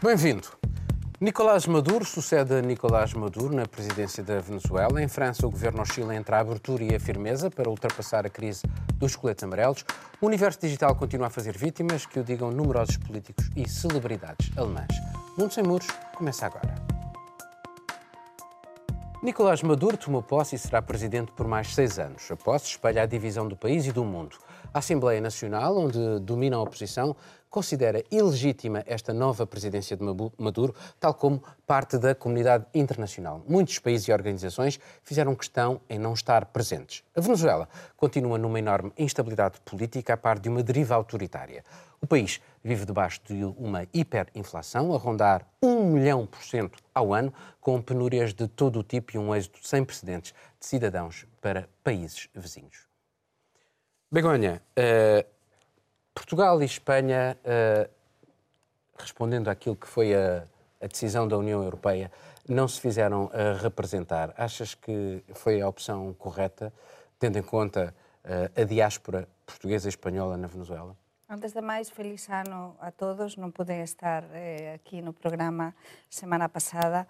Bem-vindo. 0.00 0.46
Nicolás 1.20 1.66
Maduro 1.66 2.04
sucede 2.04 2.54
a 2.54 2.62
Nicolás 2.62 3.14
Maduro 3.14 3.52
na 3.52 3.66
presidência 3.66 4.22
da 4.22 4.38
Venezuela. 4.38 5.02
Em 5.02 5.08
França, 5.08 5.44
o 5.44 5.50
governo 5.50 5.82
oscila 5.82 6.14
entre 6.14 6.32
a 6.36 6.38
abertura 6.38 6.84
e 6.84 6.94
a 6.94 7.00
firmeza 7.00 7.50
para 7.50 7.68
ultrapassar 7.68 8.24
a 8.24 8.30
crise 8.30 8.62
dos 8.94 9.16
coletes 9.16 9.42
amarelos. 9.42 9.84
O 10.20 10.26
universo 10.26 10.60
digital 10.60 10.94
continua 10.94 11.26
a 11.26 11.30
fazer 11.30 11.58
vítimas, 11.58 12.06
que 12.06 12.20
o 12.20 12.22
digam 12.22 12.52
numerosos 12.52 12.96
políticos 12.96 13.50
e 13.56 13.68
celebridades 13.68 14.56
alemãs. 14.56 14.86
Mundo 15.36 15.52
Sem 15.52 15.64
Muros 15.64 15.88
começa 16.14 16.46
agora. 16.46 16.76
Nicolás 19.20 19.64
Maduro 19.64 19.96
tomou 19.96 20.22
posse 20.22 20.54
e 20.54 20.58
será 20.60 20.80
presidente 20.80 21.32
por 21.32 21.48
mais 21.48 21.74
seis 21.74 21.98
anos. 21.98 22.30
A 22.30 22.36
posse 22.36 22.66
espelha 22.66 23.02
a 23.02 23.06
divisão 23.06 23.48
do 23.48 23.56
país 23.56 23.84
e 23.84 23.90
do 23.90 24.04
mundo. 24.04 24.36
A 24.72 24.78
Assembleia 24.78 25.20
Nacional, 25.20 25.76
onde 25.76 26.20
domina 26.20 26.56
a 26.56 26.60
oposição, 26.60 27.16
considera 27.50 28.02
ilegítima 28.10 28.82
esta 28.86 29.12
nova 29.12 29.46
presidência 29.46 29.96
de 29.96 30.02
Maduro, 30.38 30.74
tal 31.00 31.14
como 31.14 31.42
parte 31.66 31.98
da 31.98 32.14
comunidade 32.14 32.66
internacional. 32.74 33.42
Muitos 33.48 33.78
países 33.78 34.08
e 34.08 34.12
organizações 34.12 34.78
fizeram 35.02 35.34
questão 35.34 35.80
em 35.88 35.98
não 35.98 36.14
estar 36.14 36.46
presentes. 36.46 37.02
A 37.14 37.20
Venezuela 37.20 37.68
continua 37.96 38.38
numa 38.38 38.58
enorme 38.58 38.92
instabilidade 38.96 39.60
política 39.64 40.14
a 40.14 40.16
par 40.16 40.38
de 40.38 40.48
uma 40.48 40.62
deriva 40.62 40.94
autoritária. 40.94 41.64
O 42.00 42.06
país 42.06 42.40
vive 42.62 42.84
debaixo 42.84 43.20
de 43.24 43.44
uma 43.56 43.86
hiperinflação 43.92 44.94
a 44.94 44.98
rondar 44.98 45.46
1 45.62 45.92
milhão 45.92 46.26
por 46.26 46.42
cento 46.42 46.78
ao 46.94 47.12
ano, 47.12 47.32
com 47.60 47.82
penúrias 47.82 48.32
de 48.32 48.46
todo 48.46 48.78
o 48.78 48.82
tipo 48.82 49.16
e 49.16 49.18
um 49.18 49.34
êxodo 49.34 49.58
sem 49.62 49.84
precedentes 49.84 50.32
de 50.60 50.66
cidadãos 50.66 51.26
para 51.40 51.68
países 51.82 52.28
vizinhos. 52.34 52.86
Begonha, 54.10 54.62
uh, 54.78 55.37
Portugal 56.18 56.60
e 56.60 56.64
Espanha, 56.64 57.38
uh, 57.44 57.88
respondendo 58.98 59.46
àquilo 59.48 59.76
que 59.76 59.86
foi 59.86 60.14
a, 60.14 60.44
a, 60.80 60.86
decisão 60.88 61.28
da 61.28 61.38
União 61.38 61.62
Europeia, 61.62 62.10
não 62.48 62.66
se 62.66 62.80
fizeram 62.80 63.26
uh, 63.26 63.62
representar. 63.62 64.34
Achas 64.36 64.74
que 64.74 65.22
foi 65.32 65.60
a 65.60 65.68
opção 65.68 66.12
correta, 66.14 66.72
tendo 67.18 67.38
em 67.38 67.42
conta 67.42 67.94
a 68.54 68.64
diáspora 68.64 69.26
portuguesa 69.46 69.88
e 69.88 69.90
espanhola 69.90 70.36
na 70.36 70.48
Venezuela? 70.48 70.94
Antes 71.30 71.54
de 71.54 71.62
máis, 71.62 71.88
feliz 71.88 72.28
ano 72.28 72.76
a 72.80 72.90
todos. 72.90 73.36
Non 73.36 73.52
pude 73.52 73.76
estar 73.80 74.24
eh, 74.32 74.76
aquí 74.76 75.00
no 75.00 75.12
programa 75.12 75.72
semana 76.08 76.48
pasada. 76.48 77.08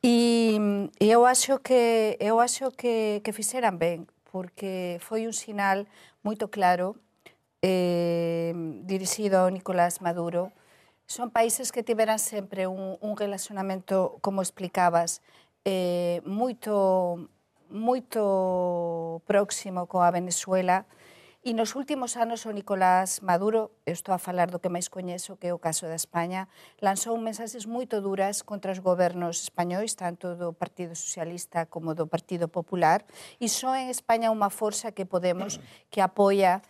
E, 0.00 0.56
e 1.00 1.06
eu 1.08 1.24
acho 1.24 1.60
que 1.60 2.16
eu 2.20 2.40
acho 2.40 2.72
que, 2.72 3.20
que 3.24 3.32
fixeran 3.32 3.76
ben, 3.76 4.08
porque 4.32 4.96
foi 5.00 5.28
un 5.28 5.32
sinal 5.32 5.84
moito 6.24 6.48
claro 6.48 6.96
eh, 7.62 8.52
dirixido 8.84 9.38
ao 9.38 9.50
Nicolás 9.54 10.02
Maduro, 10.02 10.50
son 11.06 11.30
países 11.30 11.70
que 11.70 11.86
tiveran 11.86 12.18
sempre 12.18 12.66
un, 12.66 12.98
un 13.00 13.16
relacionamento, 13.16 14.18
como 14.20 14.42
explicabas, 14.42 15.22
eh, 15.64 16.20
moito 16.26 17.30
moito 17.72 19.22
próximo 19.24 19.88
coa 19.88 20.12
Venezuela. 20.12 20.84
E 21.42 21.58
nos 21.58 21.74
últimos 21.74 22.14
anos 22.14 22.46
o 22.46 22.54
Nicolás 22.54 23.18
Maduro, 23.18 23.74
eu 23.82 23.90
estou 23.90 24.14
a 24.14 24.22
falar 24.22 24.46
do 24.46 24.62
que 24.62 24.70
máis 24.70 24.86
coñezo 24.86 25.34
que 25.42 25.50
é 25.50 25.52
o 25.56 25.58
caso 25.58 25.90
da 25.90 25.98
España, 25.98 26.46
lanzou 26.78 27.18
mensaxes 27.18 27.66
moito 27.66 27.98
duras 27.98 28.46
contra 28.46 28.70
os 28.70 28.78
gobernos 28.78 29.50
españois, 29.50 29.98
tanto 29.98 30.38
do 30.38 30.54
Partido 30.54 30.94
Socialista 30.94 31.66
como 31.66 31.98
do 31.98 32.06
Partido 32.06 32.46
Popular, 32.46 33.02
e 33.42 33.50
só 33.50 33.74
en 33.74 33.90
España 33.90 34.30
unha 34.30 34.54
forza 34.54 34.94
que 34.94 35.02
Podemos 35.02 35.58
que 35.90 35.98
apoia 35.98 36.62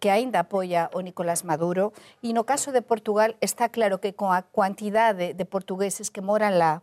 que 0.00 0.10
aínda 0.10 0.42
apoia 0.42 0.90
o 0.90 1.00
Nicolás 1.00 1.46
Maduro, 1.46 1.94
e 2.18 2.34
no 2.34 2.42
caso 2.42 2.74
de 2.74 2.82
Portugal 2.82 3.38
está 3.38 3.70
claro 3.70 4.02
que 4.02 4.18
con 4.18 4.34
a 4.34 4.42
cuantidade 4.42 5.38
de 5.38 5.46
portugueses 5.46 6.10
que 6.10 6.24
moran 6.24 6.58
lá 6.58 6.82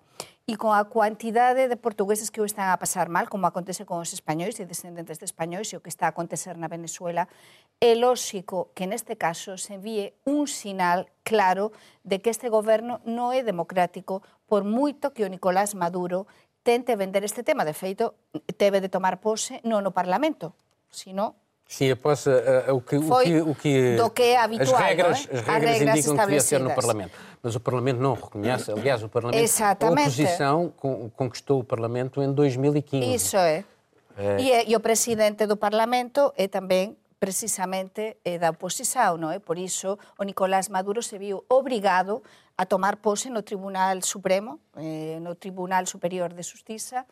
e 0.49 0.57
con 0.57 0.73
a 0.73 0.81
cuantidade 0.89 1.69
de 1.69 1.77
portugueses 1.77 2.33
que 2.33 2.41
o 2.41 2.47
están 2.47 2.73
a 2.73 2.81
pasar 2.81 3.05
mal, 3.05 3.29
como 3.29 3.45
acontece 3.45 3.85
con 3.85 4.01
os 4.01 4.17
españois 4.17 4.57
e 4.57 4.65
descendentes 4.65 5.21
de 5.21 5.29
españois 5.29 5.69
e 5.69 5.77
o 5.77 5.83
que 5.85 5.93
está 5.93 6.09
a 6.09 6.15
acontecer 6.15 6.57
na 6.57 6.65
Venezuela, 6.65 7.29
é 7.77 7.93
lóxico 7.93 8.73
que 8.73 8.89
neste 8.89 9.13
caso 9.13 9.61
se 9.61 9.77
envíe 9.77 10.17
un 10.25 10.49
sinal 10.49 11.05
claro 11.21 11.69
de 12.01 12.17
que 12.17 12.33
este 12.33 12.49
goberno 12.49 12.97
non 13.05 13.29
é 13.29 13.45
democrático 13.45 14.25
por 14.49 14.65
moito 14.65 15.13
que 15.13 15.27
Nicolás 15.29 15.77
Maduro 15.77 16.25
tente 16.65 16.97
vender 16.97 17.21
este 17.21 17.45
tema. 17.45 17.61
De 17.61 17.77
feito, 17.77 18.17
debe 18.57 18.81
de 18.81 18.89
tomar 18.89 19.21
pose 19.21 19.61
non 19.61 19.85
no 19.85 19.93
Parlamento, 19.93 20.57
sino 20.89 21.37
Sim, 21.69 21.91
após 21.91 22.25
uh, 22.25 22.31
o, 22.73 22.81
que, 22.81 22.97
o, 22.97 23.19
que, 23.19 23.41
o 23.41 23.55
que, 23.55 23.95
do 23.95 24.09
que 24.09 24.23
é 24.23 24.37
habitual, 24.41 24.75
as 24.75 24.81
regras, 24.81 25.27
é? 25.29 25.37
as 25.37 25.45
regras, 25.45 25.71
regras 25.77 25.97
indicam 25.97 26.17
que 26.17 26.21
devia 26.25 26.41
ser 26.41 26.59
no 26.59 26.73
Parlamento. 26.73 27.11
Mas 27.43 27.55
o 27.55 27.59
Parlamento 27.59 27.99
não 27.99 28.15
reconhece, 28.15 28.71
aliás, 28.71 29.03
o 29.03 29.07
Parlamento, 29.07 29.43
Exatamente. 29.43 29.99
a 29.99 30.01
oposição 30.01 30.73
conquistou 31.15 31.59
o 31.59 31.63
Parlamento 31.63 32.23
em 32.23 32.33
2015. 32.33 33.13
Isso 33.13 33.37
é. 33.37 33.63
é. 34.17 34.41
E, 34.41 34.71
e 34.71 34.75
o 34.75 34.79
presidente 34.79 35.45
do 35.45 35.55
Parlamento 35.55 36.33
é 36.35 36.47
também 36.47 36.97
precisamente 37.19 38.17
é 38.25 38.39
da 38.39 38.49
oposição, 38.49 39.17
não 39.17 39.29
é? 39.29 39.37
Por 39.37 39.57
isso 39.59 39.95
o 40.17 40.23
Nicolás 40.23 40.69
Maduro 40.69 41.03
se 41.03 41.19
viu 41.19 41.43
obrigado 41.49 42.23
a 42.57 42.65
tomar 42.65 42.95
pose 42.95 43.29
no 43.29 43.43
Tribunal 43.43 44.01
Supremo, 44.01 44.59
eh, 44.75 45.19
no 45.21 45.35
Tribunal 45.35 45.85
Superior 45.85 46.33
de 46.33 46.41
Justiça, 46.41 47.05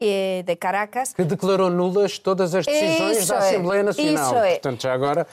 de 0.00 0.56
Caracas. 0.56 1.12
Que 1.12 1.24
declarou 1.24 1.70
nulas 1.70 2.18
todas 2.18 2.54
as 2.54 2.64
decisões 2.64 3.18
isso 3.18 3.28
da 3.28 3.38
Assembleia 3.38 3.82
Nacional. 3.82 4.24
Isso 4.24 4.36
é. 4.36 4.50
Portanto, 4.52 4.82
já 4.82 4.94
agora... 4.94 5.26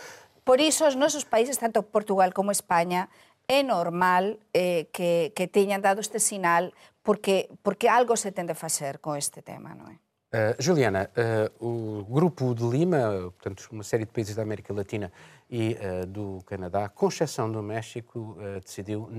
Por 0.44 0.60
isso, 0.60 0.86
os 0.88 0.96
nossos 0.96 1.26
países, 1.26 1.58
tanto 1.58 1.84
Portugal 1.84 2.32
como 2.34 2.52
Espanha, 2.52 3.10
é 3.48 3.64
normal 3.64 4.38
eh, 4.54 4.88
que, 4.92 5.32
que 5.36 5.48
tenham 5.48 5.80
dado 5.80 6.00
este 6.00 6.20
sinal 6.20 6.72
porque, 7.02 7.50
porque 7.64 7.88
algo 7.88 8.16
se 8.18 8.32
tem 8.32 8.46
de 8.46 8.54
fazer 8.54 9.00
com 9.00 9.16
este 9.16 9.42
tema, 9.42 9.74
não 9.74 9.88
é? 9.88 10.07
Uh, 10.28 10.62
Juliana, 10.62 11.10
uh, 11.16 11.66
o 11.66 12.04
Grupo 12.04 12.54
de 12.54 12.62
Lima, 12.62 13.32
portanto, 13.40 13.66
uma 13.72 13.84
série 13.84 14.04
de 14.04 14.12
países 14.12 14.36
da 14.36 14.42
América 14.42 14.74
Latina 14.74 15.10
e 15.50 15.78
uh, 15.80 16.06
do 16.06 16.44
Canadá, 16.46 16.90
com 16.90 17.08
exceção 17.08 17.50
do 17.50 17.64
México, 17.64 18.38
decidiu 18.62 19.10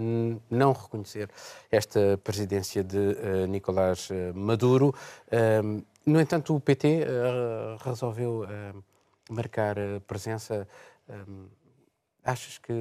não 0.51 0.73
reconhecer 0.73 1.31
esta 1.71 2.21
presidência 2.23 2.85
de 2.85 3.17
Nicolás 3.49 4.11
Maduro. 4.35 4.95
no 6.05 6.21
entanto, 6.21 6.55
o 6.55 6.61
PT 6.61 7.07
resolveu 7.83 8.47
marcar 9.31 9.77
presença. 10.07 10.69
achas 12.23 12.59
que 12.59 12.73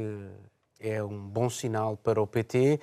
é 0.81 1.01
um 1.01 1.29
bom 1.29 1.49
sinal 1.49 1.95
para 1.95 2.21
o 2.21 2.27
PT? 2.27 2.81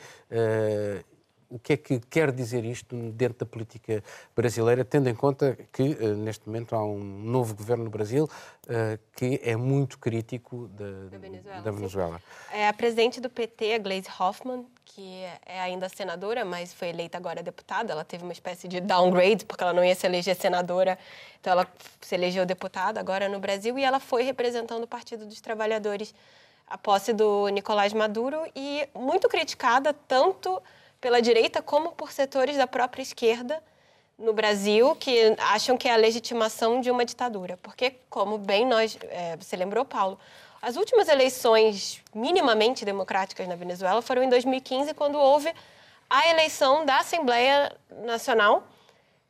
O 1.49 1.59
que 1.59 1.73
é 1.75 1.77
que 1.77 2.01
quer 2.01 2.33
dizer 2.33 2.65
isto 2.65 2.97
dentro 3.13 3.39
da 3.39 3.47
política 3.47 4.03
brasileira, 4.35 4.85
tendo 4.85 5.09
em 5.09 5.15
conta 5.15 5.57
que 5.73 5.97
eh, 6.01 6.15
neste 6.15 6.47
momento 6.47 6.75
há 6.75 6.85
um 6.85 6.99
novo 6.99 7.55
governo 7.55 7.85
no 7.85 7.91
Brasil 7.91 8.29
eh, 8.69 8.99
que 9.17 9.41
é 9.43 9.57
muito 9.57 9.99
crítico 9.99 10.69
de, 10.69 11.11
da 11.11 11.19
Venezuela. 11.19 11.63
Da 11.63 11.71
Venezuela. 11.71 12.23
É 12.53 12.69
a 12.69 12.73
presidente 12.73 13.21
do 13.21 13.29
PT, 13.29 13.75
a 13.75 13.79
Gleisi 13.79 14.09
Hoffmann, 14.19 14.67
que 14.85 15.25
é 15.45 15.61
ainda 15.61 15.89
senadora, 15.89 16.45
mas 16.45 16.73
foi 16.73 16.89
eleita 16.89 17.19
agora 17.19 17.43
deputada. 17.43 17.93
Ela 17.93 18.05
teve 18.05 18.23
uma 18.23 18.33
espécie 18.33 18.69
de 18.69 18.81
downgrade, 18.81 19.45
porque 19.45 19.63
ela 19.63 19.73
não 19.73 19.85
ia 19.85 19.95
se 19.95 20.07
eleger 20.07 20.37
senadora, 20.37 20.99
então 21.41 21.53
ela 21.53 21.67
se 22.01 22.15
elegeu 22.15 22.47
deputada 22.47 23.01
agora 23.01 23.29
no 23.29 23.41
Brasil 23.41 23.79
e 23.79 23.85
ela 23.85 24.01
foi 24.01 24.23
representando 24.23 24.85
o 24.85 24.89
Partido 24.89 25.27
dos 25.27 25.41
Trabalhadores 25.41 26.15
a 26.67 26.79
posse 26.79 27.13
do 27.13 27.49
Nicolás 27.49 27.93
Maduro 27.93 28.43
e 28.55 28.89
muito 28.95 29.29
criticada 29.29 29.93
tanto 29.93 30.63
pela 31.05 31.21
direita 31.21 31.61
como 31.61 31.93
por 31.93 32.11
setores 32.11 32.57
da 32.57 32.67
própria 32.67 33.03
esquerda 33.03 33.63
no 34.19 34.33
Brasil 34.33 34.97
que 34.97 35.37
acham 35.39 35.77
que 35.77 35.87
é 35.87 35.93
a 35.93 35.97
legitimação 35.97 36.81
de 36.81 36.91
uma 36.91 37.05
ditadura. 37.05 37.59
Porque, 37.59 37.97
como 38.09 38.39
bem 38.39 38.65
nós, 38.65 38.97
é, 39.11 39.37
você 39.37 39.55
lembrou, 39.55 39.85
Paulo, 39.85 40.19
as 40.63 40.77
últimas 40.77 41.07
eleições 41.07 42.03
minimamente 42.15 42.87
democráticas 42.87 43.47
na 43.47 43.55
Venezuela 43.55 44.01
foram 44.01 44.23
em 44.23 44.31
2015, 44.31 44.95
quando 44.95 45.19
houve 45.19 45.53
a 46.09 46.31
eleição 46.31 46.87
da 46.87 47.01
Assembleia 47.01 47.77
Nacional, 48.03 48.67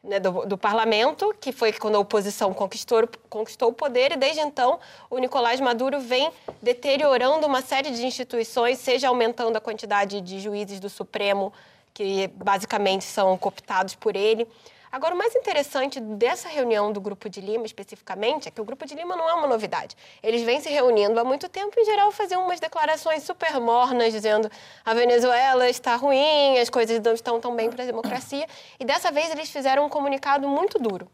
né, 0.04 0.20
do, 0.20 0.44
do, 0.46 0.58
parlamento, 0.58 1.34
que 1.40 1.50
foi 1.50 1.72
quando 1.72 1.96
a 1.96 1.98
oposição 1.98 2.52
conquistou, 2.52 3.08
conquistou 3.28 3.70
o 3.70 3.72
poder, 3.72 4.12
e 4.12 4.16
desde 4.16 4.40
então 4.40 4.78
o 5.08 5.18
Nicolás 5.18 5.60
Maduro 5.60 5.98
vem 5.98 6.30
deteriorando 6.62 7.46
uma 7.46 7.62
série 7.62 7.90
de 7.90 8.04
instituições, 8.04 8.78
seja 8.78 9.08
aumentando 9.08 9.56
a 9.56 9.60
quantidade 9.60 10.20
de 10.20 10.38
juízes 10.40 10.78
do 10.78 10.90
Supremo, 10.90 11.52
que 11.94 12.28
basicamente 12.28 13.04
são 13.04 13.36
cooptados 13.38 13.94
por 13.94 14.14
ele, 14.14 14.46
Agora, 14.94 15.12
o 15.12 15.18
mais 15.18 15.34
interessante 15.34 15.98
dessa 15.98 16.48
reunião 16.48 16.92
do 16.92 17.00
Grupo 17.00 17.28
de 17.28 17.40
Lima, 17.40 17.66
especificamente, 17.66 18.46
é 18.46 18.50
que 18.52 18.60
o 18.60 18.64
Grupo 18.64 18.86
de 18.86 18.94
Lima 18.94 19.16
não 19.16 19.28
é 19.28 19.34
uma 19.34 19.48
novidade. 19.48 19.96
Eles 20.22 20.44
vêm 20.44 20.60
se 20.60 20.68
reunindo 20.68 21.18
há 21.18 21.24
muito 21.24 21.48
tempo, 21.48 21.74
em 21.80 21.84
geral, 21.84 22.12
faziam 22.12 22.44
umas 22.44 22.60
declarações 22.60 23.24
super 23.24 23.58
mornas, 23.58 24.12
dizendo 24.12 24.48
a 24.84 24.94
Venezuela 24.94 25.68
está 25.68 25.96
ruim, 25.96 26.60
as 26.60 26.70
coisas 26.70 27.00
não 27.00 27.12
estão 27.12 27.40
tão 27.40 27.56
bem 27.56 27.70
para 27.70 27.82
a 27.82 27.86
democracia. 27.86 28.46
E 28.78 28.84
dessa 28.84 29.10
vez 29.10 29.32
eles 29.32 29.50
fizeram 29.50 29.84
um 29.84 29.88
comunicado 29.88 30.48
muito 30.48 30.78
duro. 30.78 31.10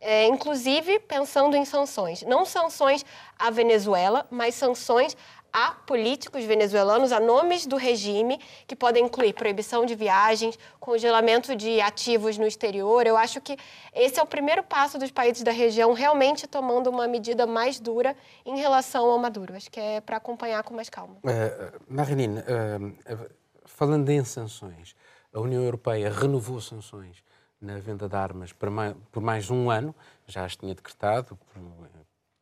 É, 0.00 0.26
inclusive 0.26 1.00
pensando 1.00 1.56
em 1.56 1.64
sanções. 1.64 2.22
Não 2.22 2.44
sanções 2.44 3.04
à 3.36 3.50
Venezuela, 3.50 4.24
mas 4.30 4.54
sanções 4.54 5.16
a 5.52 5.70
políticos 5.72 6.44
venezuelanos, 6.44 7.12
a 7.12 7.20
nomes 7.20 7.66
do 7.66 7.76
regime, 7.76 8.38
que 8.66 8.76
podem 8.76 9.04
incluir 9.04 9.32
proibição 9.32 9.86
de 9.86 9.94
viagens, 9.94 10.58
congelamento 10.78 11.56
de 11.56 11.80
ativos 11.80 12.36
no 12.38 12.46
exterior. 12.46 13.06
Eu 13.06 13.16
acho 13.16 13.40
que 13.40 13.56
esse 13.94 14.20
é 14.20 14.22
o 14.22 14.26
primeiro 14.26 14.62
passo 14.62 14.98
dos 14.98 15.10
países 15.10 15.42
da 15.42 15.52
região 15.52 15.92
realmente 15.92 16.46
tomando 16.46 16.90
uma 16.90 17.08
medida 17.08 17.46
mais 17.46 17.80
dura 17.80 18.16
em 18.44 18.58
relação 18.58 19.10
ao 19.10 19.18
Maduro. 19.18 19.54
Acho 19.54 19.70
que 19.70 19.80
é 19.80 20.00
para 20.00 20.18
acompanhar 20.18 20.62
com 20.62 20.74
mais 20.74 20.90
calma. 20.90 21.16
Uh, 21.16 21.80
Marinine, 21.88 22.40
uh, 22.40 23.30
falando 23.64 24.08
em 24.10 24.24
sanções, 24.24 24.94
a 25.32 25.40
União 25.40 25.62
Europeia 25.62 26.10
renovou 26.10 26.60
sanções 26.60 27.24
na 27.60 27.78
venda 27.78 28.08
de 28.08 28.14
armas 28.14 28.52
por 28.52 29.20
mais 29.20 29.50
um 29.50 29.70
ano, 29.70 29.94
já 30.26 30.44
as 30.44 30.56
tinha 30.56 30.74
decretado 30.74 31.38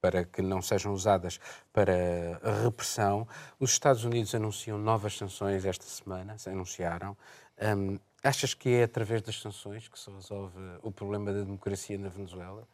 para 0.05 0.23
que 0.23 0.43
não 0.43 0.61
sejam 0.61 0.93
usadas 0.93 1.41
para 1.73 2.39
repressão. 2.63 3.27
Os 3.59 3.71
Estados 3.71 4.05
Unidos 4.05 4.35
anunciam 4.35 4.77
novas 4.77 5.17
sanções 5.17 5.65
esta 5.65 5.87
semana, 5.87 6.37
anunciaram. 6.47 7.17
Um, 7.59 7.99
achas 8.23 8.53
que 8.53 8.69
é 8.69 8.83
através 8.83 9.23
das 9.23 9.41
sanções 9.41 9.89
que 9.89 9.99
se 9.99 10.11
resolve 10.11 10.59
o 10.83 10.93
problema 10.93 11.33
da 11.33 11.41
democracia 11.41 11.97
na 11.97 12.11
Venezuela? 12.11 12.69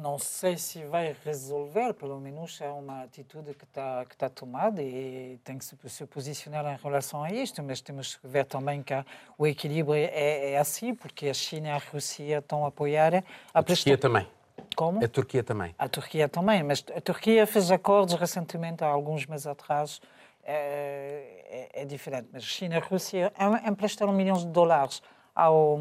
Não 0.00 0.16
sei 0.16 0.56
se 0.56 0.84
vai 0.84 1.16
resolver, 1.24 1.92
pelo 1.94 2.20
menos 2.20 2.60
é 2.60 2.70
uma 2.70 3.02
atitude 3.02 3.52
que 3.54 3.64
está 3.64 4.04
que 4.04 4.16
tá 4.16 4.28
tomada 4.28 4.80
e 4.80 5.40
tem 5.42 5.58
que 5.58 5.64
se, 5.64 5.76
se 5.88 6.06
posicionar 6.06 6.64
em 6.66 6.80
relação 6.80 7.24
a 7.24 7.32
isto, 7.32 7.64
mas 7.64 7.80
temos 7.80 8.14
que 8.14 8.28
ver 8.28 8.44
também 8.44 8.80
que 8.80 8.94
o 9.36 9.44
equilíbrio 9.44 9.94
é, 9.94 10.52
é 10.52 10.58
assim, 10.58 10.94
porque 10.94 11.28
a 11.28 11.34
China 11.34 11.66
e 11.66 11.70
a 11.72 11.78
Rússia 11.78 12.38
estão 12.38 12.64
a 12.64 12.68
apoiar... 12.68 13.24
A, 13.52 13.58
a 13.58 13.62
Turquia 13.64 13.98
também. 13.98 14.37
Como? 14.76 15.04
A 15.04 15.08
Turquia 15.08 15.42
também. 15.42 15.74
A 15.78 15.88
Turquia 15.88 16.28
também, 16.28 16.62
mas 16.62 16.84
a 16.94 17.00
Turquia 17.00 17.46
fez 17.46 17.70
acordos 17.70 18.14
recentemente, 18.14 18.84
há 18.84 18.88
alguns 18.88 19.26
meses 19.26 19.46
atrás, 19.46 20.00
é, 20.44 21.68
é, 21.74 21.82
é 21.82 21.84
diferente. 21.84 22.28
Mas 22.32 22.42
China 22.44 22.76
e 22.76 22.80
Rússia 22.80 23.32
emprestaram 23.66 24.12
milhões 24.12 24.40
de 24.40 24.48
dólares 24.48 25.02
ao, 25.34 25.78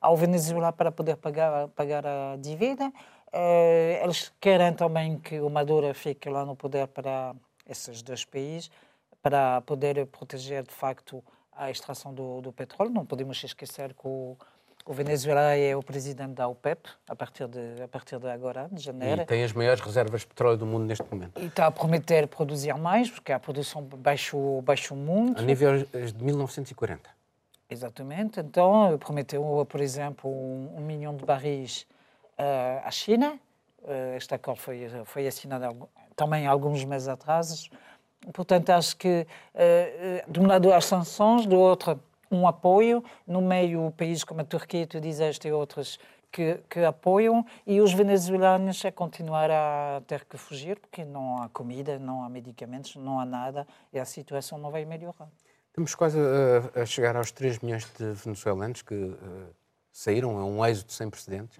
ao 0.00 0.16
Venezuela 0.16 0.72
para 0.72 0.92
poder 0.92 1.16
pagar, 1.16 1.68
pagar 1.68 2.06
a 2.06 2.36
dívida 2.38 2.92
eh, 3.38 4.00
eles 4.02 4.32
querem 4.40 4.72
também 4.72 5.18
que 5.18 5.40
o 5.40 5.50
Maduro 5.50 5.92
fique 5.94 6.28
lá 6.28 6.44
no 6.46 6.56
poder 6.56 6.86
para 6.88 7.34
esses 7.68 8.02
dois 8.02 8.24
países, 8.24 8.70
para 9.22 9.60
poder 9.60 10.06
proteger 10.06 10.62
de 10.62 10.72
facto 10.72 11.22
a 11.52 11.70
extração 11.70 12.14
do, 12.14 12.40
do 12.40 12.52
petróleo. 12.52 12.92
Não 12.92 13.04
podemos 13.04 13.42
esquecer 13.44 13.92
que 13.92 14.06
o, 14.06 14.36
o 14.86 14.92
Venezuela 14.92 15.56
é 15.56 15.74
o 15.76 15.82
presidente 15.82 16.34
da 16.34 16.46
OPEP 16.46 16.88
a 17.08 17.16
partir 17.16 17.48
de 17.48 17.82
a 17.82 17.88
partir 17.88 18.18
de 18.18 18.28
agora, 18.28 18.68
de 18.70 18.80
janeiro. 18.82 19.22
E 19.22 19.26
tem 19.26 19.42
as 19.42 19.52
maiores 19.52 19.80
reservas 19.80 20.20
de 20.20 20.28
petróleo 20.28 20.56
do 20.56 20.64
mundo 20.64 20.84
neste 20.84 21.04
momento. 21.10 21.40
E 21.40 21.46
está 21.46 21.66
a 21.66 21.70
prometer 21.70 22.28
produzir 22.28 22.74
mais, 22.74 23.10
porque 23.10 23.32
a 23.32 23.40
produção 23.40 23.82
baixou, 23.82 24.62
baixou 24.62 24.96
muito. 24.96 25.40
A 25.40 25.42
nível 25.42 25.84
de 25.84 26.24
1940. 26.24 27.10
Exatamente. 27.68 28.38
Então, 28.38 28.96
prometeu, 28.98 29.66
por 29.68 29.80
exemplo, 29.80 30.30
um, 30.30 30.76
um 30.76 30.80
milhão 30.80 31.16
de 31.16 31.24
barris 31.24 31.84
à 32.84 32.90
China. 32.92 33.38
Eh, 33.84 34.16
este 34.16 34.34
acordo 34.34 34.60
foi, 34.60 34.88
foi 35.04 35.26
assinado 35.26 35.88
também 36.14 36.46
alguns 36.46 36.84
meses 36.84 37.08
atrás. 37.08 37.68
Portanto, 38.32 38.70
acho 38.70 38.96
que, 38.96 39.26
eh, 39.54 40.24
de 40.28 40.38
um 40.40 40.46
lado, 40.46 40.72
as 40.72 40.84
sanções, 40.84 41.44
do 41.44 41.56
outro, 41.58 42.00
um 42.30 42.46
apoio. 42.46 43.02
No 43.26 43.40
meio, 43.40 43.90
países 43.92 44.24
como 44.24 44.40
a 44.40 44.44
Turquia, 44.44 44.86
tu 44.86 45.00
dizeste, 45.00 45.48
e 45.48 45.52
outros 45.52 45.98
que, 46.30 46.60
que, 46.68 46.80
apoiam, 46.80 47.44
e 47.66 47.80
os 47.80 47.92
venezuelanos 47.92 48.84
a 48.84 48.92
continuar 48.92 49.50
a 49.50 50.02
ter 50.06 50.24
que 50.24 50.36
fugir, 50.36 50.78
porque 50.78 51.04
não 51.04 51.42
há 51.42 51.48
comida, 51.48 51.98
não 51.98 52.22
há 52.22 52.28
medicamentos, 52.28 52.96
não 52.96 53.18
há 53.18 53.24
nada, 53.24 53.66
e 53.92 53.98
a 53.98 54.04
situação 54.04 54.58
não 54.58 54.70
vai 54.70 54.84
melhorar. 54.84 55.28
Estamos 55.68 55.94
quase 55.94 56.18
a, 56.18 56.82
a 56.82 56.86
chegar 56.86 57.16
aos 57.16 57.30
3 57.30 57.60
milhões 57.60 57.84
de 57.98 58.12
venezuelanos 58.12 58.82
que 58.82 58.94
uh, 58.94 59.54
saíram, 59.92 60.38
é 60.38 60.42
um 60.42 60.64
êxodo 60.64 60.92
sem 60.92 61.08
precedentes 61.08 61.58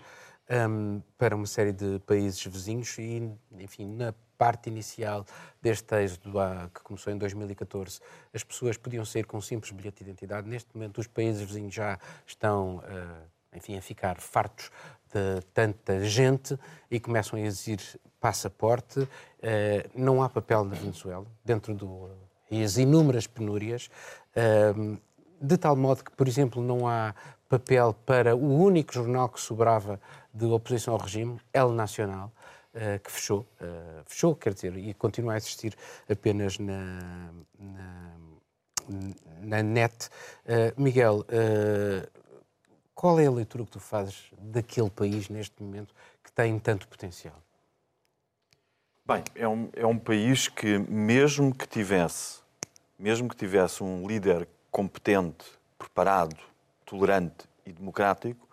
um, 0.50 1.02
para 1.19 1.34
uma 1.34 1.46
série 1.46 1.72
de 1.72 1.98
países 2.00 2.44
vizinhos 2.44 2.96
e, 2.98 3.30
enfim, 3.52 3.86
na 3.86 4.14
parte 4.36 4.68
inicial 4.68 5.24
deste 5.60 5.94
êxodo 5.96 6.32
que 6.74 6.82
começou 6.82 7.12
em 7.12 7.18
2014, 7.18 8.00
as 8.32 8.44
pessoas 8.44 8.76
podiam 8.76 9.04
sair 9.04 9.24
com 9.24 9.38
um 9.38 9.40
simples 9.40 9.72
bilhete 9.72 10.04
de 10.04 10.10
identidade. 10.10 10.48
Neste 10.48 10.68
momento, 10.74 11.00
os 11.00 11.06
países 11.06 11.42
vizinhos 11.42 11.74
já 11.74 11.98
estão, 12.26 12.76
uh, 12.76 13.56
enfim, 13.56 13.76
a 13.76 13.82
ficar 13.82 14.20
fartos 14.20 14.70
de 15.12 15.40
tanta 15.54 16.04
gente 16.04 16.58
e 16.90 17.00
começam 17.00 17.38
a 17.38 17.42
exigir 17.42 17.80
passaporte. 18.20 19.00
Uh, 19.00 19.08
não 19.94 20.22
há 20.22 20.28
papel 20.28 20.64
na 20.64 20.74
Venezuela, 20.74 21.26
dentro 21.44 21.74
do, 21.74 22.10
e 22.50 22.62
as 22.62 22.76
inúmeras 22.76 23.26
penúrias, 23.26 23.90
de 25.40 25.56
tal 25.56 25.74
modo 25.74 26.04
que, 26.04 26.12
por 26.12 26.28
exemplo, 26.28 26.62
não 26.62 26.86
há 26.86 27.14
papel 27.48 27.94
para 28.04 28.34
o 28.34 28.62
único 28.62 28.92
jornal 28.92 29.28
que 29.28 29.40
sobrava 29.40 30.00
de 30.32 30.44
oposição 30.46 30.94
ao 30.94 31.00
regime, 31.00 31.40
El 31.52 31.70
Nacional, 31.70 32.32
que 33.02 33.11
fechou, 33.11 33.46
uh, 33.61 34.05
fechou, 34.05 34.34
quer 34.34 34.55
dizer, 34.55 34.76
e 34.76 34.93
continua 34.94 35.34
a 35.34 35.37
existir 35.37 35.75
apenas 36.08 36.58
na, 36.58 37.32
na, 37.58 38.17
na 39.40 39.62
net. 39.62 40.08
Uh, 40.44 40.81
Miguel, 40.81 41.25
qual 42.94 43.20
é 43.20 43.26
a 43.26 43.31
leitura 43.31 43.64
que 43.64 43.70
tu 43.70 43.81
fazes 43.81 44.31
daquele 44.38 44.90
país 44.90 45.28
neste 45.28 45.62
momento 45.62 45.94
que 46.23 46.32
tem 46.32 46.58
tanto 46.58 46.88
potencial? 46.88 47.43
Bem, 49.06 49.22
é 49.34 49.46
um, 49.46 49.69
é 49.72 49.87
um 49.87 49.99
país 49.99 50.49
que, 50.49 50.79
mesmo 50.79 51.55
que 51.55 51.69
tivesse, 51.69 52.40
mesmo 52.99 53.29
que 53.29 53.37
tivesse 53.37 53.82
um 53.82 54.06
líder 54.06 54.49
competente, 54.70 55.44
preparado, 55.79 56.37
tolerante 56.84 57.49
e 57.64 57.72
democrático, 57.72 58.45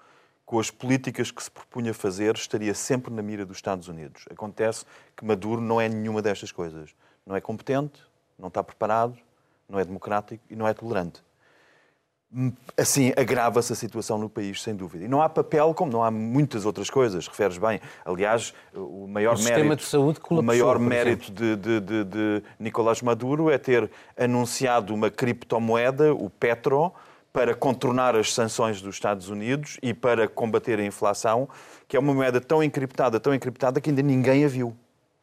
com 0.53 0.59
as 0.59 0.69
políticas 0.69 1.31
que 1.31 1.41
se 1.41 1.49
propunha 1.49 1.95
fazer, 1.95 2.35
estaria 2.35 2.75
sempre 2.75 3.11
na 3.11 3.23
mira 3.23 3.43
dos 3.43 3.57
Estados 3.57 3.87
Unidos. 3.87 4.25
Acontece 4.29 4.85
que 5.17 5.25
Maduro 5.25 5.59
não 5.59 5.81
é 5.81 5.89
nenhuma 5.89 6.21
destas 6.21 6.51
coisas. 6.51 6.91
Não 7.25 7.35
é 7.35 7.41
competente, 7.41 7.99
não 8.37 8.49
está 8.49 8.63
preparado, 8.63 9.17
não 9.67 9.79
é 9.79 9.83
democrático 9.83 10.43
e 10.51 10.55
não 10.55 10.67
é 10.67 10.73
tolerante. 10.75 11.23
Assim, 12.77 13.11
agrava-se 13.17 13.73
a 13.73 13.75
situação 13.75 14.19
no 14.19 14.29
país, 14.29 14.61
sem 14.61 14.75
dúvida. 14.75 15.05
E 15.05 15.07
não 15.07 15.23
há 15.23 15.27
papel, 15.27 15.73
como 15.73 15.91
não 15.91 16.03
há 16.03 16.11
muitas 16.11 16.67
outras 16.67 16.87
coisas, 16.87 17.27
referes 17.27 17.57
bem. 17.57 17.81
Aliás, 18.05 18.53
o 18.75 19.07
maior 19.07 19.35
o 19.35 19.41
mérito, 19.41 19.75
de 19.77 19.83
saúde 19.85 20.19
o 20.29 20.41
maior 20.43 20.77
mérito 20.77 21.31
de, 21.31 21.55
de, 21.55 21.79
de, 21.79 22.03
de 22.03 22.43
Nicolás 22.59 23.01
Maduro 23.01 23.49
é 23.49 23.57
ter 23.57 23.89
anunciado 24.15 24.93
uma 24.93 25.09
criptomoeda, 25.09 26.13
o 26.13 26.29
Petro, 26.29 26.93
para 27.33 27.55
contornar 27.55 28.15
as 28.15 28.31
sanções 28.31 28.79
dos 28.79 28.95
Estados 28.95 29.27
Unidos 29.27 29.79
e 29.81 29.91
para 29.91 30.27
combater 30.27 30.79
a 30.79 30.85
inflação, 30.85 31.49
que 31.87 31.97
é 31.97 31.99
uma 31.99 32.13
moeda 32.13 32.39
tão 32.39 32.63
encriptada, 32.63 33.19
tão 33.19 33.33
encriptada, 33.33 33.81
que 33.81 33.89
ainda 33.89 34.03
ninguém 34.03 34.45
a 34.45 34.47
viu. 34.47 34.75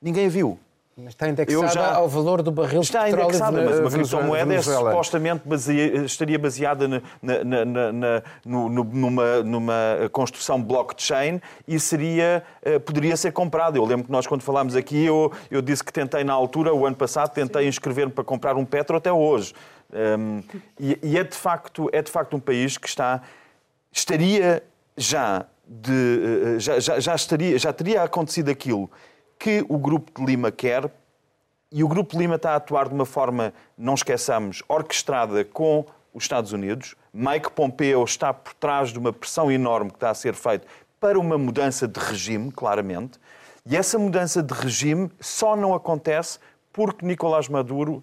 Ninguém 0.03 0.27
a 0.27 0.29
viu. 0.29 0.59
Mas 0.97 1.15
está 1.15 1.29
indexada 1.29 1.69
já... 1.69 1.95
ao 1.95 2.09
valor 2.09 2.43
do 2.43 2.51
barril 2.51 2.81
está 2.81 3.05
de 3.05 3.11
petróleo 3.13 3.29
indexada, 3.29 3.65
mas 3.65 3.79
uma 3.79 3.91
criptomoeda 3.91 4.55
é, 4.55 4.61
supostamente 4.61 5.49
baseia, 5.49 6.05
estaria 6.05 6.39
baseada 6.39 6.89
na, 6.89 7.01
na, 7.23 7.65
na, 7.65 8.23
numa, 8.45 9.43
numa 9.43 9.75
construção 10.13 10.63
blockchain 10.63 11.41
e 11.67 11.79
seria, 11.81 12.43
eh, 12.63 12.79
poderia 12.79 13.17
ser 13.17 13.33
comprada. 13.33 13.79
Eu 13.79 13.85
lembro 13.85 14.07
que 14.07 14.13
nós, 14.13 14.27
quando 14.27 14.43
falámos 14.43 14.77
aqui, 14.77 15.07
eu, 15.07 15.33
eu 15.51 15.63
disse 15.63 15.83
que 15.83 15.93
tentei 15.93 16.25
na 16.25 16.33
altura, 16.33 16.75
o 16.75 16.85
ano 16.85 16.97
passado, 16.97 17.33
tentei 17.33 17.67
inscrever-me 17.67 18.13
para 18.13 18.25
comprar 18.25 18.57
um 18.57 18.65
Petro 18.65 18.97
até 18.97 19.13
hoje. 19.13 19.55
Um, 19.93 20.43
e, 20.79 20.99
e 21.03 21.19
é, 21.19 21.25
de 21.25 21.37
facto, 21.37 21.89
é 21.93 22.03
de 22.03 22.11
facto 22.11 22.37
um 22.37 22.41
país 22.41 22.79
que 22.79 22.89
está, 22.89 23.23
estaria 23.93 24.63
já, 24.97 25.47
de, 25.67 26.55
eh, 26.57 26.59
já, 26.59 26.79
já, 26.79 27.01
já, 27.01 27.15
estaria, 27.15 27.59
já 27.59 27.73
teria 27.73 28.03
acontecido 28.03 28.51
aquilo 28.51 28.91
que 29.39 29.65
o 29.69 29.79
Grupo 29.79 30.13
de 30.21 30.27
Lima 30.27 30.53
quer, 30.53 30.91
e 31.73 31.85
o 31.85 31.89
Grupo 31.89 32.13
de 32.13 32.19
Lima 32.19 32.35
está 32.35 32.53
a 32.53 32.57
atuar 32.57 32.89
de 32.89 32.95
uma 32.95 33.07
forma, 33.07 33.55
não 33.79 33.95
esqueçamos, 33.95 34.63
orquestrada 34.69 35.45
com 35.45 35.87
os 36.13 36.25
Estados 36.25 36.53
Unidos. 36.53 36.97
Mike 37.13 37.53
Pompeo 37.53 38.03
está 38.03 38.35
por 38.35 38.55
trás 38.55 38.91
de 38.91 38.99
uma 38.99 39.13
pressão 39.13 39.51
enorme 39.51 39.91
que 39.91 39.97
está 39.97 40.11
a 40.11 40.15
ser 40.15 40.35
feita 40.35 40.67
para 40.99 41.19
uma 41.19 41.39
mudança 41.39 41.87
de 41.87 41.99
regime, 41.99 42.51
claramente. 42.51 43.19
E 43.65 43.77
essa 43.77 43.99
mudança 43.99 44.43
de 44.43 44.53
regime 44.53 45.11
só 45.21 45.55
não 45.55 45.73
acontece 45.73 46.39
porque 46.73 47.07
Nicolás 47.07 47.49
Maduro 47.49 48.03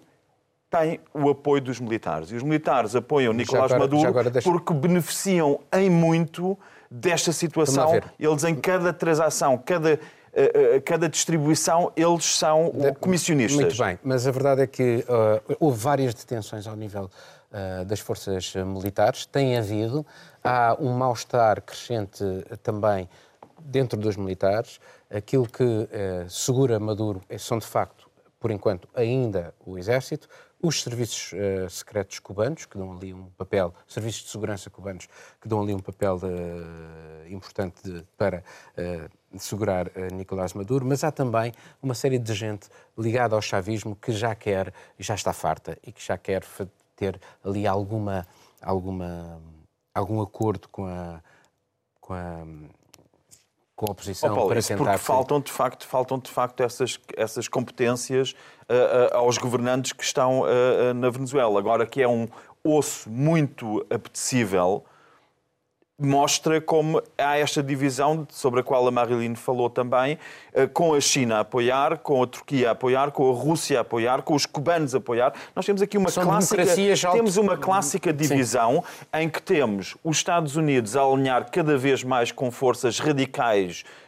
tem 0.70 1.00
o 1.14 1.30
apoio 1.30 1.62
dos 1.62 1.80
militares. 1.80 2.30
E 2.30 2.36
os 2.36 2.42
militares 2.42 2.94
apoiam 2.94 3.32
Nicolás 3.32 3.72
agora, 3.72 3.80
Maduro 3.80 4.30
deixa... 4.30 4.50
porque 4.50 4.74
beneficiam 4.74 5.60
em 5.72 5.88
muito 5.88 6.58
desta 6.90 7.32
situação. 7.32 8.00
Eles, 8.18 8.44
em 8.44 8.54
cada 8.54 8.92
transação, 8.92 9.56
cada, 9.58 9.94
uh, 9.94 10.82
cada 10.84 11.08
distribuição, 11.08 11.92
eles 11.96 12.24
são 12.24 12.72
comissionistas. 13.00 13.60
Muito 13.60 13.78
bem, 13.78 13.98
mas 14.02 14.26
a 14.26 14.30
verdade 14.30 14.62
é 14.62 14.66
que 14.66 15.04
uh, 15.08 15.56
houve 15.58 15.78
várias 15.78 16.14
detenções 16.14 16.66
ao 16.66 16.76
nível 16.76 17.10
uh, 17.50 17.84
das 17.84 18.00
forças 18.00 18.54
militares, 18.54 19.24
tem 19.26 19.56
havido, 19.56 20.04
há 20.44 20.76
um 20.78 20.92
mal-estar 20.92 21.62
crescente 21.62 22.22
também 22.62 23.08
dentro 23.58 23.98
dos 23.98 24.16
militares. 24.16 24.80
Aquilo 25.10 25.48
que 25.48 25.88
segura 26.28 26.78
Maduro 26.78 27.22
são, 27.38 27.58
de 27.58 27.66
facto, 27.66 28.10
por 28.38 28.50
enquanto, 28.50 28.86
ainda 28.94 29.54
o 29.64 29.78
Exército, 29.78 30.28
os 30.60 30.82
serviços 30.82 31.32
uh, 31.32 31.70
secretos 31.70 32.18
cubanos, 32.18 32.66
que 32.66 32.76
dão 32.76 32.92
ali 32.92 33.14
um 33.14 33.26
papel, 33.30 33.72
serviços 33.86 34.24
de 34.24 34.30
segurança 34.30 34.68
cubanos, 34.68 35.08
que 35.40 35.48
dão 35.48 35.62
ali 35.62 35.74
um 35.74 35.78
papel 35.78 36.16
uh, 36.16 37.32
importante 37.32 37.82
de, 37.82 38.04
para 38.16 38.42
uh, 38.76 39.38
segurar 39.38 39.90
Nicolás 40.12 40.54
Maduro, 40.54 40.84
mas 40.84 41.04
há 41.04 41.12
também 41.12 41.52
uma 41.82 41.94
série 41.94 42.18
de 42.18 42.34
gente 42.34 42.68
ligada 42.96 43.36
ao 43.36 43.42
chavismo 43.42 43.94
que 43.94 44.10
já 44.10 44.34
quer, 44.34 44.72
já 44.98 45.14
está 45.14 45.32
farta 45.32 45.78
e 45.86 45.92
que 45.92 46.04
já 46.04 46.18
quer 46.18 46.42
ter 46.96 47.20
ali 47.44 47.66
alguma, 47.66 48.26
alguma, 48.60 49.40
algum 49.94 50.20
acordo 50.20 50.68
com 50.68 50.86
a, 50.86 51.22
com 52.00 52.14
a 52.14 52.44
com 53.78 53.86
a 53.86 53.92
oposição 53.92 54.32
oh, 54.32 54.34
Paulo, 54.34 54.50
para 54.50 54.60
tentar... 54.60 54.84
Porque 54.84 54.98
faltam, 54.98 55.40
de 55.40 55.52
facto, 55.52 55.86
faltam, 55.86 56.18
de 56.18 56.28
facto 56.28 56.64
essas, 56.64 56.98
essas 57.16 57.46
competências 57.46 58.34
aos 59.12 59.38
governantes 59.38 59.92
que 59.92 60.04
estão 60.04 60.42
uh, 60.42 60.94
na 60.94 61.10
Venezuela. 61.10 61.58
Agora 61.58 61.86
que 61.86 62.02
é 62.02 62.08
um 62.08 62.28
osso 62.62 63.08
muito 63.08 63.84
apetecível 63.90 64.84
mostra 66.00 66.60
como 66.60 67.02
há 67.18 67.38
esta 67.38 67.60
divisão 67.60 68.24
sobre 68.30 68.60
a 68.60 68.62
qual 68.62 68.86
a 68.86 68.90
Marilyn 68.90 69.34
falou 69.34 69.68
também, 69.68 70.16
eh, 70.54 70.68
com 70.68 70.94
a 70.94 71.00
China 71.00 71.38
a 71.38 71.40
apoiar, 71.40 71.98
com 71.98 72.22
a 72.22 72.26
Turquia 72.26 72.68
a 72.68 72.72
apoiar, 72.72 73.10
com 73.10 73.28
a 73.28 73.34
Rússia 73.34 73.78
a 73.78 73.80
apoiar, 73.80 74.22
com 74.22 74.34
os 74.34 74.46
cubanos 74.46 74.94
a 74.94 74.98
apoiar. 74.98 75.32
Nós 75.56 75.66
temos 75.66 75.82
aqui 75.82 75.98
uma 75.98 76.08
São 76.08 76.22
clássica 76.22 76.64
temos 77.12 77.36
uma 77.36 77.56
clássica 77.56 78.12
divisão 78.12 78.84
Sim. 78.86 79.22
em 79.22 79.28
que 79.28 79.42
temos 79.42 79.96
os 80.04 80.18
Estados 80.18 80.54
Unidos 80.54 80.96
a 80.96 81.02
alinhar 81.02 81.50
cada 81.50 81.76
vez 81.76 82.04
mais 82.04 82.30
com 82.30 82.48
forças 82.48 83.00
radicais 83.00 83.82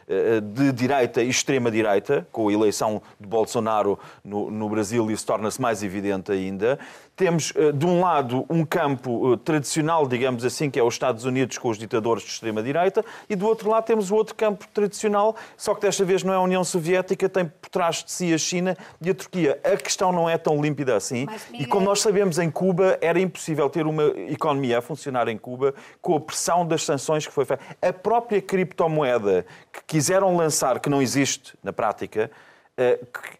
de 0.53 0.71
direita 0.71 1.21
e 1.21 1.29
extrema-direita, 1.29 2.27
com 2.31 2.47
a 2.49 2.53
eleição 2.53 3.01
de 3.19 3.27
Bolsonaro 3.27 3.97
no, 4.23 4.51
no 4.51 4.69
Brasil, 4.69 5.09
isso 5.11 5.25
torna-se 5.25 5.61
mais 5.61 5.83
evidente 5.83 6.31
ainda. 6.31 6.79
Temos, 7.15 7.53
eh, 7.55 7.71
de 7.71 7.85
um 7.85 7.99
lado, 7.99 8.45
um 8.49 8.65
campo 8.65 9.37
tradicional, 9.37 10.07
digamos 10.07 10.43
assim, 10.43 10.69
que 10.69 10.79
é 10.79 10.83
os 10.83 10.95
Estados 10.95 11.23
Unidos 11.23 11.57
com 11.57 11.69
os 11.69 11.77
ditadores 11.77 12.23
de 12.23 12.29
extrema-direita, 12.29 13.05
e 13.29 13.35
do 13.35 13.45
outro 13.45 13.69
lado 13.69 13.85
temos 13.85 14.09
o 14.09 14.15
outro 14.15 14.33
campo 14.33 14.65
tradicional, 14.73 15.35
só 15.55 15.75
que 15.75 15.81
desta 15.81 16.03
vez 16.03 16.23
não 16.23 16.33
é 16.33 16.37
a 16.37 16.41
União 16.41 16.63
Soviética, 16.63 17.29
tem 17.29 17.45
por 17.45 17.69
trás 17.69 18.03
de 18.03 18.11
si 18.11 18.33
a 18.33 18.37
China 18.37 18.77
e 18.99 19.09
a 19.09 19.13
Turquia. 19.13 19.59
A 19.63 19.77
questão 19.77 20.11
não 20.11 20.29
é 20.29 20.37
tão 20.37 20.61
límpida 20.61 20.95
assim, 20.95 21.25
Mas, 21.25 21.47
e 21.53 21.65
como 21.65 21.85
nós 21.85 22.01
sabemos, 22.01 22.39
em 22.39 22.49
Cuba 22.49 22.97
era 23.01 23.19
impossível 23.19 23.69
ter 23.69 23.85
uma 23.85 24.03
economia 24.29 24.79
a 24.79 24.81
funcionar 24.81 25.27
em 25.27 25.37
Cuba 25.37 25.73
com 26.01 26.15
a 26.15 26.19
pressão 26.19 26.65
das 26.65 26.83
sanções 26.83 27.27
que 27.27 27.33
foi 27.33 27.45
feita. 27.45 27.63
A 27.81 27.93
própria 27.93 28.41
criptomoeda 28.41 29.45
que 29.71 29.97
quiseram 30.01 30.35
lançar, 30.35 30.79
que 30.79 30.89
não 30.89 30.99
existe 30.99 31.53
na 31.61 31.71
prática, 31.71 32.31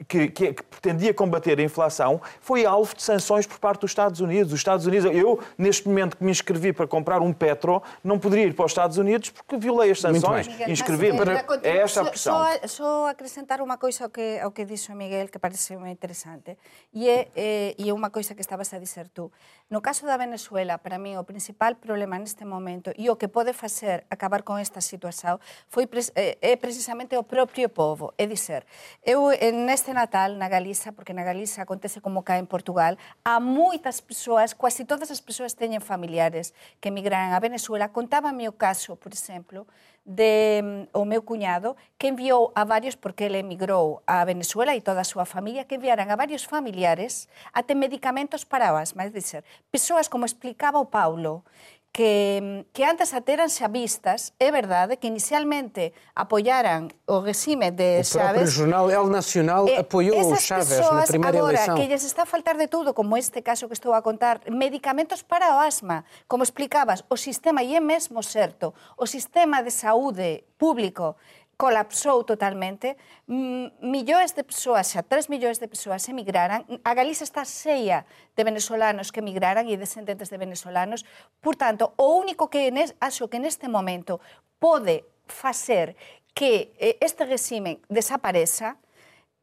que, 0.07 0.27
que, 0.27 0.53
que, 0.53 0.63
pretendia 0.63 1.13
combater 1.13 1.59
a 1.59 1.63
inflação 1.63 2.21
foi 2.39 2.65
alvo 2.65 2.95
de 2.95 3.01
sanções 3.01 3.45
por 3.47 3.59
parte 3.59 3.81
dos 3.81 3.91
Estados 3.91 4.19
Unidos. 4.19 4.53
Os 4.53 4.59
Estados 4.59 4.85
Unidos, 4.85 5.11
eu, 5.13 5.39
neste 5.57 5.87
momento 5.87 6.17
que 6.17 6.23
me 6.23 6.31
inscrevi 6.31 6.73
para 6.73 6.87
comprar 6.87 7.21
um 7.21 7.31
Petro, 7.31 7.81
não 8.03 8.19
poderia 8.19 8.45
ir 8.45 8.53
para 8.53 8.65
os 8.65 8.71
Estados 8.71 8.97
Unidos 8.97 9.29
porque 9.29 9.57
violei 9.57 9.91
as 9.91 9.99
sanções. 9.99 10.47
Inscrevi 10.67 11.15
para. 11.15 11.45
É 11.63 11.77
esta 11.77 12.01
a 12.01 12.05
pressão. 12.05 12.35
Só, 12.35 12.67
só 12.67 13.07
acrescentar 13.07 13.61
uma 13.61 13.77
coisa 13.77 14.05
ao 14.05 14.09
que, 14.09 14.39
ao 14.39 14.51
que 14.51 14.65
disse 14.65 14.91
o 14.91 14.95
Miguel, 14.95 15.27
que 15.27 15.39
parece 15.39 15.75
muito 15.77 15.91
interessante, 15.91 16.57
e 16.93 17.07
é, 17.09 17.27
é, 17.35 17.75
e 17.77 17.89
é 17.89 17.93
uma 17.93 18.09
coisa 18.09 18.33
que 18.35 18.41
estavas 18.41 18.73
a 18.73 18.79
dizer 18.79 19.07
tu. 19.09 19.31
No 19.69 19.81
caso 19.81 20.05
da 20.05 20.17
Venezuela, 20.17 20.77
para 20.77 20.97
mim, 20.97 21.15
o 21.17 21.23
principal 21.23 21.75
problema 21.75 22.19
neste 22.19 22.43
momento 22.43 22.91
e 22.97 23.09
o 23.09 23.15
que 23.15 23.27
pode 23.27 23.53
fazer 23.53 24.03
acabar 24.09 24.41
com 24.43 24.57
esta 24.57 24.81
situação 24.81 25.39
foi, 25.67 25.87
é, 26.15 26.37
é 26.41 26.55
precisamente 26.55 27.15
o 27.15 27.23
próprio 27.23 27.69
povo. 27.69 28.13
É 28.17 28.25
dizer, 28.25 28.65
eu 29.03 29.20
Eu, 29.21 29.53
neste 29.53 29.93
Natal, 29.93 30.33
na 30.33 30.49
Galiza, 30.49 30.91
porque 30.91 31.13
na 31.13 31.21
Galiza 31.21 31.61
acontece 31.61 32.01
como 32.01 32.25
cá 32.25 32.41
en 32.41 32.49
Portugal, 32.49 32.97
há 33.21 33.37
moitas 33.37 34.01
persoas, 34.01 34.57
quasi 34.57 34.81
todas 34.81 35.13
as 35.13 35.21
persoas 35.21 35.53
teñen 35.53 35.77
familiares 35.77 36.57
que 36.81 36.89
emigran 36.89 37.29
a 37.29 37.37
Venezuela. 37.37 37.93
Contábame 37.93 38.49
o 38.49 38.57
caso, 38.57 38.97
por 38.97 39.13
exemplo, 39.13 39.69
de 40.01 40.65
mm, 40.65 40.97
o 40.97 41.05
meu 41.05 41.21
cuñado 41.21 41.77
que 42.01 42.09
enviou 42.09 42.49
a 42.57 42.65
varios, 42.65 42.97
porque 42.97 43.29
ele 43.29 43.37
emigrou 43.37 44.01
a 44.09 44.25
Venezuela 44.25 44.73
e 44.73 44.81
toda 44.81 45.05
a 45.05 45.07
súa 45.07 45.29
familia, 45.29 45.69
que 45.69 45.77
enviaran 45.77 46.09
a 46.09 46.17
varios 46.17 46.41
familiares 46.41 47.29
até 47.53 47.77
medicamentos 47.77 48.41
para 48.41 48.73
o 48.73 48.77
asma, 48.81 49.05
é 49.05 49.13
dizer, 49.13 49.45
persoas, 49.69 50.09
como 50.09 50.25
explicaba 50.25 50.81
o 50.81 50.89
Paulo, 50.89 51.45
que, 51.91 52.65
que 52.71 52.85
antes 52.85 53.13
ateranse 53.13 53.63
a 53.63 53.67
vistas, 53.67 54.33
é 54.39 54.49
verdade, 54.51 54.95
que 54.95 55.07
inicialmente 55.07 55.93
apoiaran 56.15 56.87
o 57.05 57.19
regime 57.19 57.71
de 57.71 57.99
o 57.99 58.03
Chávez. 58.03 58.47
O 58.47 58.51
jornal 58.63 58.89
El 58.89 59.11
Nacional 59.11 59.67
eh, 59.67 59.83
apoiou 59.83 60.31
o 60.31 60.37
Chávez 60.39 60.79
na 60.79 61.03
primeira 61.03 61.37
agora, 61.37 61.59
eleição. 61.59 61.75
que 61.75 61.87
lles 61.87 62.03
está 62.03 62.23
a 62.23 62.25
faltar 62.25 62.55
de 62.55 62.67
tudo, 62.67 62.93
como 62.93 63.17
este 63.17 63.41
caso 63.41 63.67
que 63.67 63.73
estou 63.73 63.93
a 63.93 64.01
contar, 64.01 64.39
medicamentos 64.49 65.21
para 65.21 65.55
o 65.55 65.59
asma, 65.59 66.05
como 66.27 66.43
explicabas, 66.43 67.03
o 67.09 67.17
sistema, 67.17 67.61
e 67.61 67.75
é 67.75 67.81
mesmo 67.81 68.23
certo, 68.23 68.73
o 68.95 69.05
sistema 69.05 69.61
de 69.61 69.71
saúde 69.71 70.45
público 70.57 71.17
colapsou 71.61 72.23
totalmente, 72.23 72.97
millóns 73.27 74.33
de 74.33 74.41
persoas, 74.41 74.89
xa 74.89 75.05
3 75.05 75.29
millóns 75.29 75.61
de 75.61 75.69
persoas 75.69 76.01
emigraran, 76.09 76.65
a 76.81 76.91
Galiza 76.97 77.21
está 77.21 77.45
seia 77.45 78.01
de 78.33 78.41
venezolanos 78.41 79.13
que 79.13 79.21
emigraran 79.21 79.69
e 79.69 79.77
descendentes 79.77 80.33
de 80.33 80.41
venezolanos, 80.41 81.05
por 81.37 81.53
tanto, 81.53 81.93
o 82.01 82.17
único 82.17 82.49
que 82.49 82.73
nes, 82.73 82.97
acho 82.97 83.29
que 83.29 83.37
neste 83.37 83.69
momento 83.69 84.17
pode 84.57 85.05
facer 85.29 85.93
que 86.33 86.73
eh, 86.81 86.97
este 86.97 87.29
regime 87.29 87.77
desapareza 87.85 88.81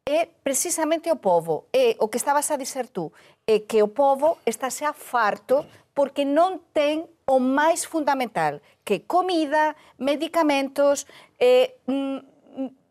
é 0.03 0.27
precisamente 0.43 1.07
o 1.07 1.23
povo, 1.23 1.71
é 1.71 1.95
o 2.03 2.11
que 2.11 2.19
estabas 2.19 2.51
a 2.51 2.59
dizer 2.59 2.91
tú, 2.91 3.15
é 3.47 3.63
que 3.63 3.79
o 3.79 3.87
povo 3.87 4.43
está 4.43 4.67
xa 4.67 4.91
farto 4.91 5.63
porque 5.95 6.27
non 6.27 6.59
ten 6.75 7.07
o 7.29 7.37
máis 7.37 7.85
fundamental, 7.85 8.57
que 8.81 9.05
comida, 9.05 9.77
medicamentos, 10.01 11.05
eh, 11.37 11.77
mm, 11.85 12.17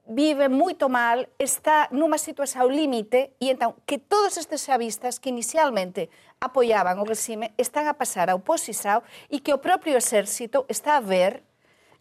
vive 0.09 0.49
moito 0.49 0.89
mal, 0.89 1.27
está 1.37 1.91
nunha 1.91 2.17
situación 2.17 2.71
límite 2.71 3.35
e 3.43 3.51
entón 3.51 3.75
que 3.83 3.99
todos 3.99 4.39
estes 4.39 4.63
xavistas 4.65 5.19
que 5.19 5.29
inicialmente 5.29 6.09
apoiaban 6.39 7.03
o 7.03 7.05
regime 7.05 7.53
están 7.59 7.91
a 7.91 7.99
pasar 7.99 8.31
a 8.31 8.39
oposición 8.39 9.03
e 9.27 9.43
que 9.43 9.53
o 9.53 9.59
propio 9.59 9.99
exército 9.99 10.65
está 10.71 10.97
a 10.97 11.05
ver 11.05 11.43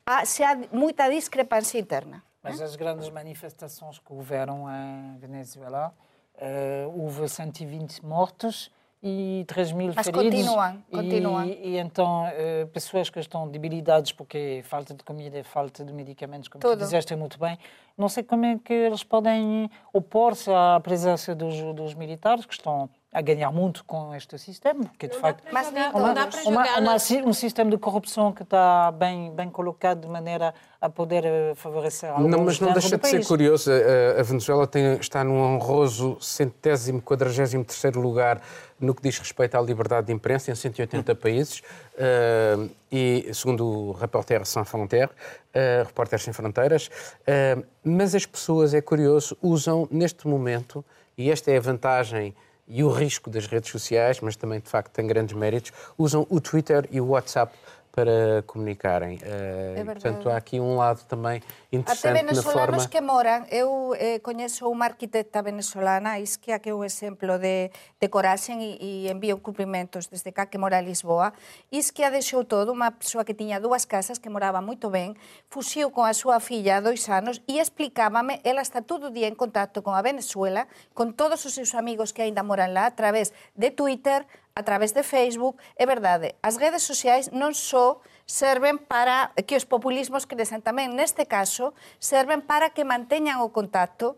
a, 0.05 0.23
se 0.23 0.45
há 0.45 0.55
moita 0.71 1.09
discrepancia 1.09 1.81
interna. 1.81 2.23
Mas 2.39 2.61
as 2.61 2.77
grandes 2.77 3.09
manifestações 3.09 3.99
que 3.99 4.13
houveram 4.13 4.71
em 4.71 5.17
Venezuela, 5.19 5.91
uh, 6.39 6.87
houve 6.95 7.27
120 7.27 8.05
mortos 8.05 8.71
e 9.01 9.45
3 9.47 9.71
mil 9.73 9.93
Mas 9.95 10.05
feridos. 10.05 10.45
continuam, 10.45 10.83
continuam. 10.91 11.45
E, 11.45 11.75
e 11.75 11.77
então, 11.77 12.25
uh, 12.25 12.67
pessoas 12.67 13.09
que 13.09 13.19
estão 13.19 13.47
debilitadas 13.47 14.11
porque 14.11 14.61
falta 14.63 14.93
de 14.93 15.03
comida, 15.03 15.43
falta 15.43 15.85
de 15.85 15.93
medicamentos, 15.93 16.47
como 16.47 16.61
Tudo. 16.61 16.77
tu 16.77 16.83
disseste 16.83 17.15
muito 17.15 17.39
bem, 17.39 17.57
não 17.97 18.09
sei 18.09 18.23
como 18.23 18.45
é 18.45 18.57
que 18.57 18.73
eles 18.73 19.03
podem 19.03 19.69
opor-se 19.93 20.49
à 20.51 20.79
presença 20.79 21.35
dos, 21.35 21.55
dos 21.75 21.93
militares 21.93 22.45
que 22.45 22.53
estão 22.53 22.89
a 23.17 23.21
ganhar 23.21 23.51
muito 23.51 23.83
com 23.83 24.13
este 24.13 24.37
sistema, 24.37 24.83
porque 24.83 25.07
de 25.07 25.15
não 25.15 25.21
facto 25.21 25.43
mas 25.51 25.69
uma, 25.69 25.89
uma, 25.89 26.29
uma, 26.45 26.79
uma, 26.79 26.95
um 27.25 27.33
sistema 27.33 27.71
de 27.71 27.77
corrupção 27.79 28.31
que 28.31 28.43
está 28.43 28.91
bem, 28.91 29.31
bem 29.31 29.49
colocado 29.49 30.01
de 30.01 30.07
maneira 30.07 30.53
a 30.79 30.87
poder 30.87 31.25
eh, 31.25 31.53
favorecer 31.55 32.11
alguns 32.11 32.29
Não, 32.29 32.45
mas 32.45 32.59
não 32.59 32.71
deixa 32.73 32.95
de 32.95 33.07
ser 33.07 33.25
curioso. 33.25 33.71
A, 34.19 34.21
Venezuela 34.21 34.67
tem, 34.67 34.97
está 34.99 35.23
num 35.23 35.39
honroso 35.39 36.15
centésimo, 36.21 37.01
quadragésimo 37.01 37.65
terceiro 37.65 37.99
lugar 37.99 38.39
no 38.79 38.93
que 38.93 39.01
diz 39.01 39.17
respeito 39.17 39.55
à 39.57 39.61
liberdade 39.61 40.05
de 40.05 40.13
imprensa 40.13 40.51
em 40.51 40.55
180 40.55 41.15
países 41.15 41.61
uh, 41.95 42.69
e, 42.91 43.27
segundo 43.33 43.65
o 43.65 43.91
Reporter 43.93 44.45
Sans 44.45 44.69
Frontières, 44.69 45.09
uh, 45.09 45.87
Repórteres 45.87 46.23
Sem 46.23 46.33
Fronteiras, 46.33 46.85
uh, 46.87 47.65
mas 47.83 48.13
as 48.13 48.27
pessoas, 48.27 48.75
é 48.75 48.81
curioso, 48.81 49.35
usam 49.41 49.87
neste 49.89 50.27
momento, 50.27 50.85
e 51.17 51.31
esta 51.31 51.49
é 51.49 51.57
a 51.57 51.61
vantagem 51.61 52.35
e 52.67 52.83
o 52.83 52.89
risco 52.89 53.29
das 53.29 53.47
redes 53.47 53.71
sociais, 53.71 54.19
mas 54.19 54.35
também 54.35 54.59
de 54.59 54.69
facto 54.69 54.91
tem 54.91 55.07
grandes 55.07 55.35
méritos, 55.35 55.71
usam 55.97 56.27
o 56.29 56.41
Twitter 56.41 56.87
e 56.91 56.99
o 56.99 57.07
WhatsApp 57.07 57.55
para 57.97 58.43
comunicarem. 58.45 59.17
Eh, 59.23 59.77
é 59.77 59.83
portanto, 59.83 60.29
há 60.29 60.37
aqui 60.37 60.59
um 60.59 60.77
lado 60.77 61.03
também 61.05 61.41
interessante 61.71 62.13
Até 62.13 62.23
venezolanos 62.23 62.83
forma... 62.83 62.89
que 62.89 63.01
moran, 63.01 63.41
eu 63.49 63.97
eh, 63.97 64.21
coñezo 64.21 64.69
unha 64.69 64.85
arquitecta 64.85 65.41
venezolana, 65.41 66.21
Isquia, 66.21 66.61
que 66.61 66.69
é 66.69 66.77
un 66.77 66.85
exemplo 66.85 67.41
de, 67.41 67.73
de 67.73 68.07
coragem 68.13 68.61
e, 68.61 68.77
e 68.77 69.09
envío 69.09 69.41
cumprimentos 69.41 70.05
desde 70.13 70.29
cá 70.29 70.45
que 70.45 70.61
mora 70.61 70.77
a 70.77 70.85
Lisboa. 70.85 71.33
Isquia 71.73 72.13
deixou 72.13 72.45
todo, 72.45 72.69
unha 72.69 72.93
persoa 72.93 73.25
que 73.25 73.33
tiña 73.33 73.57
dúas 73.57 73.89
casas, 73.89 74.21
que 74.21 74.29
moraba 74.29 74.61
moito 74.61 74.93
ben, 74.93 75.17
fuxiu 75.49 75.89
con 75.89 76.05
a 76.05 76.13
súa 76.13 76.37
filla 76.37 76.77
há 76.77 76.85
dois 76.85 77.01
anos 77.09 77.41
e 77.49 77.57
explicábame, 77.57 78.45
ela 78.45 78.61
está 78.61 78.85
todo 78.85 79.09
o 79.09 79.13
día 79.17 79.25
en 79.25 79.33
contacto 79.33 79.81
con 79.81 79.97
a 79.97 80.05
Venezuela, 80.05 80.69
con 80.93 81.17
todos 81.17 81.49
os 81.49 81.57
seus 81.57 81.73
amigos 81.73 82.13
que 82.13 82.21
aínda 82.21 82.45
moran 82.45 82.77
lá, 82.77 82.85
a 82.85 82.93
través 82.93 83.33
de 83.57 83.73
Twitter, 83.73 84.29
a 84.57 84.63
través 84.65 84.91
de 84.91 85.05
Facebook, 85.05 85.61
é 85.77 85.85
verdade, 85.85 86.33
as 86.41 86.57
redes 86.57 86.81
sociais 86.81 87.29
non 87.29 87.53
só 87.53 88.01
serven 88.25 88.81
para 88.81 89.29
que 89.45 89.53
os 89.53 89.69
populismos 89.69 90.25
crecen 90.25 90.65
tamén, 90.65 90.97
neste 90.97 91.29
caso, 91.29 91.77
serven 92.01 92.41
para 92.41 92.73
que 92.73 92.81
manteñan 92.81 93.45
o 93.45 93.53
contacto 93.53 94.17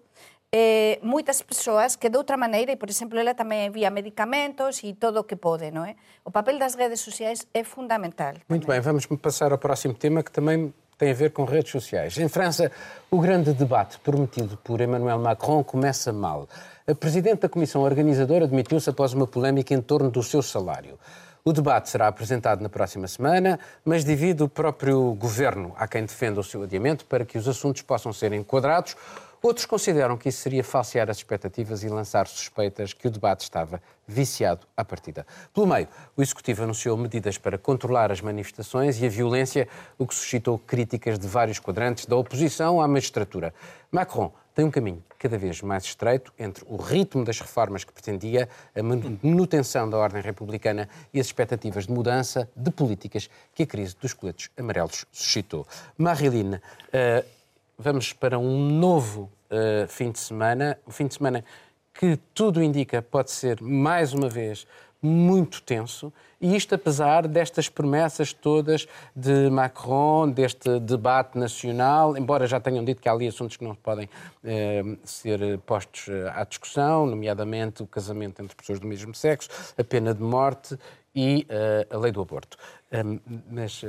eh, 0.51 0.98
muitas 1.03 1.43
pessoas 1.43 2.00
que 2.00 2.10
de 2.10 2.17
outra 2.17 2.39
maneira, 2.39 2.72
e 2.72 2.79
por 2.79 2.89
exemplo, 2.89 3.19
ela 3.19 3.36
também 3.36 3.67
envia 3.67 3.91
medicamentos 3.91 4.81
e 4.81 4.96
todo 4.96 5.19
o 5.19 5.24
que 5.27 5.36
pode, 5.36 5.69
não 5.75 5.84
é? 5.84 6.00
O 6.24 6.31
papel 6.31 6.58
das 6.58 6.74
redes 6.74 7.01
sociais 7.01 7.46
é 7.53 7.63
fundamental. 7.63 8.34
Muito 8.48 8.65
também. 8.65 8.79
bem, 8.79 8.81
vamos 8.81 9.05
passar 9.22 9.51
ao 9.51 9.60
próximo 9.60 9.93
tema 9.93 10.24
que 10.24 10.31
também 10.31 10.74
tem 10.99 11.11
a 11.11 11.13
ver 11.13 11.31
com 11.31 11.45
redes 11.45 11.71
sociais. 11.71 12.17
Em 12.17 12.27
França, 12.27 12.69
o 13.09 13.19
grande 13.19 13.53
debate 13.53 13.97
prometido 13.99 14.57
por 14.57 14.81
Emmanuel 14.81 15.17
Macron 15.17 15.63
começa 15.63 16.11
mal. 16.11 16.47
A 16.85 16.93
presidente 16.93 17.43
da 17.43 17.49
comissão 17.49 17.81
organizadora 17.83 18.45
demitiu-se 18.45 18.89
após 18.89 19.13
uma 19.13 19.25
polémica 19.25 19.73
em 19.73 19.81
torno 19.81 20.11
do 20.11 20.21
seu 20.21 20.41
salário. 20.41 20.99
O 21.45 21.53
debate 21.53 21.89
será 21.89 22.09
apresentado 22.09 22.61
na 22.61 22.67
próxima 22.67 23.07
semana, 23.07 23.57
mas 23.85 24.03
divide 24.03 24.43
o 24.43 24.49
próprio 24.49 25.13
governo. 25.13 25.73
Há 25.77 25.87
quem 25.87 26.01
defenda 26.01 26.41
o 26.41 26.43
seu 26.43 26.63
adiamento 26.63 27.05
para 27.05 27.23
que 27.23 27.37
os 27.37 27.47
assuntos 27.47 27.81
possam 27.81 28.11
ser 28.11 28.33
enquadrados 28.33 28.97
Outros 29.41 29.65
consideram 29.65 30.17
que 30.17 30.27
isso 30.27 30.41
seria 30.41 30.63
falsear 30.63 31.10
as 31.10 31.17
expectativas 31.17 31.81
e 31.84 31.88
lançar 31.88 32.27
suspeitas 32.27 32.91
que 32.91 33.08
o 33.08 33.12
debate 33.12 33.41
estava 33.41 33.81
viciado 34.05 34.67
à 34.75 34.84
partida. 34.84 35.25
Pelo 35.53 35.65
meio, 35.65 35.88
o 36.17 36.22
Executivo 36.22 36.63
anunciou 36.63 36.98
medidas 36.98 37.38
para 37.38 37.58
controlar 37.58 38.12
as 38.12 38.19
manifestações 38.19 39.01
e 39.01 39.05
a 39.05 39.10
violência, 39.10 39.67
o 39.98 40.05
que 40.05 40.13
suscitou 40.13 40.60
críticas 40.60 41.17
de 41.17 41.25
vários 41.25 41.58
quadrantes 41.58 42.05
da 42.05 42.17
oposição 42.17 42.81
à 42.81 42.88
magistratura. 42.88 43.53
Macron 43.89 44.34
tem 44.53 44.65
um 44.65 44.72
caminho 44.72 45.01
cada 45.17 45.38
vez 45.38 45.62
mais 45.62 45.86
estreito 45.86 46.34
entre 46.38 46.65
o 46.67 46.75
ritmo 46.75 47.24
das 47.24 47.39
reformas 47.39 47.86
que 47.86 47.93
pretendia, 47.93 48.50
a 48.75 48.84
manutenção 48.84 49.89
da 49.89 49.98
ordem 49.98 50.22
republicana 50.22 50.89
e 51.13 51.19
as 51.19 51.27
expectativas 51.27 51.88
de 51.88 51.93
mudança 51.93 52.50
de 52.53 52.69
políticas 52.69 53.29
que 53.55 53.63
a 53.63 53.65
crise 53.65 53.96
dos 54.01 54.13
coletes 54.13 54.50
amarelos 54.58 55.05
suscitou. 55.13 55.65
Marilyn, 55.98 56.55
uh, 56.55 57.38
vamos 57.79 58.12
para 58.12 58.38
um 58.38 58.69
novo 58.69 59.31
uh, 59.50 59.88
fim 59.88 60.12
de 60.12 60.19
semana, 60.19 60.77
um 60.86 60.91
fim 60.91 61.07
de 61.07 61.13
semana 61.13 61.45
que 61.93 62.19
tudo 62.33 62.62
indica 62.62 63.01
pode 63.01 63.31
ser, 63.31 63.62
mais 63.62 64.13
uma 64.13 64.27
vez, 64.27 64.67
muito 65.01 65.62
tenso, 65.62 66.12
e 66.41 66.55
isto 66.55 66.75
apesar 66.75 67.25
destas 67.27 67.69
promessas 67.69 68.33
todas 68.33 68.86
de 69.15 69.50
Macron, 69.50 70.29
deste 70.29 70.79
debate 70.79 71.38
nacional, 71.38 72.17
embora 72.17 72.45
já 72.48 72.59
tenham 72.59 72.83
dito 72.83 73.01
que 73.01 73.07
há 73.07 73.13
ali 73.13 73.27
assuntos 73.27 73.55
que 73.55 73.63
não 73.63 73.75
podem 73.75 74.09
eh, 74.43 74.83
ser 75.03 75.57
postos 75.59 76.09
eh, 76.09 76.29
à 76.36 76.43
discussão, 76.43 77.05
nomeadamente 77.05 77.81
o 77.81 77.88
casamento 77.88 78.41
entre 78.41 78.55
pessoas 78.55 78.79
do 78.79 78.88
mesmo 78.88 79.15
sexo, 79.15 79.50
a 79.77 79.83
pena 79.83 80.13
de 80.13 80.21
morte 80.21 80.77
e 81.15 81.45
eh, 81.48 81.88
a 81.89 81.98
lei 81.98 82.12
do 82.12 82.21
aborto. 82.21 82.57
Um, 82.91 83.19
mas 83.50 83.81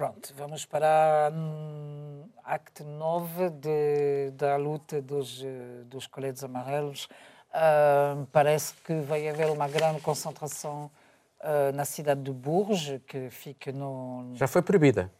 Pronto, 0.00 0.32
vamos 0.34 0.64
para 0.64 1.30
um, 1.30 2.24
acto 2.42 2.82
9 2.84 3.50
de, 3.50 4.30
da 4.30 4.56
luta 4.56 5.02
dos, 5.02 5.44
eh, 5.44 5.84
dos 5.84 6.06
coletes 6.06 6.42
amarelos. 6.42 7.04
Uh, 7.50 8.24
parece 8.32 8.72
que 8.82 8.98
vai 9.00 9.28
haver 9.28 9.50
uma 9.50 9.68
grande 9.68 10.00
concentração 10.00 10.90
uh, 11.40 11.70
na 11.74 11.84
cidade 11.84 12.22
de 12.22 12.32
Bourges, 12.32 12.98
que 13.06 13.28
fica 13.28 13.72
no... 13.72 14.32
Já 14.36 14.48
foi 14.48 14.62
proibida. 14.62 15.12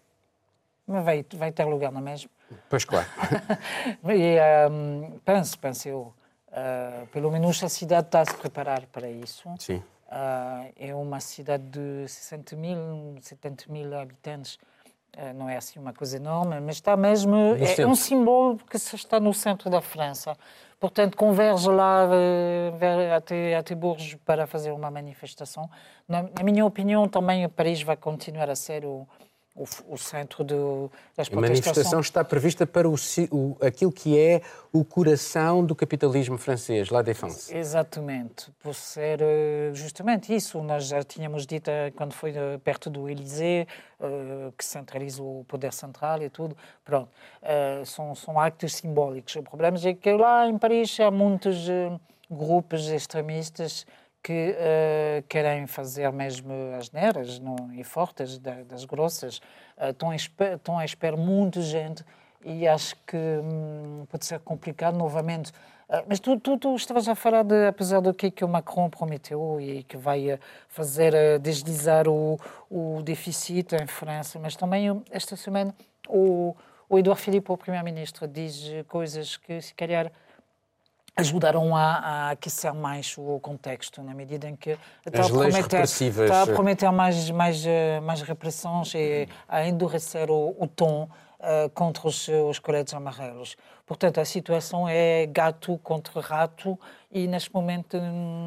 Mas 0.87 1.05
vai, 1.05 1.27
vai 1.35 1.53
ter 1.53 1.65
lugar, 1.65 1.93
não 1.93 2.01
é 2.01 2.05
mesmo? 2.05 2.31
Pois 2.71 2.83
claro. 2.83 3.07
e, 4.09 4.39
um, 4.71 5.21
penso, 5.23 5.59
penso 5.59 5.89
eu, 5.91 6.15
uh, 6.49 7.07
pelo 7.09 7.31
menos 7.31 7.63
a 7.63 7.69
cidade 7.69 8.07
está 8.07 8.23
a 8.23 8.25
se 8.25 8.35
preparar 8.35 8.87
para 8.87 9.11
isso. 9.11 9.47
Sim. 9.59 9.83
Uh, 10.11 10.73
é 10.75 10.95
uma 10.95 11.21
cidade 11.21 11.65
de 11.65 12.09
60 12.09 12.57
mil, 12.57 13.19
70 13.21 13.71
mil 13.71 13.95
habitantes. 13.95 14.59
Uh, 15.17 15.35
não 15.35 15.49
é 15.49 15.57
assim 15.57 15.79
uma 15.79 15.93
coisa 15.93 16.17
enorme, 16.17 16.61
mas 16.61 16.77
está 16.77 16.97
mesmo. 16.97 17.57
É, 17.79 17.87
um 17.87 17.95
símbolo 17.95 18.59
que 18.59 18.77
está 18.77 19.19
no 19.19 19.35
centro 19.35 19.69
da 19.69 19.81
França. 19.81 20.37
Portanto, 20.79 21.17
converge 21.17 21.69
lá 21.69 22.07
uh, 22.07 23.15
até, 23.17 23.57
até 23.57 23.75
Bourges 23.75 24.15
para 24.25 24.47
fazer 24.47 24.71
uma 24.71 24.91
manifestação. 24.91 25.69
Na, 26.09 26.23
na 26.23 26.43
minha 26.43 26.65
opinião, 26.65 27.09
também 27.09 27.49
Paris 27.49 27.83
vai 27.83 27.97
continuar 27.97 28.49
a 28.49 28.57
ser 28.57 28.85
o, 28.85 29.07
o, 29.61 29.95
o 29.95 29.99
centro 29.99 30.43
do, 30.43 30.91
das 31.15 31.29
A 31.31 31.37
manifestação 31.37 32.01
está 32.01 32.25
prevista 32.25 32.67
para 32.67 32.89
o, 32.89 32.95
o, 33.31 33.57
aquilo 33.61 33.93
que 33.93 34.19
é 34.19 34.41
o 34.73 34.85
coração 34.85 35.65
do 35.65 35.75
capitalismo 35.75 36.39
francês, 36.39 36.89
La 36.89 37.03
Défense. 37.03 37.55
Exatamente, 37.55 38.51
por 38.63 38.75
ser 38.75 39.21
eh, 39.21 39.71
justamente 39.75 40.35
isso. 40.35 40.63
Nós 40.63 40.87
já 40.87 41.03
tínhamos 41.03 41.47
dito 41.47 41.69
eh, 41.69 41.91
quando 41.95 42.15
foi 42.15 42.31
eh, 42.31 42.59
perto 42.65 42.89
do 42.89 43.09
Élysée, 43.09 43.67
que 44.57 44.65
centraliza 44.65 45.23
o 45.23 45.45
poder 45.47 45.75
central 45.75 46.23
e 46.23 46.31
tudo. 46.31 46.57
Pronto, 46.83 47.11
são, 47.85 48.15
são 48.15 48.41
actos 48.41 48.77
simbólicos. 48.77 49.37
O 49.37 49.43
problema 49.43 49.77
é 49.85 49.93
que 49.93 50.11
lá 50.13 50.49
em 50.49 50.57
Paris 50.57 50.99
há 51.01 51.11
muitos 51.11 51.69
grupos 52.31 52.89
extremistas 52.89 53.85
que 54.23 54.51
uh, 54.51 55.23
querem 55.29 55.67
fazer 55.67 56.13
mesmo 56.13 56.53
as 56.79 56.91
neiras 56.91 57.41
e 57.75 57.85
fortes 57.85 58.39
da, 58.39 58.63
das 58.63 58.85
grossas. 58.85 59.39
Uh, 59.79 59.91
estão, 59.91 60.15
espera, 60.15 60.57
estão 60.57 60.79
a 60.79 60.85
esperar 60.85 61.17
muita 61.17 61.61
gente 61.63 62.05
e 62.45 62.67
acho 62.67 62.97
que 63.07 63.17
hum, 63.17 64.07
pode 64.11 64.25
ser 64.27 64.39
complicado 64.41 64.97
novamente. 64.97 65.51
Uh, 65.89 66.05
mas 66.07 66.21
tu, 66.21 66.39
tu, 66.39 66.59
tu, 66.59 66.77
estavas 66.77 67.09
a 67.09 67.15
falar, 67.15 67.43
de, 67.43 67.67
apesar 67.67 68.01
do 68.01 68.13
que, 68.13 68.31
que 68.31 68.45
o 68.45 68.49
Macron 68.49 68.91
prometeu 68.91 69.59
e 69.61 69.83
que 69.85 69.97
vai 69.97 70.39
fazer 70.69 71.15
uh, 71.15 71.39
deslizar 71.39 72.07
o, 72.07 72.39
o 72.71 73.03
déficit 73.03 73.75
em 73.75 73.87
França, 73.87 74.39
mas 74.39 74.55
também 74.55 75.03
esta 75.11 75.35
semana 75.35 75.75
o, 76.09 76.55
o 76.89 76.99
Eduardo 76.99 77.23
Philippe, 77.23 77.51
o 77.51 77.57
primeiro-ministro, 77.57 78.29
diz 78.29 78.69
coisas 78.87 79.37
que 79.39 79.61
se 79.63 79.75
calhar 79.75 80.13
ajudaram 81.17 81.75
a, 81.77 81.95
a, 81.95 82.31
aquecer 82.31 82.75
mais 82.75 83.15
o 83.19 83.39
contexto, 83.41 84.03
na 84.03 84.15
medida 84.15 84.49
em 84.49 84.57
que 84.57 84.79
está, 85.07 85.25
a 85.25 85.29
prometer, 85.29 85.83
está 85.83 86.43
a 86.43 86.47
prometer 86.47 86.91
mais, 86.91 87.31
mais, 87.31 87.65
eh, 87.67 88.01
mais 88.01 88.23
repressões 88.23 88.95
e 88.95 89.29
a 89.49 89.67
endurecer 89.67 90.31
o, 90.31 90.57
o 90.59 90.67
tom 90.67 91.09
uh, 91.41 91.69
contra 91.71 92.07
os, 92.07 92.29
os 92.29 92.59
coletes 92.59 92.95
amarelos. 92.95 93.57
Portanto, 93.87 94.21
a 94.21 94.25
situação 94.25 94.89
é 94.89 95.27
gato 95.27 95.79
contra 95.79 96.21
rato 96.21 96.79
e, 97.11 97.27
neste 97.27 97.53
momento, 97.53 97.99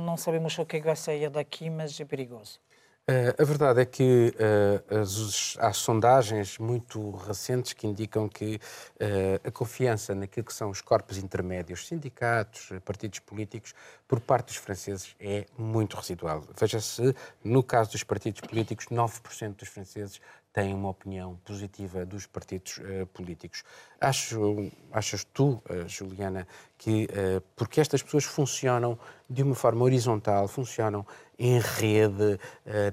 não 0.05 0.15
sabemos 0.15 0.57
o 0.57 0.65
que 0.65 0.77
é 0.77 0.81
vai 0.81 0.95
sair 0.95 1.29
daqui, 1.29 1.69
mas 1.69 1.99
é 1.99 2.05
perigoso. 2.05 2.59
Uh, 3.05 3.35
a 3.37 3.43
verdade 3.43 3.81
é 3.81 3.85
que 3.85 4.33
uh, 4.39 5.01
as, 5.01 5.57
há 5.59 5.73
sondagens 5.73 6.57
muito 6.57 7.11
recentes 7.11 7.73
que 7.73 7.85
indicam 7.85 8.29
que 8.29 8.55
uh, 8.55 9.45
a 9.45 9.51
confiança 9.51 10.15
naquilo 10.15 10.45
que 10.45 10.53
são 10.53 10.69
os 10.69 10.79
corpos 10.79 11.17
intermédios, 11.17 11.85
sindicatos, 11.85 12.69
partidos 12.85 13.19
políticos, 13.19 13.75
por 14.07 14.21
parte 14.21 14.47
dos 14.47 14.55
franceses 14.55 15.17
é 15.19 15.45
muito 15.57 15.97
residual. 15.97 16.45
Veja-se, 16.57 17.13
no 17.43 17.61
caso 17.61 17.91
dos 17.91 18.05
partidos 18.05 18.39
políticos, 18.39 18.85
9% 18.89 19.57
dos 19.57 19.67
franceses 19.67 20.21
têm 20.53 20.73
uma 20.73 20.89
opinião 20.89 21.35
positiva 21.43 22.05
dos 22.05 22.27
partidos 22.27 22.77
uh, 22.77 23.07
políticos. 23.07 23.63
Acho, 23.99 24.71
achas 24.91 25.23
tu, 25.33 25.61
uh, 25.69 25.89
Juliana, 25.89 26.47
que 26.77 27.05
uh, 27.05 27.41
porque 27.55 27.81
estas 27.81 28.03
pessoas 28.03 28.23
funcionam 28.23 28.97
de 29.27 29.41
uma 29.41 29.55
forma 29.55 29.83
horizontal, 29.83 30.47
funcionam 30.47 31.05
em 31.39 31.59
rede, 31.59 32.39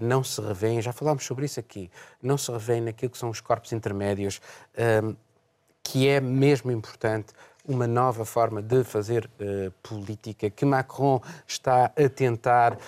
não 0.00 0.24
se 0.24 0.40
revêem, 0.40 0.80
já 0.80 0.90
falámos 0.92 1.26
sobre 1.26 1.44
isso 1.44 1.60
aqui, 1.60 1.90
não 2.22 2.38
se 2.38 2.50
revêem 2.50 2.80
naquilo 2.80 3.10
que 3.10 3.18
são 3.18 3.28
os 3.28 3.38
corpos 3.38 3.70
intermédios, 3.72 4.40
que 5.82 6.08
é 6.08 6.18
mesmo 6.20 6.72
importante 6.72 7.34
uma 7.70 7.86
nova 7.86 8.24
forma 8.24 8.60
de 8.60 8.82
fazer 8.82 9.26
uh, 9.26 9.70
política 9.82 10.50
que 10.50 10.64
Macron 10.64 11.20
está 11.46 11.84
a 11.86 12.08
tentar, 12.08 12.74
uh, 12.74 12.78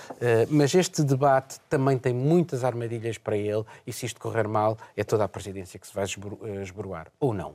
mas 0.51 0.75
este 0.75 1.05
debate 1.05 1.61
também 1.68 1.97
tem 1.97 2.12
muitas 2.12 2.64
armadilhas 2.64 3.16
para 3.16 3.37
ele 3.37 3.64
e 3.87 3.92
se 3.92 4.07
isto 4.07 4.21
correr 4.21 4.49
mal 4.49 4.77
é 4.97 5.05
toda 5.05 5.25
a 5.25 5.29
presidência 5.29 5.79
que 5.79 5.87
se 5.87 5.95
vai 5.95 6.05
eh, 6.05 6.62
esboroar, 6.62 7.07
ou 7.21 7.33
não? 7.33 7.55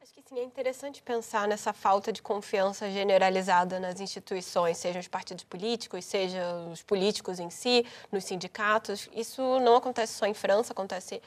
Acho 0.00 0.14
que 0.14 0.22
sim, 0.28 0.38
é 0.38 0.44
interessante 0.44 1.02
pensar 1.02 1.48
nessa 1.48 1.72
falta 1.72 2.12
de 2.12 2.22
confiança 2.22 2.88
generalizada 2.88 3.80
nas 3.80 4.00
instituições, 4.00 4.78
sejam 4.78 5.00
os 5.00 5.08
partidos 5.08 5.42
políticos, 5.42 6.04
sejam 6.04 6.70
os 6.70 6.82
políticos 6.82 7.40
em 7.40 7.50
si, 7.50 7.84
nos 8.12 8.24
sindicatos. 8.24 9.10
Isso 9.12 9.42
não 9.60 9.76
acontece 9.76 10.14
só 10.14 10.26
em 10.26 10.34
França, 10.34 10.72
acontece 10.72 11.20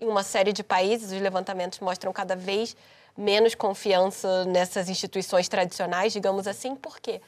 em 0.00 0.08
uma 0.08 0.22
série 0.22 0.52
de 0.52 0.64
países. 0.64 1.12
Os 1.12 1.20
levantamentos 1.20 1.80
mostram 1.80 2.12
cada 2.12 2.34
vez 2.34 2.74
menos 3.16 3.54
confiança 3.54 4.44
nessas 4.44 4.88
instituições 4.88 5.48
tradicionais, 5.48 6.12
digamos 6.12 6.46
assim, 6.46 6.74
por 6.74 6.98
quê? 6.98 7.20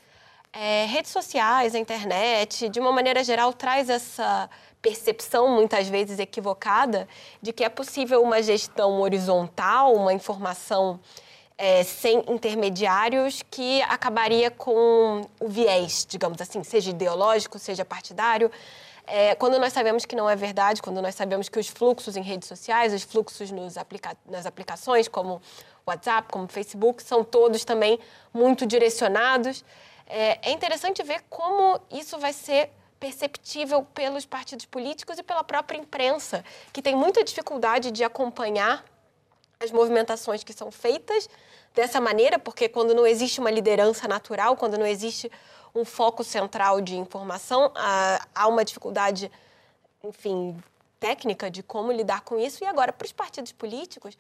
É, 0.53 0.87
redes 0.87 1.11
sociais, 1.11 1.75
a 1.75 1.79
internet, 1.79 2.69
de 2.69 2.81
uma 2.81 2.91
maneira 2.91 3.23
geral, 3.23 3.53
traz 3.53 3.91
essa 3.91 4.49
percepção, 4.81 5.49
muitas 5.49 5.89
vezes 5.89 6.19
equivocada, 6.19 7.07
de 7.43 7.53
que 7.53 7.65
é 7.65 7.69
possível 7.69 8.23
uma 8.23 8.43
gestão 8.43 9.01
horizontal, 9.01 9.95
uma 9.95 10.13
informação 10.13 10.99
é, 11.59 11.83
sem 11.83 12.25
intermediários, 12.29 13.43
que 13.51 13.83
acabaria 13.83 14.51
com 14.51 15.23
o 15.41 15.49
viés, 15.49 16.07
digamos 16.09 16.41
assim, 16.41 16.63
seja 16.63 16.91
ideológico, 16.91 17.59
seja 17.59 17.85
partidário. 17.85 18.51
É, 19.07 19.35
quando 19.37 19.59
nós 19.59 19.73
sabemos 19.73 20.05
que 20.05 20.17
não 20.17 20.29
é 20.29 20.35
verdade, 20.35 20.83
quando 20.83 21.01
nós 21.01 21.15
sabemos 21.15 21.49
que 21.49 21.59
os 21.59 21.69
fluxos 21.69 22.17
em 22.17 22.23
redes 22.23 22.49
sociais, 22.49 22.93
os 22.93 23.03
fluxos 23.03 23.51
aplica 23.77 24.17
nas 24.27 24.47
aplicações, 24.47 25.07
como 25.07 25.41
WhatsApp, 25.87 26.29
como 26.33 26.49
Facebook, 26.49 27.03
são 27.03 27.23
todos 27.23 27.65
também 27.65 27.99
muito 28.35 28.67
direcionados. 28.67 29.65
É, 30.07 30.51
é 30.51 30.53
interessante 30.53 31.03
ver 31.03 31.23
como 31.31 31.81
isso 31.91 32.19
vai 32.19 32.33
ser 32.33 32.71
perceptível 32.99 33.85
pelos 33.95 34.27
partidos 34.27 34.67
políticos 34.67 35.19
e 35.19 35.23
pela 35.23 35.45
própria 35.45 35.79
imprensa, 35.79 36.45
que 36.73 36.83
tem 36.83 36.97
muita 36.97 37.23
dificuldade 37.23 37.91
de 37.91 38.03
acompanhar 38.03 38.85
as 39.61 39.71
movimentações 39.71 40.43
que 40.43 40.53
são 40.53 40.71
feitas 40.71 41.29
dessa 41.75 42.01
maneira, 42.01 42.39
porque 42.39 42.69
quando 42.69 42.95
não 42.95 43.07
existe 43.07 43.39
uma 43.39 43.51
liderança 43.51 44.09
natural, 44.09 44.57
quando 44.57 44.79
não 44.79 44.87
existe 44.87 45.31
um 45.75 45.85
foco 45.85 46.25
central 46.25 46.81
de 46.81 46.97
informação, 46.97 47.71
há 48.35 48.49
uma 48.49 48.65
dificuldade, 48.65 49.31
enfim, 50.03 50.59
técnica 50.99 51.51
de 51.51 51.63
como 51.63 51.93
lidar 51.93 52.23
com 52.23 52.39
isso. 52.39 52.65
E 52.65 52.67
agora, 52.67 52.93
para 52.93 53.05
os 53.05 53.13
partidos 53.13 53.53
políticos, 53.53 54.17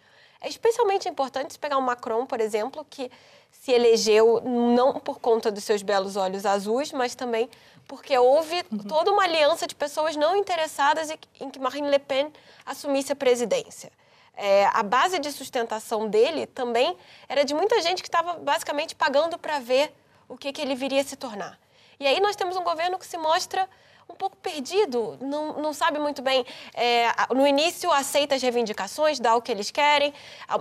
é 0.46 0.48
especialmente 0.48 1.08
importante 1.08 1.58
pegar 1.58 1.76
o 1.76 1.82
Macron, 1.82 2.24
por 2.24 2.40
exemplo, 2.40 2.86
que 2.88 3.10
se 3.50 3.72
elegeu 3.72 4.40
não 4.42 4.94
por 4.94 5.18
conta 5.18 5.50
dos 5.50 5.64
seus 5.64 5.82
belos 5.82 6.16
olhos 6.16 6.46
azuis, 6.46 6.92
mas 6.92 7.16
também 7.16 7.50
porque 7.88 8.16
houve 8.16 8.64
uhum. 8.70 8.78
toda 8.78 9.12
uma 9.12 9.24
aliança 9.24 9.66
de 9.66 9.74
pessoas 9.74 10.14
não 10.14 10.36
interessadas 10.36 11.10
em 11.40 11.50
que 11.50 11.58
Marine 11.58 11.90
Le 11.90 11.98
Pen 11.98 12.32
assumisse 12.64 13.12
a 13.12 13.16
presidência. 13.16 13.90
É, 14.36 14.66
a 14.66 14.84
base 14.84 15.18
de 15.18 15.32
sustentação 15.32 16.08
dele 16.08 16.46
também 16.46 16.96
era 17.28 17.44
de 17.44 17.52
muita 17.52 17.82
gente 17.82 18.00
que 18.00 18.08
estava 18.08 18.34
basicamente 18.34 18.94
pagando 18.94 19.36
para 19.36 19.58
ver 19.58 19.92
o 20.28 20.36
que, 20.36 20.52
que 20.52 20.62
ele 20.62 20.76
viria 20.76 21.00
a 21.00 21.04
se 21.04 21.16
tornar. 21.16 21.58
E 21.98 22.06
aí 22.06 22.20
nós 22.20 22.36
temos 22.36 22.56
um 22.56 22.62
governo 22.62 23.00
que 23.00 23.06
se 23.06 23.18
mostra 23.18 23.68
um 24.08 24.14
pouco 24.14 24.36
perdido, 24.36 25.18
não, 25.20 25.60
não 25.60 25.72
sabe 25.72 25.98
muito 25.98 26.22
bem. 26.22 26.44
É, 26.74 27.08
no 27.34 27.46
início 27.46 27.90
aceita 27.90 28.34
as 28.34 28.42
reivindicações, 28.42 29.18
dá 29.18 29.34
o 29.34 29.42
que 29.42 29.50
eles 29.50 29.70
querem, 29.70 30.12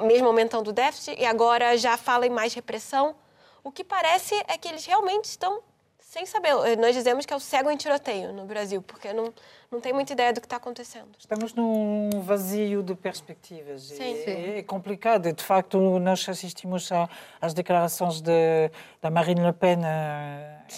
mesmo 0.07 0.27
aumentando 0.27 0.69
o 0.69 0.73
déficit, 0.73 1.19
e 1.19 1.25
agora 1.25 1.77
já 1.77 1.97
fala 1.97 2.25
em 2.25 2.29
mais 2.29 2.53
repressão. 2.53 3.15
O 3.63 3.71
que 3.71 3.83
parece 3.83 4.35
é 4.47 4.57
que 4.57 4.67
eles 4.67 4.85
realmente 4.85 5.25
estão 5.25 5.61
sem 5.99 6.25
saber. 6.25 6.53
Nós 6.77 6.95
dizemos 6.95 7.25
que 7.25 7.33
é 7.33 7.35
o 7.35 7.39
cego 7.39 7.69
em 7.69 7.75
tiroteio 7.75 8.31
no 8.31 8.45
Brasil, 8.45 8.81
porque 8.81 9.11
não, 9.11 9.33
não 9.69 9.81
tem 9.81 9.91
muita 9.91 10.13
ideia 10.13 10.31
do 10.31 10.39
que 10.39 10.45
está 10.45 10.55
acontecendo. 10.55 11.09
Estamos 11.19 11.53
num 11.53 12.09
vazio 12.21 12.81
de 12.81 12.95
perspectivas. 12.95 13.81
Sim, 13.83 14.15
sim. 14.23 14.57
É, 14.57 14.63
complicado. 14.63 15.33
De 15.33 15.43
facto, 15.43 15.77
nós 15.99 16.27
assistimos 16.29 16.89
às 17.41 17.53
declarações 17.53 18.21
de, 18.21 18.71
da 19.01 19.09
Marine 19.11 19.45
Le 19.45 19.51
Pen, 19.51 19.79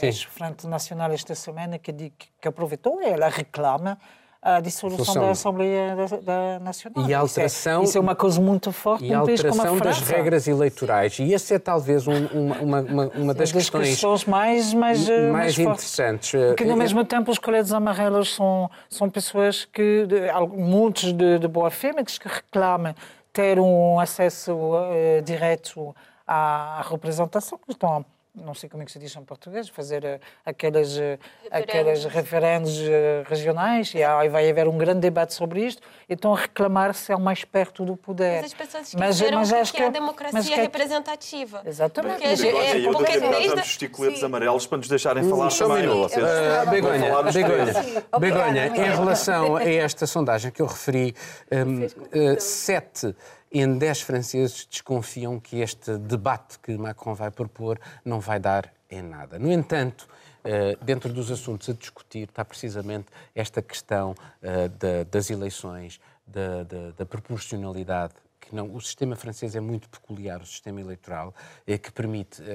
ex-frente 0.02 0.68
nacional, 0.68 1.12
esta 1.12 1.36
semana, 1.36 1.78
que, 1.78 1.94
que 1.94 2.48
aproveitou, 2.48 3.02
ela 3.02 3.30
reclama 3.30 3.98
a 4.42 4.60
dissolução 4.62 5.16
da 5.16 5.32
Assembleia 5.32 5.96
da, 5.96 6.06
da 6.18 6.60
Nacional. 6.60 7.10
E 7.10 7.14
a 7.14 7.20
alteração, 7.20 7.82
isso, 7.82 7.82
é, 7.82 7.90
isso 7.90 7.98
é 7.98 8.02
uma 8.02 8.16
coisa 8.16 8.40
muito 8.40 8.72
forte 8.72 9.06
e 9.06 9.14
a 9.14 9.20
alteração 9.20 9.78
das 9.78 10.00
regras 10.02 10.48
eleitorais. 10.48 11.20
E 11.20 11.34
essa 11.34 11.56
é 11.56 11.60
talvez 11.60 12.08
um, 12.08 12.28
uma, 12.28 12.60
uma, 12.62 12.82
uma, 13.08 13.34
das, 13.34 13.52
das 13.52 13.52
questões, 13.52 13.90
questões 13.90 14.26
mais, 14.26 14.74
mais, 14.74 15.10
eh, 15.10 15.32
mais, 15.32 15.58
mais 15.58 15.60
interessantes. 15.60 16.32
Porque, 16.32 16.64
no 16.64 16.78
mesmo 16.78 17.04
tempo, 17.04 17.32
os 17.32 17.40
coletes 17.40 17.74
amarelos 17.74 18.36
são, 18.36 18.70
são 18.90 19.10
pessoas 19.10 19.66
que, 19.66 20.08
muitos 20.56 21.12
de, 21.12 21.40
de 21.40 21.48
boa 21.48 21.70
fé, 21.70 21.92
mas 21.94 22.18
que 22.18 22.28
reclamam 22.28 22.94
ter 23.34 23.60
um 23.60 24.00
acesso 24.00 24.54
uh, 24.54 25.22
direto 25.24 25.96
à 26.26 26.86
representação, 26.90 27.58
que 27.58 27.72
estão 27.72 28.06
não 28.38 28.54
sei 28.54 28.70
como 28.70 28.84
é 28.84 28.86
que 28.86 28.92
se 28.92 29.00
diz 29.00 29.16
em 29.16 29.24
português, 29.24 29.68
fazer 29.70 30.04
uh, 30.04 30.20
aqueles, 30.46 30.98
uh, 30.98 31.20
aqueles 31.52 32.06
referendos 32.06 32.78
uh, 32.80 33.24
regionais 33.28 33.94
e 33.94 34.04
aí 34.04 34.30
vai 34.30 34.50
haver 34.50 34.68
um 34.68 34.78
grande 34.78 35.02
debate 35.02 35.34
sobre 35.34 35.66
isto 35.66 35.82
e 36.08 36.14
estão 36.14 36.34
a 36.34 36.38
reclamar 36.38 36.94
se 36.94 37.12
é 37.12 37.16
o 37.16 37.20
mais 37.20 37.44
perto 37.44 37.84
do 37.84 37.98
poder. 37.98 38.42
Mas 38.42 38.46
as 38.46 38.54
pessoas 38.54 38.88
esqueceram 38.94 39.40
mas, 39.40 39.52
mas 39.52 39.62
acho 39.62 39.74
que 39.74 39.82
é 39.82 39.88
a 39.88 39.90
democracia 39.90 40.56
é... 40.56 40.62
representativa. 40.62 41.62
Exatamente. 41.66 42.22
Porque, 42.22 42.36
porque, 42.36 42.52
porque, 42.52 42.78
eu 42.78 42.92
porque 42.92 43.20
desde... 43.20 43.48
tantos 43.50 43.70
esticoletes 43.70 44.24
amarelos 44.24 44.68
para 44.68 44.78
nos 44.78 44.88
deixarem 44.88 45.28
falar 45.28 45.50
Só 45.50 45.68
também. 45.68 45.90
Um 45.90 46.02
vocês 46.04 46.24
uh, 46.24 46.70
Begonha, 46.70 47.24
Begonha, 47.32 48.10
Begonha, 48.20 48.68
em 48.68 48.96
relação 48.96 49.56
a 49.56 49.64
esta 49.64 50.06
sondagem 50.06 50.52
que 50.52 50.62
eu 50.62 50.68
referi, 50.68 51.16
um, 51.52 51.86
uh, 51.86 52.40
sete 52.40 53.16
em 53.52 53.78
10 53.78 54.02
franceses 54.02 54.66
desconfiam 54.70 55.40
que 55.40 55.60
este 55.60 55.98
debate 55.98 56.60
que 56.60 56.78
Macron 56.78 57.14
vai 57.14 57.32
propor 57.32 57.80
não 58.04 58.20
vai 58.20 58.40
dar 58.40 58.74
em 58.90 59.02
nada. 59.02 59.38
No 59.40 59.52
entanto, 59.52 60.08
eh, 60.44 60.78
dentro 60.82 61.12
dos 61.12 61.30
assuntos 61.32 61.68
a 61.70 61.74
discutir 61.74 62.30
está 62.30 62.44
precisamente 62.46 63.08
esta 63.36 63.62
questão 63.62 64.16
eh, 64.42 64.70
das 65.04 65.30
eleições, 65.30 66.00
da, 66.26 66.64
da, 66.64 66.92
da 66.92 67.06
proporcionalidade 67.06 68.14
que 68.40 68.56
não, 68.56 68.74
o 68.74 68.80
sistema 68.80 69.16
francês 69.16 69.56
é 69.56 69.60
muito 69.60 69.90
peculiar, 69.90 70.42
o 70.42 70.46
sistema 70.46 70.80
eleitoral, 70.80 71.36
é, 71.66 71.78
que 71.78 71.92
permite 71.92 72.42
uh, 72.42 72.46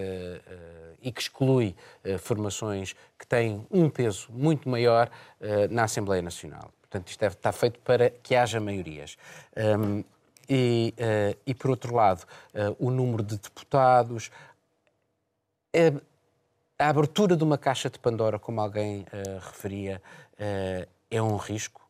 e 1.03 1.13
que 1.13 1.21
exclui 1.21 1.77
formações 2.19 2.95
que 3.19 3.27
têm 3.27 3.67
um 3.71 3.91
peso 3.91 4.29
muito 4.31 4.71
maior 4.71 5.11
na 5.69 5.85
Assembleia 5.85 6.23
Nacional. 6.23 6.73
Portanto, 6.81 7.09
isto 7.09 7.21
deve 7.21 7.35
está 7.35 7.53
feito 7.53 7.79
para 7.81 8.09
que 8.09 8.35
haja 8.35 8.59
maiorias. 8.59 9.19
E, 10.49 10.95
uh, 10.99 11.39
e 11.47 11.55
por 11.55 11.71
outro 11.71 11.95
lado, 11.95 12.25
uh, 12.55 12.77
o 12.79 12.91
número 12.91 13.23
de 13.23 13.37
deputados. 13.39 14.31
Uh, 15.75 16.01
a 16.79 16.89
abertura 16.89 17.37
de 17.37 17.45
uma 17.45 17.57
caixa 17.57 17.89
de 17.89 17.99
Pandora, 17.99 18.39
como 18.39 18.61
alguém 18.61 19.07
referia, 19.41 20.03
é 21.09 21.23
um 21.23 21.37
risco 21.37 21.81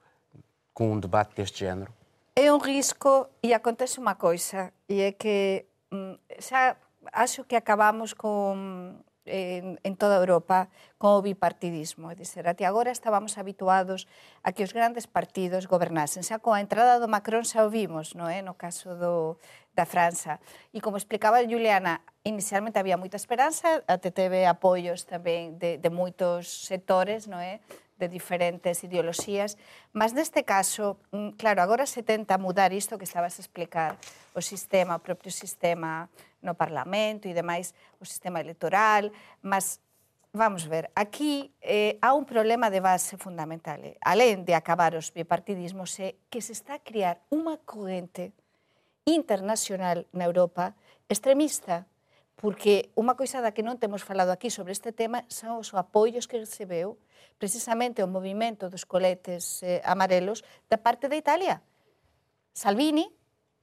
com 0.75 0.93
um 0.93 1.01
debate 1.01 1.35
deste 1.35 1.61
género? 1.61 1.91
É 2.37 2.53
um 2.53 2.59
risco 2.59 3.27
e 3.43 3.55
acontece 3.55 3.99
uma 3.99 4.15
coisa, 4.15 4.71
e 4.87 5.01
é 5.01 5.11
que 5.13 5.65
já 6.39 6.73
hum, 6.73 6.77
acho 7.11 7.43
que 7.45 7.57
acabamos 7.57 8.13
com 8.13 8.95
en, 9.25 9.79
en 9.83 9.95
toda 9.97 10.19
Europa 10.19 10.69
con 10.99 11.15
o 11.15 11.23
bipartidismo. 11.23 12.11
E 12.11 12.19
dizer, 12.19 12.49
até 12.49 12.67
agora 12.67 12.91
estábamos 12.91 13.39
habituados 13.39 14.11
a 14.43 14.51
que 14.51 14.67
os 14.67 14.75
grandes 14.75 15.07
partidos 15.07 15.67
gobernasen. 15.67 16.27
Xa 16.27 16.43
coa 16.43 16.63
entrada 16.63 16.99
do 16.99 17.11
Macron 17.11 17.47
xa 17.47 17.63
o 17.67 17.71
vimos, 17.71 18.15
no, 18.19 18.27
é? 18.27 18.43
no 18.43 18.55
caso 18.55 18.95
do, 18.99 19.39
da 19.75 19.87
França. 19.87 20.43
E 20.75 20.83
como 20.83 20.99
explicaba 20.99 21.43
Juliana, 21.43 22.03
inicialmente 22.25 22.79
había 22.79 23.01
moita 23.01 23.17
esperanza, 23.17 23.81
até 23.89 24.11
teve 24.11 24.45
apoios 24.45 25.07
tamén 25.09 25.57
de, 25.57 25.79
de 25.79 25.91
moitos 25.91 26.69
sectores, 26.69 27.31
no 27.31 27.41
é? 27.41 27.63
de 28.03 28.11
diferentes 28.11 28.83
ideoloxías, 28.83 29.55
mas 29.95 30.11
neste 30.11 30.43
caso, 30.43 30.99
mm, 31.15 31.39
claro, 31.39 31.63
agora 31.63 31.87
se 31.87 32.03
tenta 32.03 32.35
mudar 32.35 32.75
isto 32.75 32.99
que 32.99 33.07
estabas 33.07 33.39
a 33.39 33.43
explicar, 33.47 33.95
o 34.35 34.43
sistema, 34.43 34.99
o 34.99 35.05
propio 35.05 35.31
sistema 35.31 36.11
no 36.43 36.59
Parlamento 36.59 37.31
e 37.31 37.37
demais, 37.37 37.71
o 38.03 38.05
sistema 38.05 38.43
electoral, 38.43 39.15
mas 39.39 39.79
vamos 40.35 40.67
ver, 40.67 40.91
aquí 40.99 41.55
eh, 41.63 41.99
há 42.03 42.11
un 42.15 42.27
problema 42.27 42.71
de 42.75 42.81
base 42.81 43.15
fundamental. 43.15 43.79
Eh? 43.85 43.95
Alén 44.03 44.43
de 44.43 44.59
acabar 44.59 44.99
os 44.99 45.15
bipartidismos, 45.15 45.95
é 46.03 46.19
que 46.27 46.43
se 46.43 46.57
está 46.57 46.81
a 46.81 46.85
criar 46.85 47.23
unha 47.31 47.61
corrente 47.63 48.35
internacional 49.07 50.09
na 50.11 50.27
Europa 50.27 50.75
extremista, 51.07 51.87
porque 52.41 52.91
unha 52.99 53.15
coisa 53.15 53.39
da 53.39 53.55
que 53.55 53.63
non 53.63 53.79
temos 53.79 54.03
falado 54.03 54.35
aquí 54.35 54.51
sobre 54.51 54.75
este 54.75 54.91
tema 54.91 55.23
son 55.31 55.61
os 55.61 55.71
apoios 55.77 56.27
que 56.27 56.41
recebeu 56.41 56.99
precisamente 57.39 58.03
o 58.03 58.09
movimento 58.09 58.69
dos 58.69 58.85
coletes 58.85 59.63
eh, 59.63 59.83
amarelos 59.85 60.43
da 60.69 60.79
parte 60.79 61.09
da 61.09 61.17
Italia. 61.17 61.63
Salvini, 62.53 63.11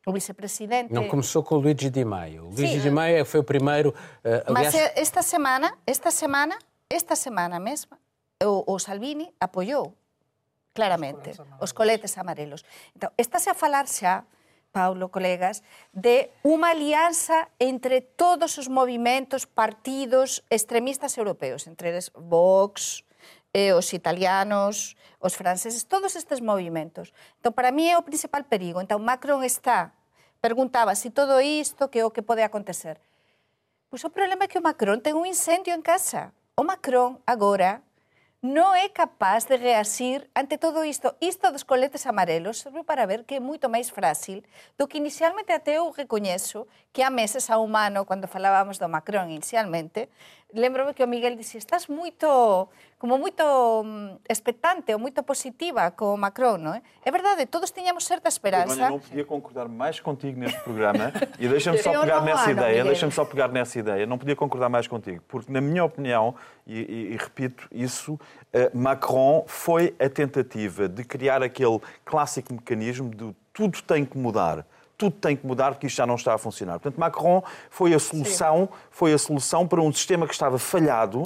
o 0.06 0.12
vicepresidente... 0.12 0.94
Não 0.94 1.08
começou 1.08 1.44
com 1.44 1.56
o 1.56 1.60
Luigi 1.60 1.90
Di 1.90 2.04
Maio. 2.04 2.46
O 2.46 2.50
Luigi 2.50 2.78
Sim. 2.78 2.82
Di 2.82 2.92
Maio 2.92 3.26
foi 3.26 3.40
o 3.40 3.44
primeiro... 3.44 3.90
Uh, 4.24 4.44
aliás... 4.48 4.74
Mas 4.74 4.76
eh, 4.76 4.94
esta 4.96 5.22
semana, 5.22 5.78
esta 5.86 6.12
semana, 6.12 6.58
esta 6.90 7.16
semana 7.16 7.60
mesma, 7.60 8.00
o, 8.44 8.74
o 8.74 8.80
Salvini 8.80 9.34
apoiou 9.40 9.96
claramente 10.74 11.32
os 11.60 11.72
coletes 11.74 12.18
amarelos. 12.18 12.64
Então, 12.96 13.12
estáse 13.18 13.50
a 13.50 13.54
falar 13.54 13.86
xa, 13.88 14.24
Paulo, 14.72 15.10
colegas, 15.10 15.62
de 15.94 16.30
unha 16.46 16.72
alianza 16.72 17.50
entre 17.60 18.02
todos 18.02 18.58
os 18.58 18.68
movimentos, 18.68 19.44
partidos 19.46 20.42
extremistas 20.50 21.18
europeos, 21.18 21.68
entre 21.68 21.90
eles 21.90 22.12
Vox, 22.16 23.04
eh, 23.54 23.74
os 23.74 23.94
italianos, 23.94 24.96
os 25.20 25.34
franceses, 25.36 25.86
todos 25.86 26.16
estes 26.16 26.42
movimentos. 26.42 27.14
Entón, 27.42 27.54
para 27.54 27.72
mí 27.74 27.90
é 27.90 27.98
o 27.98 28.06
principal 28.06 28.46
perigo. 28.46 28.82
Entón, 28.82 29.02
Macron 29.02 29.42
está, 29.44 29.94
perguntaba 30.42 30.96
se 30.96 31.10
si 31.10 31.10
todo 31.10 31.42
isto, 31.42 31.90
que 31.90 32.00
é 32.00 32.06
o 32.06 32.14
que 32.14 32.22
pode 32.22 32.44
acontecer. 32.46 33.02
Pois 33.90 34.06
o 34.06 34.14
problema 34.14 34.46
é 34.46 34.52
que 34.52 34.62
o 34.62 34.66
Macron 34.66 35.02
ten 35.02 35.18
un 35.18 35.26
incendio 35.26 35.74
en 35.74 35.82
casa. 35.82 36.32
O 36.54 36.62
Macron, 36.62 37.18
agora, 37.26 37.82
non 38.40 38.72
é 38.72 38.88
capaz 38.88 39.52
de 39.52 39.60
reasir 39.60 40.32
ante 40.32 40.56
todo 40.56 40.88
isto. 40.88 41.12
Isto 41.20 41.52
dos 41.52 41.68
coletes 41.68 42.08
amarelos 42.08 42.64
serve 42.64 42.88
para 42.88 43.04
ver 43.04 43.28
que 43.28 43.36
é 43.36 43.44
moito 43.44 43.68
máis 43.68 43.92
frágil 43.92 44.48
do 44.80 44.88
que 44.88 44.96
inicialmente 44.96 45.52
até 45.52 45.76
eu 45.76 45.92
recoñezo 45.92 46.64
que 46.96 47.04
há 47.04 47.12
meses 47.12 47.52
a 47.52 47.60
humano, 47.60 48.08
cando 48.08 48.32
falábamos 48.32 48.80
do 48.80 48.88
Macron 48.88 49.28
inicialmente, 49.28 50.08
lembro 50.54 50.94
que 50.94 51.04
o 51.04 51.08
Miguel 51.08 51.36
dixía, 51.36 51.60
estás 51.60 51.88
moito 51.88 52.70
como 52.98 53.18
moito 53.18 53.44
mm, 53.86 54.20
expectante 54.30 54.94
ou 54.94 55.00
moito 55.00 55.24
positiva 55.24 55.92
com 55.92 56.14
o 56.14 56.18
Macron, 56.18 56.58
não 56.58 56.74
é? 56.74 56.82
É 57.06 57.12
verdade, 57.12 57.46
todos 57.46 57.72
tiñamos 57.72 58.06
certa 58.06 58.28
esperança. 58.28 58.74
Eu 58.74 58.90
não 58.90 59.00
podia 59.00 59.26
concordar 59.26 59.70
mais 59.70 60.00
contigo 60.00 60.40
neste 60.40 60.60
programa 60.60 61.14
e 61.40 61.48
deixa-me 61.48 61.78
só 61.82 61.92
pegar 61.92 62.22
nessa 62.22 62.52
ideia, 62.52 62.84
deixa-me 62.84 63.12
só 63.12 63.26
pegar 63.26 63.48
nessa 63.48 63.80
ideia, 63.80 64.06
não 64.06 64.18
podia 64.18 64.36
concordar 64.36 64.70
mais 64.70 64.88
contigo, 64.88 65.24
porque 65.28 65.52
na 65.52 65.62
minha 65.62 65.84
opinião, 65.84 66.36
e, 66.68 66.80
e, 66.80 67.14
e 67.14 67.18
repito 67.18 67.68
isso, 67.72 68.14
uh, 68.16 68.78
Macron 68.78 69.46
foi 69.48 69.96
a 70.00 70.10
tentativa 70.10 70.90
de 70.90 71.04
criar 71.04 71.42
aquele 71.42 71.80
clássico 72.04 72.54
mecanismo 72.54 73.10
de 73.10 73.34
tudo 73.54 73.82
tem 73.82 74.06
que 74.06 74.18
mudar 74.18 74.66
tudo 75.00 75.16
tem 75.16 75.36
que 75.36 75.48
mudar 75.48 75.72
porque 75.72 75.88
isto 75.88 75.96
já 75.96 76.06
não 76.06 76.16
está 76.16 76.34
a 76.34 76.38
funcionar. 76.38 76.74
Portanto, 76.74 77.00
Macron 77.00 77.42
foi 77.70 77.94
a 77.94 78.00
solução, 78.00 78.68
foi 78.92 79.14
a 79.14 79.18
solução 79.18 79.66
para 79.66 79.82
um 79.82 79.92
sistema 79.94 80.28
que 80.28 80.34
estava 80.34 80.60
falhado 80.60 81.24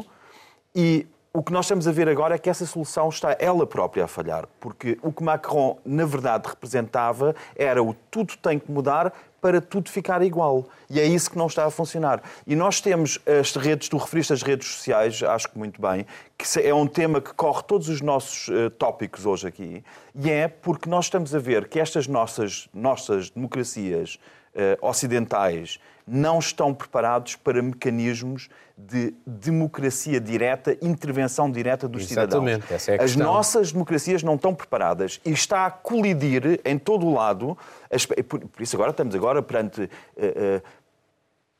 e 0.75 1.07
o 1.35 1.41
que 1.41 1.51
nós 1.51 1.65
estamos 1.65 1.87
a 1.87 1.91
ver 1.91 2.07
agora 2.07 2.35
é 2.35 2.37
que 2.37 2.47
essa 2.47 2.63
solução 2.63 3.09
está 3.09 3.35
ela 3.39 3.65
própria 3.65 4.03
a 4.03 4.07
falhar, 4.07 4.47
porque 4.59 4.99
o 5.01 5.11
que 5.11 5.23
Macron, 5.23 5.79
na 5.83 6.05
verdade, 6.05 6.47
representava 6.47 7.35
era 7.55 7.81
o 7.81 7.95
tudo 8.11 8.37
tem 8.37 8.59
que 8.59 8.71
mudar 8.71 9.11
para 9.41 9.59
tudo 9.59 9.89
ficar 9.89 10.21
igual. 10.21 10.65
E 10.87 10.99
é 10.99 11.05
isso 11.05 11.31
que 11.31 11.37
não 11.37 11.47
está 11.47 11.65
a 11.65 11.71
funcionar. 11.71 12.21
E 12.45 12.55
nós 12.55 12.79
temos 12.79 13.19
as 13.25 13.55
redes, 13.55 13.89
tu 13.89 13.97
referiste 13.97 14.31
as 14.31 14.43
redes 14.43 14.67
sociais, 14.67 15.23
acho 15.23 15.49
que 15.49 15.57
muito 15.57 15.81
bem, 15.81 16.05
que 16.37 16.45
é 16.61 16.73
um 16.73 16.85
tema 16.85 17.19
que 17.19 17.33
corre 17.33 17.63
todos 17.63 17.89
os 17.89 17.99
nossos 17.99 18.49
uh, 18.49 18.69
tópicos 18.69 19.25
hoje 19.25 19.47
aqui, 19.47 19.83
e 20.13 20.29
é 20.29 20.47
porque 20.47 20.87
nós 20.87 21.05
estamos 21.05 21.33
a 21.33 21.39
ver 21.39 21.67
que 21.67 21.79
estas 21.79 22.07
nossas, 22.07 22.69
nossas 22.71 23.31
democracias 23.31 24.19
ocidentais 24.81 25.79
não 26.05 26.39
estão 26.39 26.73
preparados 26.73 27.35
para 27.35 27.61
mecanismos 27.61 28.49
de 28.77 29.13
democracia 29.25 30.19
direta, 30.19 30.77
intervenção 30.81 31.49
direta 31.49 31.87
dos 31.87 32.09
Exatamente, 32.09 32.63
cidadãos. 32.63 32.71
Essa 32.71 32.91
é 32.91 32.99
a 32.99 33.03
As 33.03 33.15
nossas 33.15 33.71
democracias 33.71 34.23
não 34.23 34.35
estão 34.35 34.53
preparadas 34.53 35.21
e 35.23 35.31
está 35.31 35.65
a 35.65 35.71
colidir 35.71 36.59
em 36.65 36.77
todo 36.77 37.05
o 37.05 37.13
lado. 37.13 37.57
Por 38.27 38.61
isso 38.61 38.75
agora 38.75 38.91
estamos 38.91 39.15
agora 39.15 39.41
perante 39.41 39.81
uh, 39.81 39.85
uh, 39.85 40.61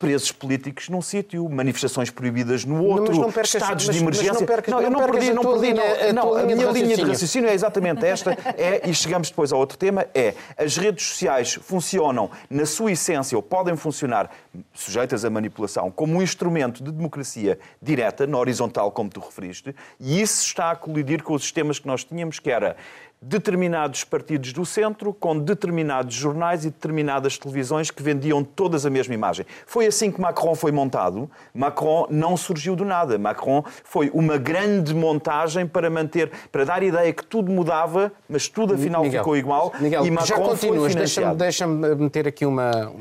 presos 0.04 0.34
políticos 0.34 0.90
num 0.90 1.02
sítio, 1.02 1.48
manifestações 1.48 2.10
proibidas 2.10 2.66
no 2.66 2.84
outro, 2.84 3.16
não, 3.16 3.30
estados 3.30 3.88
mas, 3.88 3.96
de 3.96 4.02
emergência. 4.02 4.34
não, 4.34 4.46
percas, 4.46 4.74
não, 4.74 4.82
eu 4.82 4.90
não, 4.90 5.00
não 5.00 5.10
perdi, 5.10 5.32
não 5.32 5.42
perdi. 5.42 5.72
Linha, 5.72 6.12
não, 6.12 6.34
a, 6.36 6.42
a 6.42 6.44
minha 6.44 6.72
linha 6.72 6.98
de 6.98 7.04
raciocínio 7.04 7.50
é 7.50 7.54
exatamente 7.54 8.06
esta, 8.06 8.38
é, 8.58 8.82
e 8.90 8.94
chegamos 8.94 9.30
depois 9.30 9.54
ao 9.54 9.60
outro 9.60 9.78
tema, 9.78 10.06
é 10.14 10.34
as 10.58 10.76
redes 10.76 11.06
sociais 11.06 11.54
funcionam 11.54 12.30
na 12.50 12.66
sua 12.66 12.92
essência, 12.92 13.38
ou 13.38 13.42
podem 13.42 13.78
funcionar, 13.78 14.30
sujeitas 14.74 15.24
à 15.24 15.30
manipulação, 15.30 15.90
como 15.90 16.18
um 16.18 16.22
instrumento 16.22 16.84
de 16.84 16.92
democracia 16.92 17.58
direta, 17.82 18.28
na 18.28 18.38
horizontal, 18.38 18.92
como 18.92 19.10
tu 19.10 19.22
referiste, 19.22 19.74
e 20.02 20.22
isso 20.22 20.46
está 20.46 20.72
a 20.72 20.76
colidir 20.76 21.24
com 21.24 21.34
os 21.34 21.44
sistemas 21.44 21.80
que 21.80 21.88
nós 21.88 22.04
tínhamos, 22.04 22.40
que 22.40 22.52
era 22.52 22.76
determinados 23.24 24.04
partidos 24.04 24.52
do 24.52 24.66
centro 24.66 25.14
com 25.14 25.38
determinados 25.38 26.14
jornais 26.14 26.66
e 26.66 26.70
determinadas 26.70 27.38
televisões 27.38 27.90
que 27.90 28.04
vendiam 28.04 28.44
todas 28.44 28.86
a 28.86 28.90
mesma 28.90 29.14
imagem. 29.14 29.46
Foi 29.66 29.86
assim 29.86 30.12
que 30.12 30.20
Macron 30.20 30.56
foi 30.56 30.72
montado. 30.72 31.30
Macron 31.54 32.08
não 32.10 32.36
surgiu 32.36 32.76
do 32.76 32.84
nada. 32.84 33.18
Macron 33.18 33.64
foi 33.84 34.10
uma 34.14 34.38
grande 34.38 34.94
montagem 34.94 35.66
para 35.66 35.90
manter, 35.90 36.32
para 36.52 36.66
dar 36.66 36.82
a 36.82 36.86
ideia 36.86 37.14
que 37.14 37.26
tudo 37.26 37.52
mudava, 37.52 38.12
mas 38.28 38.48
tudo 38.48 38.74
afinal 38.74 39.04
Miguel, 39.04 39.22
ficou 39.22 39.38
igual. 39.38 39.74
Miguel, 39.80 40.06
e 40.06 40.12
Macron 40.12 40.28
já 40.28 40.36
continuas. 40.36 40.96
Deixa-me 40.96 41.36
deixa 41.36 41.68
meter 41.68 42.28
aqui 42.28 42.46
uma, 42.46 42.92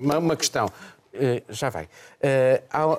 uma, 0.00 0.18
uma 0.18 0.36
questão. 0.36 0.70
Uh, 1.14 1.40
já 1.48 1.70
vai. 1.70 1.88
Há, 2.70 2.86
uh, 2.88 2.98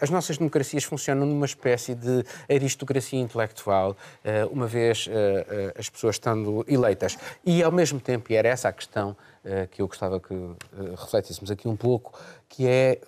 as 0.00 0.10
nossas 0.10 0.38
democracias 0.38 0.84
funcionam 0.84 1.26
numa 1.26 1.44
espécie 1.44 1.92
de 1.92 2.24
aristocracia 2.48 3.18
intelectual, 3.18 3.96
uma 4.52 4.68
vez 4.68 5.08
as 5.76 5.90
pessoas 5.90 6.14
estando 6.14 6.64
eleitas. 6.68 7.18
E, 7.44 7.62
ao 7.62 7.72
mesmo 7.72 7.98
tempo, 7.98 8.30
e 8.32 8.36
era 8.36 8.48
essa 8.48 8.68
a 8.68 8.72
questão 8.72 9.16
que 9.72 9.82
eu 9.82 9.88
gostava 9.88 10.20
que 10.20 10.34
refletíssemos 10.96 11.50
aqui 11.50 11.66
um 11.66 11.74
pouco, 11.76 12.16
que 12.48 12.66
é, 12.66 13.00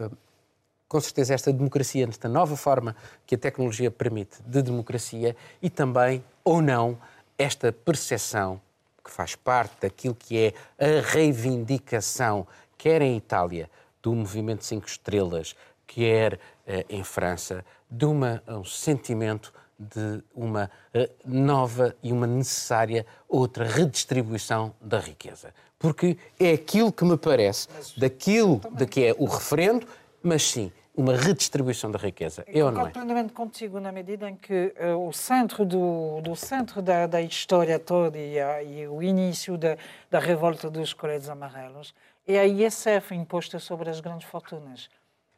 com 0.88 1.00
certeza, 1.00 1.34
esta 1.34 1.52
democracia, 1.52 2.06
esta 2.08 2.28
nova 2.28 2.56
forma 2.56 2.96
que 3.24 3.36
a 3.36 3.38
tecnologia 3.38 3.90
permite 3.90 4.42
de 4.44 4.62
democracia 4.62 5.36
e 5.62 5.70
também, 5.70 6.24
ou 6.42 6.60
não, 6.60 6.98
esta 7.38 7.72
percepção 7.72 8.60
que 9.04 9.10
faz 9.10 9.34
parte 9.34 9.74
daquilo 9.82 10.14
que 10.14 10.36
é 10.38 10.52
a 10.78 11.00
reivindicação, 11.00 12.46
quer 12.76 13.02
em 13.02 13.16
Itália, 13.16 13.70
do 14.02 14.14
movimento 14.14 14.64
Cinco 14.64 14.86
Estrelas, 14.86 15.54
quer 15.86 16.38
eh, 16.66 16.86
em 16.88 17.02
França, 17.02 17.64
de 17.90 18.04
uma, 18.04 18.42
um 18.46 18.64
sentimento 18.64 19.52
de 19.78 20.22
uma 20.34 20.70
eh, 20.92 21.10
nova 21.24 21.96
e 22.02 22.12
uma 22.12 22.26
necessária 22.26 23.06
outra 23.28 23.64
redistribuição 23.64 24.74
da 24.80 24.98
riqueza. 24.98 25.52
Porque 25.78 26.18
é 26.38 26.52
aquilo 26.52 26.92
que 26.92 27.04
me 27.04 27.16
parece, 27.16 27.66
daquilo 27.96 28.60
de 28.72 28.86
que 28.86 29.04
é 29.04 29.16
o 29.18 29.24
referendo, 29.24 29.86
mas 30.22 30.42
sim, 30.42 30.70
uma 30.94 31.16
redistribuição 31.16 31.90
da 31.90 31.98
riqueza. 31.98 32.44
Eu 32.46 32.68
é 32.68 32.70
não 32.70 32.86
é? 32.86 32.90
plenamente 32.90 33.32
contigo 33.32 33.80
na 33.80 33.90
medida 33.90 34.28
em 34.28 34.36
que 34.36 34.74
uh, 34.78 35.08
o 35.08 35.12
centro 35.12 35.64
do, 35.64 36.20
do 36.20 36.36
centro 36.36 36.82
da, 36.82 37.06
da 37.06 37.22
história 37.22 37.78
toda 37.78 38.18
e, 38.18 38.38
a, 38.38 38.62
e 38.62 38.86
o 38.86 39.02
início 39.02 39.56
da, 39.56 39.76
da 40.10 40.18
revolta 40.18 40.68
dos 40.70 40.92
coletes 40.92 41.28
amarelos 41.28 41.94
é 42.26 42.38
a 42.38 42.46
ISF 42.46 43.14
imposta 43.14 43.58
sobre 43.58 43.90
as 43.90 44.00
grandes 44.00 44.28
fortunas. 44.28 44.88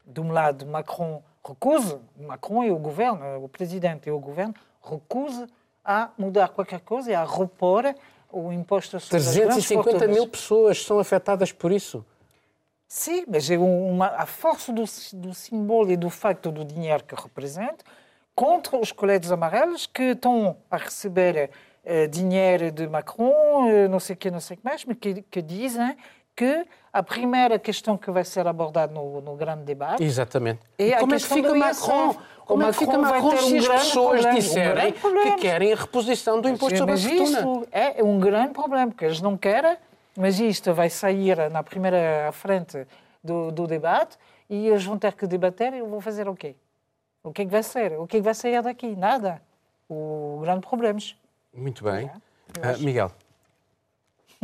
De 0.05 0.21
um 0.21 0.33
lado, 0.33 0.67
Macron 0.67 1.23
recusa, 1.47 2.01
Macron 2.17 2.65
e 2.65 2.71
o 2.71 2.79
governo, 2.79 3.45
o 3.45 3.49
presidente 3.49 4.09
e 4.09 4.13
o 4.13 4.19
governo, 4.19 4.55
recusa 4.83 5.49
a 5.85 6.11
mudar 6.17 6.49
qualquer 6.49 6.81
coisa 6.81 7.11
e 7.11 7.15
a 7.15 7.25
repor 7.25 7.95
o 8.31 8.53
imposto 8.53 8.99
sobre 8.99 9.17
as 9.17 9.37
grandes 9.37 9.67
fortunas. 9.67 10.01
350 10.01 10.09
mil 10.09 10.29
pessoas 10.29 10.83
são 10.85 10.99
afetadas 10.99 11.53
por 11.53 11.73
isso. 11.73 12.05
Sim, 12.89 13.25
mas 13.27 13.51
é 13.51 13.57
uma, 13.57 14.09
a 14.09 14.27
força 14.27 14.73
do, 14.73 14.85
do 15.15 15.35
símbolo 15.35 15.91
e 15.91 15.97
do 15.97 16.11
facto 16.11 16.53
do 16.53 16.65
dinheiro 16.65 17.03
que 17.05 17.15
representa 17.15 17.85
contra 18.35 18.77
os 18.77 18.93
coletes 18.93 19.33
amarelos 19.33 19.87
que 19.87 20.11
estão 20.11 20.57
a 20.71 20.77
receber 20.77 21.51
eh, 21.85 22.07
dinheiro 22.07 22.71
de 22.71 22.87
Macron, 22.87 23.69
eh, 23.69 23.89
não 23.89 23.99
sei 23.99 24.15
o 24.15 24.17
que, 24.17 24.31
não 24.31 24.41
sei 24.41 24.55
o 24.55 24.59
que 24.59 24.65
mais, 24.65 24.85
mas 24.85 24.97
que, 24.99 25.23
que 25.23 25.43
dizem 25.43 25.97
que 26.35 26.67
a 26.93 27.03
primeira 27.03 27.59
questão 27.59 27.97
que 27.97 28.11
vai 28.11 28.25
ser 28.25 28.47
abordada 28.47 28.93
no, 28.93 29.21
no 29.21 29.37
grande 29.37 29.65
debate. 29.65 30.03
Exatamente. 30.03 30.61
É 30.79 30.99
como 30.99 31.15
é 31.15 31.19
que 31.19 31.25
fica 31.25 31.55
Macron? 31.55 32.17
Como 32.45 32.63
é 32.63 32.67
que 32.73 32.79
fica 32.79 32.99
Macron 32.99 33.37
se 33.37 33.59
as 33.59 33.69
pessoas 33.69 34.21
problema, 34.21 34.35
disserem 34.35 34.95
um 35.05 35.23
que 35.23 35.37
querem 35.37 35.73
a 35.73 35.77
reposição 35.77 36.41
do 36.41 36.49
imposto 36.49 36.77
sobre 36.77 36.95
a 36.95 36.99
fortuna? 36.99 37.67
É 37.71 38.03
um 38.03 38.19
grande 38.19 38.53
problema, 38.53 38.89
porque 38.89 39.05
eles 39.05 39.21
não 39.21 39.37
querem, 39.37 39.77
mas 40.17 40.39
isto 40.41 40.75
vai 40.75 40.91
sair 40.91 41.51
na 41.51 41.63
primeira 41.63 42.31
frente 42.33 42.87
do, 43.23 43.51
do 43.51 43.67
debate 43.67 44.19
e 44.51 44.69
eles 44.69 44.85
vão 44.85 44.99
ter 44.99 45.15
que 45.15 45.27
debater 45.27 45.73
e 45.73 45.79
eu 45.79 45.87
vou 45.87 46.01
fazer 46.01 46.29
o 46.29 46.35
quê? 46.35 46.57
O 47.23 47.33
que 47.33 47.43
é 47.43 47.45
que 47.45 47.51
vai 47.51 47.63
ser? 47.63 47.93
O 47.99 48.07
que 48.07 48.17
é 48.17 48.21
que 48.21 48.25
vai 48.25 48.35
sair 48.35 48.61
daqui? 48.63 48.97
Nada. 48.97 49.41
O 49.89 50.41
grande 50.43 50.67
problema. 50.67 50.99
Muito 51.55 51.85
bem. 51.85 52.11
É, 52.61 52.73
uh, 52.73 52.79
Miguel. 52.81 53.13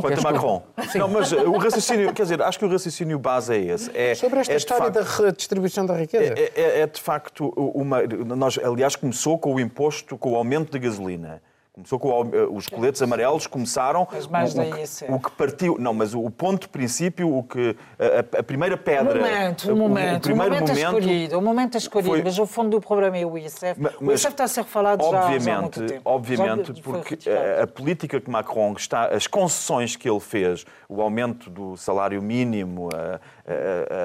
Quanto 0.01 0.19
a 0.19 0.33
Macron. 0.33 0.63
Sim. 0.91 0.99
Não, 0.99 1.09
mas 1.09 1.33
o 1.33 1.59
raciocínio, 1.59 2.13
quer 2.13 2.23
dizer, 2.23 2.41
acho 2.41 2.59
que 2.59 2.65
o 2.65 2.69
raciocínio 2.69 3.19
base 3.19 3.55
é 3.55 3.59
esse. 3.59 3.91
É, 3.95 4.15
Sobre 4.15 4.41
esta 4.41 4.53
é 4.53 4.57
história 4.57 4.93
facto, 4.93 4.95
da 4.95 5.25
redistribuição 5.25 5.85
da 5.85 5.95
riqueza. 5.95 6.35
É, 6.37 6.53
é, 6.55 6.81
é, 6.81 6.87
de 6.87 7.01
facto 7.01 7.53
uma. 7.57 8.03
Nós, 8.03 8.59
aliás, 8.59 8.95
começou 8.95 9.39
com 9.39 9.55
o 9.55 9.61
imposto, 9.61 10.17
com 10.17 10.33
o 10.33 10.37
aumento 10.37 10.73
da 10.73 10.79
gasolina. 10.79 11.43
Começou 11.79 11.99
com 12.01 12.57
os 12.57 12.67
coletes 12.67 13.01
amarelos, 13.01 13.47
começaram. 13.47 14.09
Mas 14.11 14.27
mais 14.27 14.55
o, 14.55 15.13
o, 15.13 15.15
o, 15.15 15.21
que 15.21 15.31
partiu. 15.31 15.77
Não, 15.79 15.95
mas 15.95 16.13
o 16.13 16.29
ponto 16.29 16.63
de 16.63 16.69
princípio, 16.69 17.33
o 17.33 17.45
que. 17.45 17.77
A, 17.99 18.41
a 18.41 18.43
primeira 18.43 18.77
pedra. 18.77 19.17
O 19.17 19.23
momento, 19.23 19.73
o, 19.73 19.77
momento. 19.77 20.17
O, 20.17 20.21
primeiro 20.21 20.55
momento, 20.55 20.69
momento 20.69 20.99
escolhido. 20.99 21.39
O 21.39 21.43
momento 21.43 21.79
escolhido. 21.79 22.11
Foi, 22.11 22.23
mas 22.23 22.39
o 22.39 22.47
fundo 22.47 22.71
do 22.71 22.81
problema 22.81 23.17
é 23.17 23.25
o 23.25 23.39
ISF. 23.39 23.77
Mas, 23.79 23.95
o 24.01 24.13
ISF 24.13 24.29
está 24.29 24.45
a 24.45 24.49
ser 24.49 24.65
falado 24.65 25.03
obviamente, 25.03 25.45
já 25.45 25.57
há 25.57 25.61
muito 25.61 25.87
tempo. 25.87 26.01
Obviamente, 26.05 26.75
já 26.75 26.83
porque 26.83 27.19
a, 27.31 27.63
a, 27.63 27.67
política 27.69 28.21
que 28.21 28.29
Macron 28.29 28.75
está. 28.77 29.15
As 29.15 29.29
concessões 29.29 29.95
que 29.95 30.11
ele 30.11 30.21
fez, 30.21 30.67
o 30.89 31.01
aumento 31.01 31.49
do 31.49 31.77
salário 31.77 32.21
mínimo, 32.21 32.89
a, 32.93 33.21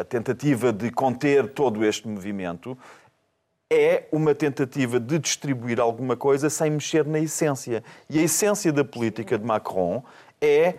a 0.02 0.04
tentativa 0.04 0.72
de 0.72 0.92
conter 0.92 1.48
todo 1.48 1.84
este 1.84 2.08
movimento 2.08 2.78
é 3.72 4.06
uma 4.12 4.36
tentativa 4.36 5.00
de 5.00 5.18
distribuir 5.20 5.80
alguma 5.80 6.16
coisa 6.16 6.50
sem 6.50 6.72
mexer 6.72 7.06
na 7.06 7.20
essência. 7.20 7.84
E 8.10 8.20
a 8.20 8.24
essência 8.24 8.72
da 8.72 8.86
política 8.86 9.38
de 9.38 9.46
Macron 9.46 10.04
é 10.42 10.76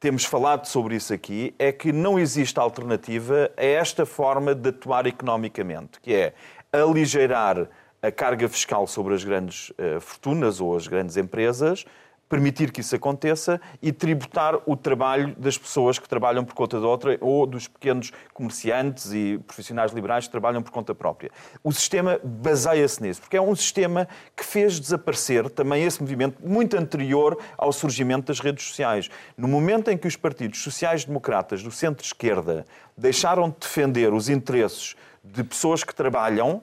temos 0.00 0.24
falado 0.24 0.66
sobre 0.66 0.94
isso 0.94 1.12
aqui, 1.12 1.52
é 1.58 1.72
que 1.72 1.90
não 1.92 2.18
existe 2.18 2.58
alternativa 2.60 3.50
a 3.56 3.64
esta 3.64 4.06
forma 4.06 4.54
de 4.54 4.68
atuar 4.68 5.06
economicamente, 5.06 6.00
que 6.00 6.14
é 6.14 6.34
aligeirar 6.72 7.68
a 8.00 8.10
carga 8.12 8.48
fiscal 8.48 8.86
sobre 8.86 9.14
as 9.14 9.24
grandes 9.24 9.70
uh, 9.70 10.00
fortunas 10.00 10.60
ou 10.60 10.76
as 10.76 10.86
grandes 10.86 11.16
empresas, 11.16 11.84
permitir 12.28 12.70
que 12.70 12.80
isso 12.80 12.94
aconteça 12.94 13.60
e 13.80 13.90
tributar 13.90 14.56
o 14.66 14.76
trabalho 14.76 15.34
das 15.36 15.56
pessoas 15.56 15.98
que 15.98 16.08
trabalham 16.08 16.44
por 16.44 16.54
conta 16.54 16.78
de 16.78 16.84
outra 16.84 17.16
ou 17.20 17.46
dos 17.46 17.66
pequenos 17.66 18.12
comerciantes 18.34 19.12
e 19.12 19.38
profissionais 19.46 19.92
liberais 19.92 20.26
que 20.26 20.30
trabalham 20.30 20.62
por 20.62 20.70
conta 20.70 20.94
própria. 20.94 21.30
O 21.64 21.72
sistema 21.72 22.20
baseia-se 22.22 23.02
nisso, 23.02 23.20
porque 23.20 23.36
é 23.36 23.40
um 23.40 23.54
sistema 23.54 24.06
que 24.36 24.44
fez 24.44 24.78
desaparecer 24.78 25.48
também 25.50 25.84
esse 25.84 26.00
movimento 26.00 26.46
muito 26.46 26.76
anterior 26.76 27.38
ao 27.56 27.72
surgimento 27.72 28.26
das 28.26 28.40
redes 28.40 28.64
sociais. 28.66 29.08
No 29.36 29.48
momento 29.48 29.90
em 29.90 29.96
que 29.96 30.06
os 30.06 30.16
partidos 30.16 30.62
sociais-democratas 30.62 31.62
do 31.62 31.70
centro-esquerda 31.70 32.66
deixaram 32.96 33.48
de 33.48 33.56
defender 33.60 34.12
os 34.12 34.28
interesses 34.28 34.94
de 35.24 35.42
pessoas 35.44 35.82
que 35.82 35.94
trabalham 35.94 36.62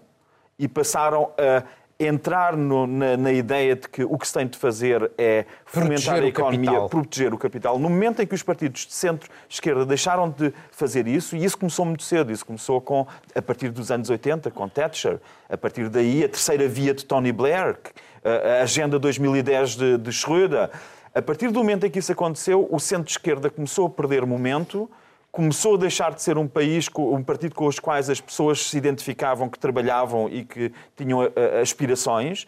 e 0.58 0.68
passaram 0.68 1.32
a 1.38 1.64
entrar 2.00 2.58
no, 2.58 2.86
na, 2.86 3.16
na, 3.16 3.32
ideia 3.32 3.76
de 3.76 3.88
que 3.88 4.04
o 4.04 4.18
que 4.18 4.28
se 4.28 4.34
tem 4.34 4.46
de 4.46 4.58
fazer 4.58 5.12
é 5.18 5.46
fomentar 5.66 6.16
a 6.16 6.26
economia, 6.26 6.82
proteger 6.90 7.34
o 7.34 7.38
capital. 7.38 7.80
No 7.80 7.90
momento 7.90 8.22
em 8.22 8.28
que 8.28 8.36
os 8.36 8.44
partidos 8.44 8.86
de 8.86 8.94
centro-esquerda 8.94 9.86
deixaram 9.86 10.30
de 10.30 10.54
fazer 10.72 11.08
isso, 11.08 11.36
e 11.38 11.46
isso 11.46 11.58
começou 11.58 11.86
muito 11.86 12.04
cedo, 12.04 12.32
isso 12.34 12.46
começou 12.46 12.82
com, 12.82 13.08
a 13.34 13.42
partir 13.42 13.70
dos 13.70 13.92
anos 13.92 14.10
80, 14.10 14.52
com 14.52 14.68
Thatcher, 14.68 15.20
a 15.50 15.56
partir 15.56 15.88
daí 15.88 16.24
a 16.24 16.30
terceira 16.30 16.68
via 16.68 16.94
de 16.94 17.06
Tony 17.06 17.32
Blair, 17.32 17.78
a 18.24 18.64
Agenda 18.64 19.00
2010 19.00 19.70
de, 19.76 19.98
de 19.98 20.12
Schröder. 20.12 20.70
A 21.14 21.22
partir 21.22 21.50
do 21.50 21.60
momento 21.60 21.86
em 21.86 21.90
que 21.90 22.00
isso 22.00 22.12
aconteceu, 22.12 22.68
o 22.70 22.78
centro-esquerda 22.78 23.50
começou 23.50 23.88
a 23.88 23.90
perder 23.90 24.26
momento, 24.26 24.90
começou 25.36 25.76
a 25.76 25.78
deixar 25.78 26.14
de 26.14 26.22
ser 26.22 26.38
um 26.38 26.48
país, 26.48 26.88
um 26.98 27.22
partido 27.22 27.54
com 27.56 27.68
os 27.68 27.78
quais 27.78 28.10
as 28.10 28.22
pessoas 28.22 28.68
se 28.68 28.78
identificavam, 28.78 29.50
que 29.50 29.60
trabalhavam 29.60 30.30
e 30.30 30.46
que 30.46 30.72
tinham 30.96 31.22
eh, 31.24 31.32
eh, 31.36 31.60
aspirações. 31.60 32.48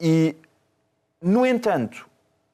E, 0.00 0.34
no 1.22 1.46
entanto, 1.46 2.04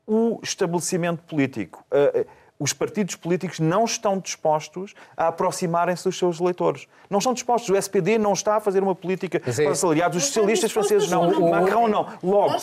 o 0.07 0.39
estabelecimento 0.43 1.23
político, 1.23 1.83
uh, 1.91 2.27
os 2.63 2.73
partidos 2.73 3.17
políticos 3.17 3.59
não 3.59 3.85
estão 3.85 4.19
dispostos 4.19 4.95
a 5.17 5.29
aproximarem-se 5.29 6.05
dos 6.05 6.17
seus 6.17 6.41
eleitores. 6.41 6.87
Não 7.11 7.19
estão 7.19 7.35
dispostos. 7.35 7.69
O 7.71 7.77
SPD 7.77 8.19
não 8.19 8.33
está 8.33 8.57
a 8.57 8.61
fazer 8.61 8.83
uma 8.83 8.95
política 8.95 9.39
é... 9.39 9.41
para 9.41 9.73
assalariados. 9.73 10.17
Os 10.17 10.27
socialistas 10.27 10.71
franceses 10.71 11.11
não. 11.11 11.29
O 11.29 11.51
Macron 11.51 11.89
não. 11.89 12.07
Logo, 12.23 12.55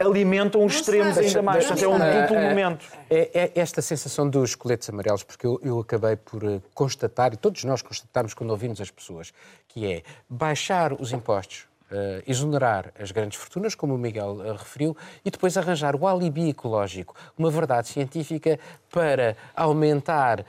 alimentam 0.00 0.64
os 0.64 0.74
extremos 0.74 1.16
ainda 1.16 1.42
mais. 1.42 1.64
Portanto, 1.64 1.84
é 1.84 1.88
um 1.88 2.22
duplo 2.22 2.40
momento. 2.40 2.86
É, 3.08 3.30
é, 3.32 3.52
esta 3.54 3.80
sensação 3.80 4.28
dos 4.28 4.56
coletes 4.56 4.88
amarelos, 4.90 5.22
porque 5.22 5.46
eu, 5.46 5.60
eu 5.62 5.78
acabei 5.78 6.16
por 6.16 6.42
eh, 6.42 6.60
constatar, 6.74 7.32
e 7.32 7.36
todos 7.36 7.62
nós 7.62 7.80
constatamos 7.80 8.34
quando 8.34 8.50
ouvimos 8.50 8.80
as 8.80 8.90
pessoas, 8.90 9.32
que 9.68 9.86
é 9.86 10.02
baixar 10.28 10.92
os 10.92 11.12
impostos 11.12 11.68
Uh, 11.88 12.20
exonerar 12.26 12.92
as 13.00 13.12
grandes 13.12 13.38
fortunas, 13.38 13.74
como 13.74 13.94
o 13.94 13.98
Miguel 13.98 14.38
uh, 14.38 14.52
referiu, 14.54 14.96
e 15.24 15.30
depois 15.30 15.56
arranjar 15.56 15.94
o 15.94 16.04
alibi 16.04 16.48
ecológico, 16.48 17.14
uma 17.38 17.48
verdade 17.48 17.86
científica 17.86 18.58
para 18.90 19.36
aumentar 19.54 20.40
uh, 20.40 20.44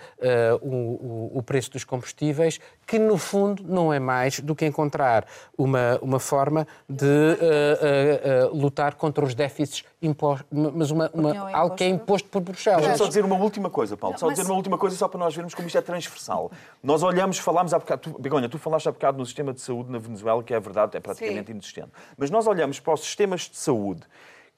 o, 0.62 1.38
o, 1.38 1.44
preço 1.44 1.72
dos 1.72 1.84
combustíveis, 1.84 2.60
que 2.86 2.98
no 2.98 3.18
fundo 3.18 3.64
não 3.68 3.92
é 3.92 4.00
mais 4.00 4.40
do 4.40 4.56
que 4.56 4.66
encontrar 4.66 5.26
uma, 5.58 6.00
uma 6.02 6.20
forma 6.20 6.66
de 6.88 7.06
uh, 7.06 8.48
uh, 8.50 8.58
lutar 8.58 8.96
contra 8.96 9.26
os 9.26 9.36
déficits 9.36 9.84
impostos, 10.02 10.48
mas 10.52 10.92
uma, 10.92 11.12
uma, 11.14 11.32
é 11.32 11.54
algo 11.54 11.76
que 11.76 11.84
é 11.84 11.90
imposto 11.90 12.30
por 12.30 12.42
Bruxelas. 12.42 12.80
Deixa-me 12.80 12.98
só 12.98 13.08
dizer 13.08 13.26
uma 13.26 13.36
última 13.36 13.70
coisa, 13.70 13.98
Paulo, 13.98 14.14
não, 14.14 14.20
só 14.20 14.28
mas... 14.28 14.38
dizer 14.38 14.50
uma 14.50 14.56
última 14.56 14.78
coisa 14.78 14.96
só 14.96 15.08
para 15.08 15.20
nós 15.20 15.36
vermos 15.36 15.54
como 15.54 15.68
isto 15.68 15.78
é 15.78 15.82
transversal. 15.82 16.50
Nós 16.82 17.04
olhamos, 17.04 17.38
falámos 17.40 17.74
há 17.74 17.80
bocado, 17.80 18.02
tu, 18.04 18.22
Begonha, 18.22 18.48
tu 18.48 18.58
falaste 18.58 18.88
há 18.88 18.92
bocado 18.92 19.18
no 19.18 19.26
sistema 19.26 19.54
de 19.54 19.60
saúde 19.60 19.92
na 19.92 20.00
Venezuela, 20.00 20.42
que 20.42 20.54
é 20.54 20.60
verdade, 20.60 20.96
é 20.96 21.00
praticamente 21.02 21.27
Sim. 21.30 21.52
inexistente. 21.52 21.92
Mas 22.18 22.30
nós 22.30 22.48
olhamos 22.48 22.80
para 22.80 22.94
os 22.94 23.02
sistemas 23.02 23.42
de 23.42 23.58
saúde 23.58 24.02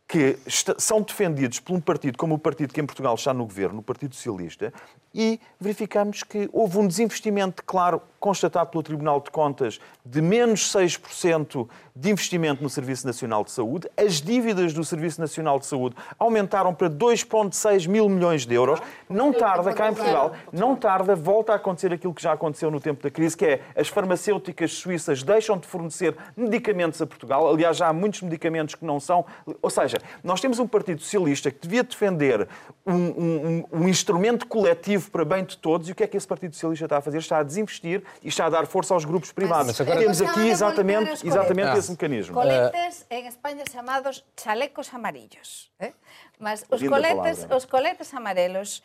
que 0.10 0.40
são 0.80 1.04
defendidos 1.04 1.60
por 1.60 1.76
um 1.76 1.80
partido 1.80 2.18
como 2.18 2.34
o 2.34 2.40
partido 2.40 2.74
que 2.74 2.82
em 2.82 2.86
Portugal 2.86 3.14
está 3.14 3.32
no 3.32 3.46
governo, 3.46 3.78
o 3.78 3.84
Partido 3.84 4.16
Socialista, 4.16 4.74
e 5.14 5.40
verificamos 5.60 6.24
que 6.24 6.50
houve 6.52 6.80
um 6.80 6.88
desinvestimento, 6.88 7.64
claro, 7.64 8.02
constatado 8.20 8.70
pelo 8.70 8.84
Tribunal 8.84 9.22
de 9.22 9.32
Contas, 9.32 9.80
de 10.06 10.22
menos 10.22 10.74
6% 10.74 11.68
de 11.96 12.10
investimento 12.10 12.62
no 12.62 12.70
Serviço 12.70 13.06
Nacional 13.06 13.44
de 13.44 13.52
Saúde. 13.52 13.90
As 13.98 14.22
dívidas 14.22 14.74
do 14.74 14.84
Serviço 14.84 15.22
Nacional 15.22 15.60
de 15.60 15.66
Saúde 15.66 15.96
aumentaram 16.18 16.74
para 16.74 16.90
2,6 16.90 17.88
mil 17.88 18.10
milhões 18.10 18.46
de 18.46 18.54
euros. 18.54 18.82
Não 19.10 19.32
tarda, 19.32 19.74
cá 19.74 19.90
em 19.90 19.94
Portugal, 19.94 20.34
não 20.52 20.76
tarda, 20.76 21.16
volta 21.16 21.54
a 21.54 21.56
acontecer 21.56 21.94
aquilo 21.94 22.14
que 22.14 22.22
já 22.22 22.34
aconteceu 22.34 22.70
no 22.70 22.80
tempo 22.80 23.02
da 23.02 23.10
crise, 23.10 23.38
que 23.38 23.46
é 23.46 23.62
as 23.76 23.88
farmacêuticas 23.88 24.74
suíças 24.74 25.24
deixam 25.24 25.58
de 25.58 25.68
fornecer 25.68 26.16
medicamentos 26.36 27.02
a 27.02 27.08
Portugal. 27.08 27.50
Aliás, 27.50 27.78
já 27.78 27.88
há 27.88 27.94
muitos 27.94 28.22
medicamentos 28.22 28.76
que 28.76 28.86
não 28.86 29.00
são. 29.00 29.26
Ou 29.62 29.70
seja, 29.70 29.99
nós 30.24 30.42
temos 30.42 30.60
um 30.60 30.68
Partido 30.68 31.02
Socialista 31.02 31.52
que 31.52 31.60
devia 31.60 31.84
defender 31.84 32.48
um, 32.86 32.94
um, 32.94 33.66
um 33.72 33.88
instrumento 33.88 34.48
coletivo 34.48 35.12
para 35.12 35.26
bem 35.26 35.44
de 35.44 35.58
todos. 35.58 35.90
E 35.90 35.92
o 35.92 35.96
que 35.96 36.04
é 36.04 36.08
que 36.08 36.18
esse 36.18 36.28
Partido 36.28 36.54
Socialista 36.54 36.86
está 36.86 36.98
a 36.98 37.02
fazer? 37.02 37.18
Está 37.18 37.38
a 37.40 37.44
desinvestir 37.44 38.04
e 38.24 38.28
está 38.28 38.46
a 38.46 38.50
dar 38.50 38.66
força 38.66 38.94
aos 38.94 39.06
grupos 39.06 39.32
privados. 39.32 39.68
Mas 39.68 39.82
agora... 39.82 40.00
Temos 40.00 40.22
aqui 40.22 40.50
exatamente, 40.50 41.28
exatamente 41.28 41.78
esse 41.78 41.92
mecanismo. 41.92 42.34
Coletes 42.34 43.06
em 43.10 43.28
Espanha 43.28 43.64
chamados 43.72 44.24
chalecos 44.42 44.94
amarillos. 44.94 45.72
Eh? 45.80 45.94
Mas 46.40 46.66
os 46.70 46.82
coletes, 46.82 47.48
os 47.50 47.66
coletes 47.66 48.14
amarelos 48.14 48.82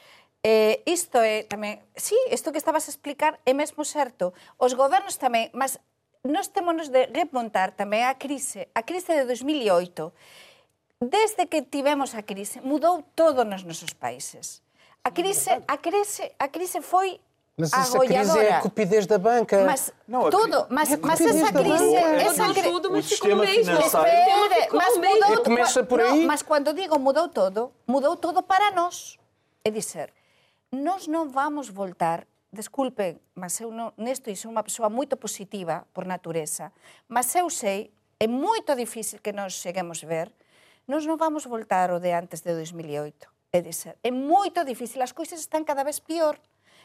Eh, 0.47 0.85
isto 0.85 1.17
é 1.25 1.49
tamén, 1.49 1.81
sí, 1.97 2.13
isto 2.29 2.53
que 2.53 2.61
estabas 2.61 2.85
a 2.85 2.93
explicar 2.93 3.41
é 3.49 3.57
mesmo 3.57 3.81
certo. 3.81 4.37
Os 4.61 4.77
gobernos 4.77 5.17
tamén, 5.17 5.49
mas 5.57 5.81
nós 6.21 6.53
temos 6.53 6.93
de 6.93 7.09
remontar 7.09 7.73
tamén 7.73 8.05
a 8.05 8.13
crise, 8.21 8.69
a 8.77 8.85
crise 8.85 9.17
de 9.17 9.25
2008. 9.25 10.13
Desde 11.09 11.47
que 11.47 11.63
tivemos 11.63 12.15
a 12.15 12.23
crise, 12.23 12.61
mudou 12.61 13.03
todo 13.15 13.45
nos 13.45 13.63
nosos 13.63 13.93
países. 13.93 14.63
A 15.03 15.11
crise, 15.11 15.51
a 15.69 15.77
crise, 15.77 16.33
a 16.39 16.49
crise 16.49 16.81
foi 16.81 17.21
mas 17.57 17.73
essa 17.73 17.99
crise 18.01 18.39
é 18.39 18.55
a 18.55 18.61
cupidez 18.61 19.07
da 19.07 19.17
banca. 19.17 19.65
Mas 19.65 19.93
não, 20.09 20.29
tudo, 20.29 20.67
mas, 20.71 20.91
é 20.91 20.97
mas 20.97 21.21
essa 21.21 21.53
crise, 21.53 21.95
essa 21.95 22.49
crise, 22.49 22.63
tudo, 22.63 22.91
mas 22.91 23.09
ficou 23.09 23.37
mesmo. 23.37 23.79
Espere, 23.79 24.69
mas 24.73 24.97
mudou, 24.97 25.45
começa 25.45 25.85
por 25.85 26.01
aí. 26.01 26.21
Não, 26.21 26.27
mas 26.27 26.43
quando 26.43 26.73
digo 26.73 26.99
mudou 26.99 27.29
todo, 27.29 27.71
mudou 27.87 28.17
todo 28.17 28.43
para 28.43 28.73
nós. 28.73 29.19
É 29.65 29.71
dizer, 29.71 30.13
nós 30.73 31.07
não 31.07 31.29
vamos 31.29 31.69
voltar 31.69 32.27
desculpem, 32.55 33.21
mas 33.35 33.61
eu 33.61 33.71
não, 33.71 33.93
nesto 33.97 34.35
sou 34.37 34.51
uma 34.51 34.63
pessoa 34.63 34.89
muito 34.89 35.17
positiva 35.17 35.87
por 35.93 36.05
natureza, 36.07 36.73
mas 37.09 37.35
eu 37.35 37.51
sei, 37.51 37.93
é 38.19 38.27
muito 38.27 38.75
difícil 38.75 39.19
que 39.21 39.33
nós 39.33 39.55
cheguemos 39.55 40.03
a 40.03 40.07
ver, 40.07 40.33
Nos 40.85 41.09
non 41.09 41.17
vamos 41.17 41.49
voltar 41.49 41.89
o 41.93 41.99
de 41.99 42.13
antes 42.13 42.45
de 42.45 42.53
2008. 42.53 43.33
É, 43.57 43.65
dizer, 43.65 43.97
é 44.05 44.11
moito 44.13 44.61
difícil, 44.69 45.01
as 45.01 45.17
coisas 45.17 45.41
están 45.41 45.65
cada 45.65 45.81
vez 45.81 45.97
peor 45.97 46.37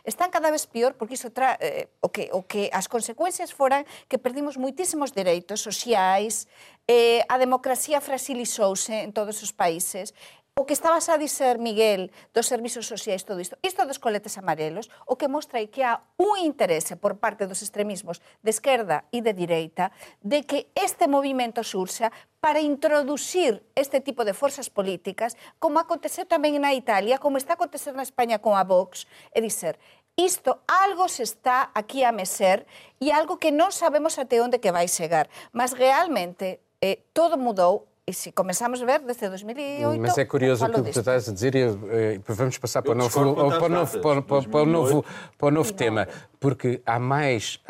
están 0.04 0.32
cada 0.32 0.52
vez 0.52 0.66
peor 0.66 0.96
porque 0.96 1.16
iso 1.16 1.32
tra, 1.32 1.58
eh, 1.60 1.90
o 2.02 2.10
que 2.10 2.30
o 2.32 2.44
que 2.44 2.70
as 2.72 2.88
consecuencias 2.88 3.52
foran 3.52 3.84
que 4.08 4.18
perdimos 4.18 4.56
moitísimos 4.56 5.12
dereitos 5.12 5.60
sociais, 5.60 6.48
eh, 6.88 7.22
a 7.28 7.36
democracia 7.36 8.00
fragilizouse 8.00 9.04
en 9.04 9.12
todos 9.12 9.44
os 9.44 9.52
países 9.52 10.16
o 10.56 10.66
que 10.66 10.74
estabas 10.74 11.08
a 11.10 11.18
dizer, 11.18 11.58
Miguel, 11.58 12.12
dos 12.34 12.48
servizos 12.48 12.88
sociais, 12.88 13.24
todo 13.24 13.40
isto, 13.40 13.58
isto 13.62 13.86
dos 13.86 14.00
coletes 14.00 14.38
amarelos, 14.38 14.90
o 15.08 15.16
que 15.16 15.28
mostra 15.28 15.60
é 15.60 15.68
que 15.68 15.84
há 15.84 16.04
un 16.20 16.40
interese 16.40 17.00
por 17.00 17.20
parte 17.20 17.48
dos 17.48 17.64
extremismos 17.64 18.20
de 18.44 18.52
esquerda 18.52 19.08
e 19.12 19.24
de 19.24 19.32
direita 19.36 19.92
de 20.20 20.44
que 20.44 20.68
este 20.76 21.08
movimento 21.08 21.64
surxa 21.64 22.12
para 22.40 22.64
introducir 22.64 23.64
este 23.76 24.00
tipo 24.00 24.24
de 24.24 24.36
forzas 24.36 24.72
políticas, 24.72 25.36
como 25.60 25.80
aconteceu 25.80 26.24
tamén 26.24 26.56
na 26.60 26.72
Italia, 26.72 27.20
como 27.20 27.36
está 27.36 27.56
a 27.56 27.60
acontecer 27.60 27.92
na 27.92 28.08
España 28.08 28.40
con 28.40 28.56
a 28.56 28.64
Vox, 28.64 29.08
e 29.36 29.44
dizer, 29.44 29.76
isto 30.20 30.64
algo 30.68 31.08
se 31.08 31.24
está 31.24 31.72
aquí 31.74 32.04
a 32.04 32.12
mecer 32.12 32.68
e 33.00 33.12
algo 33.12 33.40
que 33.40 33.56
non 33.56 33.72
sabemos 33.72 34.20
até 34.20 34.44
onde 34.44 34.60
que 34.60 34.76
vai 34.76 34.88
chegar, 34.88 35.32
mas 35.56 35.72
realmente 35.72 36.60
eh, 36.80 37.04
todo 37.12 37.36
mudou 37.40 37.89
e 38.10 38.14
se 38.14 38.32
começamos 38.32 38.82
a 38.82 38.86
ver 38.86 39.02
desde 39.02 39.30
2008. 39.30 40.02
Mas 40.02 40.18
é 40.18 40.26
curioso 40.26 40.66
o 40.66 40.70
que 40.72 40.92
tu 40.92 41.00
estás 41.00 41.30
a 41.30 41.34
dizer 41.34 41.54
e 41.56 41.62
eh, 41.62 42.20
vamos 42.28 42.58
passar 42.58 42.82
para 42.82 42.94
o 42.94 42.96
novo, 42.96 43.12
para 43.12 43.66
o 43.66 43.70
novo, 43.70 44.00
para, 44.02 44.22
para, 44.24 44.42
para 44.42 44.62
o 44.62 44.66
novo, 44.66 45.06
para 45.38 45.48
o 45.48 45.52
novo 45.52 45.72
tema, 45.74 46.08
porque 46.40 46.82
há 46.86 46.98
mais. 46.98 47.62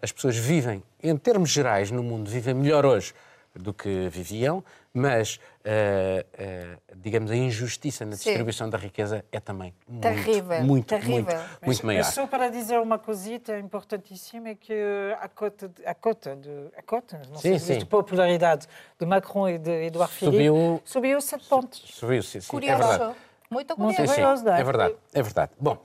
as 0.00 0.12
pessoas 0.12 0.36
vivem, 0.36 0.82
em 1.02 1.16
termos 1.16 1.50
gerais, 1.50 1.90
no 1.90 2.02
mundo, 2.02 2.30
vivem 2.30 2.54
melhor 2.54 2.86
hoje 2.86 3.12
do 3.56 3.74
que 3.74 4.08
viviam, 4.08 4.62
mas, 4.92 5.36
uh, 5.36 5.38
uh, 5.66 6.96
digamos, 6.96 7.30
a 7.30 7.36
injustiça 7.36 8.04
na 8.04 8.12
distribuição 8.12 8.66
Sim. 8.66 8.70
da 8.70 8.78
riqueza 8.78 9.24
é 9.30 9.38
também 9.38 9.74
muito, 9.86 10.02
terrível, 10.02 10.62
muito, 10.62 10.86
terrível. 10.86 11.36
muito, 11.36 11.66
muito 11.66 11.86
maior. 11.86 12.04
Só 12.04 12.26
para 12.26 12.48
dizer 12.48 12.78
uma 12.78 12.98
cosita 12.98 13.58
importantíssima, 13.58 14.50
é 14.50 14.54
que 14.54 14.74
a 15.20 15.28
cota, 15.28 15.70
a 15.84 15.94
cota, 15.94 16.36
de, 16.36 16.68
a 16.76 16.82
cota 16.82 17.20
não 17.30 17.38
sim, 17.38 17.58
sei, 17.58 17.74
sim. 17.74 17.78
de 17.78 17.86
popularidade 17.86 18.66
de 18.98 19.06
Macron 19.06 19.48
e 19.48 19.58
de 19.58 19.86
Eduardo 19.86 20.14
Philippe 20.14 20.36
subiu, 20.36 20.82
subiu 20.84 21.20
7 21.20 21.48
pontos. 21.48 21.82
Subiu, 21.86 22.22
sim, 22.22 22.40
sim. 22.40 22.48
Curioso. 22.48 22.82
É 22.82 22.88
verdade. 22.88 23.14
Muito 23.50 23.74
curioso. 23.76 23.96
Sim, 23.96 24.06
sim, 24.06 24.20
é 24.20 24.62
verdade, 24.62 24.96
é 25.14 25.22
verdade. 25.22 25.52
Bom, 25.58 25.78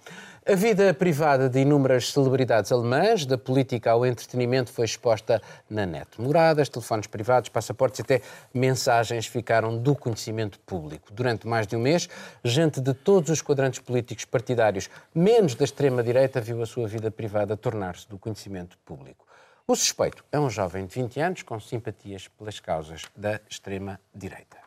A 0.46 0.56
vida 0.56 0.94
privada 0.94 1.48
de 1.48 1.62
inúmeras 1.62 2.12
celebridades 2.12 2.70
alemãs, 2.70 3.26
da 3.26 3.38
política 3.38 3.92
ao 3.92 4.06
entretenimento, 4.06 4.74
foi 4.74 4.84
exposta 4.84 5.42
na 5.70 5.86
net. 5.86 6.20
Moradas, 6.20 6.68
telefones 6.68 7.08
privados, 7.08 7.48
passaportes 7.48 8.00
e 8.00 8.02
até 8.02 8.22
mensagens 8.54 9.26
ficaram 9.26 9.78
do 9.78 9.96
conhecimento 9.96 10.60
público. 10.60 11.14
Durante 11.14 11.48
mais 11.48 11.66
de 11.66 11.78
um 11.78 11.80
mês, 11.80 12.10
gente 12.44 12.82
de 12.82 12.94
todos 12.94 13.30
os 13.30 13.42
quadrantes 13.42 13.80
políticos 13.80 14.26
partidários, 14.26 14.90
menos 15.16 15.56
da 15.56 15.64
extrema-direita, 15.64 16.42
viu 16.42 16.62
a 16.62 16.66
sua 16.66 16.90
vida 16.90 17.10
privada 17.10 17.56
tornar-se 17.56 18.10
do 18.10 18.18
conhecimento 18.18 18.78
público. 18.80 19.26
O 19.66 19.78
suspeito 19.78 20.26
é 20.30 20.38
um 20.38 20.50
jovem 20.50 20.86
de 20.86 20.94
20 20.94 21.22
anos 21.22 21.44
com 21.44 21.58
simpatias 21.58 22.28
pelas 22.28 22.60
causas 22.60 23.04
da 23.16 23.40
extrema-direita. 23.50 24.58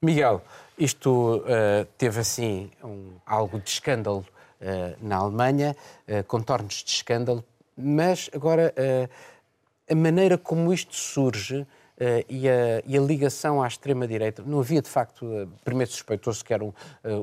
Miguel, 0.00 0.42
isto 0.78 1.44
uh, 1.44 1.84
teve 1.98 2.20
assim 2.20 2.70
um, 2.82 3.12
algo 3.26 3.60
de 3.60 3.68
escândalo 3.68 4.24
na 5.00 5.16
Alemanha, 5.16 5.76
uh, 6.06 6.24
contornos 6.24 6.84
de 6.84 6.90
escândalo, 6.90 7.44
mas 7.76 8.28
agora 8.34 8.74
a 9.88 9.94
maneira 9.94 10.36
como 10.36 10.70
isto 10.70 10.94
surge 10.94 11.66
e 12.28 12.46
a, 12.46 12.82
e, 12.84 12.98
a, 12.98 13.00
ligação 13.00 13.62
à 13.62 13.66
extrema-direita. 13.66 14.42
Não 14.44 14.60
havia, 14.60 14.82
de 14.82 14.88
facto, 14.88 15.50
primeiro 15.64 15.90
suspeitou-se 15.90 16.44
que 16.44 16.52
eram 16.52 16.74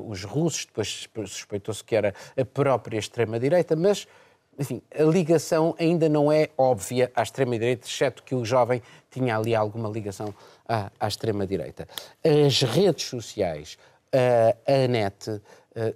os 0.08 0.24
russos, 0.24 0.66
depois 0.66 1.08
suspeitou-se 1.28 1.84
que 1.84 1.94
era 1.94 2.12
a 2.36 2.44
própria 2.44 2.98
extrema-direita, 2.98 3.76
mas 3.76 4.08
enfim, 4.58 4.82
a 4.92 5.04
ligação 5.04 5.74
ainda 5.78 6.08
não 6.08 6.32
é 6.32 6.48
óbvia 6.58 7.12
à 7.14 7.22
extrema-direita, 7.22 7.86
exceto 7.86 8.22
que 8.24 8.34
o 8.34 8.44
jovem 8.44 8.82
tinha 9.10 9.36
ali 9.36 9.54
alguma 9.54 9.88
ligação 9.88 10.34
à, 10.66 10.90
à 10.98 11.06
extrema-direita. 11.06 11.86
As 12.24 12.62
redes 12.62 13.04
sociais, 13.04 13.78
a 14.12 14.88
net, 14.88 15.40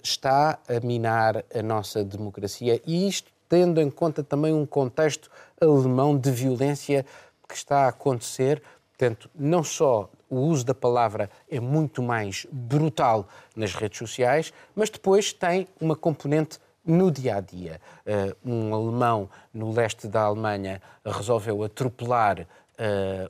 está 0.03 0.59
a 0.69 0.85
minar 0.85 1.45
a 1.55 1.63
nossa 1.63 2.05
democracia 2.05 2.81
e 2.87 3.09
isto 3.09 3.33
tendo 3.49 3.81
em 3.81 3.91
conta 3.91 4.23
também 4.23 4.55
um 4.55 4.65
contexto 4.65 5.31
alemão 5.61 6.17
de 6.17 6.31
violência 6.31 7.05
que 7.47 7.55
está 7.55 7.85
a 7.85 7.89
acontecer. 7.89 8.63
Portanto, 8.97 9.29
não 9.35 9.63
só 9.63 10.09
o 10.31 10.37
uso 10.37 10.65
da 10.65 10.75
palavra 10.75 11.29
é 11.51 11.61
muito 11.61 12.03
mais 12.03 12.47
brutal 12.51 13.29
nas 13.55 13.75
redes 13.75 13.99
sociais, 13.99 14.53
mas 14.75 14.89
depois 14.89 15.35
tem 15.35 15.69
uma 15.79 15.95
componente 15.95 16.59
no 16.85 17.11
dia 17.11 17.37
a 17.37 17.41
dia. 17.41 17.81
Uh, 18.07 18.51
um 18.51 18.75
alemão 18.75 19.29
no 19.53 19.71
leste 19.73 20.09
da 20.09 20.23
Alemanha 20.23 20.81
resolveu 21.05 21.63
atropelar 21.63 22.47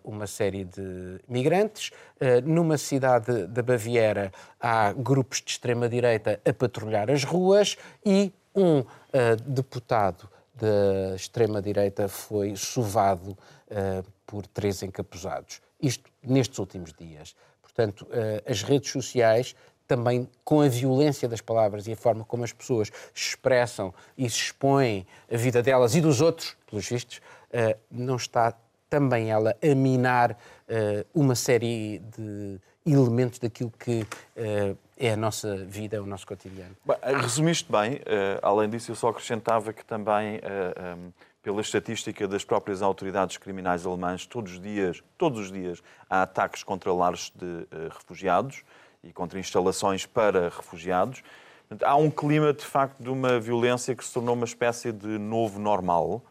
uma 0.05 0.26
série 0.26 0.64
de 0.64 1.20
migrantes. 1.28 1.90
Uh, 2.20 2.40
numa 2.44 2.78
cidade 2.78 3.46
da 3.46 3.62
Baviera 3.62 4.32
há 4.61 4.92
grupos 4.92 5.42
de 5.42 5.50
extrema-direita 5.50 6.40
a 6.44 6.53
patrulhar 6.53 7.11
as 7.11 7.24
ruas 7.24 7.76
e 8.05 8.32
um 8.55 8.84
deputado 9.46 10.28
da 10.55 11.16
extrema-direita 11.16 12.09
foi 12.09 12.55
sovado 12.55 13.36
por 14.26 14.46
três 14.46 14.82
encapuzados. 14.82 15.61
Isto 15.80 16.11
nestes 16.22 16.59
últimos 16.59 16.92
dias. 16.92 17.34
Portanto, 17.62 18.07
as 18.46 18.62
redes 18.62 18.90
sociais 18.90 19.57
também 19.88 20.28
com 20.44 20.61
a 20.61 20.68
violência 20.68 21.28
das 21.28 21.40
palavras 21.40 21.86
e 21.86 21.92
a 21.92 21.96
forma 21.96 22.24
como 22.24 22.44
as 22.44 22.53
pessoas 22.53 22.90
expressam 23.14 23.92
e 24.16 24.28
se 24.28 24.36
expõem 24.36 25.07
a 25.32 25.36
vida 25.36 25.62
delas 25.62 25.94
e 25.94 26.00
dos 26.00 26.20
outros, 26.20 26.57
pelos 26.68 26.86
vistos, 26.86 27.20
não 27.90 28.16
está 28.16 28.55
também 28.93 29.30
ela 29.30 29.57
a 29.62 29.74
minar 29.74 30.32
uh, 30.32 31.07
uma 31.14 31.34
série 31.34 31.99
de 32.14 32.61
elementos 32.84 33.38
daquilo 33.38 33.72
que 33.78 34.03
uh, 34.03 34.76
é 34.99 35.12
a 35.12 35.16
nossa 35.16 35.57
vida, 35.64 36.03
o 36.03 36.05
nosso 36.05 36.26
cotidiano. 36.26 36.76
Bem, 36.84 36.97
resumiste 37.22 37.72
bem. 37.72 38.01
além 38.43 38.68
disso, 38.68 38.90
eu 38.90 38.95
só 38.95 39.09
acrescentava 39.09 39.72
que 39.72 39.84
também, 39.84 40.36
um, 40.36 41.11
pela 41.43 41.61
estatística 41.61 42.28
das 42.28 42.45
próprias 42.45 42.82
autoridades 42.82 43.36
criminais 43.36 43.84
alemãs, 43.84 44.26
todos 44.26 44.53
os 44.53 44.61
dias, 44.61 45.03
todos 45.18 45.40
os 45.40 45.51
dias 45.51 45.82
há 46.09 46.22
ataques 46.22 46.62
contra 46.62 46.93
lares 46.93 47.32
de 47.34 47.66
refugiados 47.88 48.62
e 49.03 49.12
contra 49.12 49.40
instalações 49.40 50.07
para 50.07 50.51
refugiados. 50.51 51.24
Há 51.82 51.97
um 51.97 52.11
clima, 52.11 52.53
de 52.53 52.64
facto, 52.64 53.03
de 53.03 53.09
uma 53.09 53.40
violência 53.40 53.97
que 53.97 54.05
se 54.05 54.12
tornou 54.12 54.36
uma 54.36 54.45
espécie 54.45 54.93
de 54.93 55.18
novo 55.18 55.59
normal. 55.59 56.22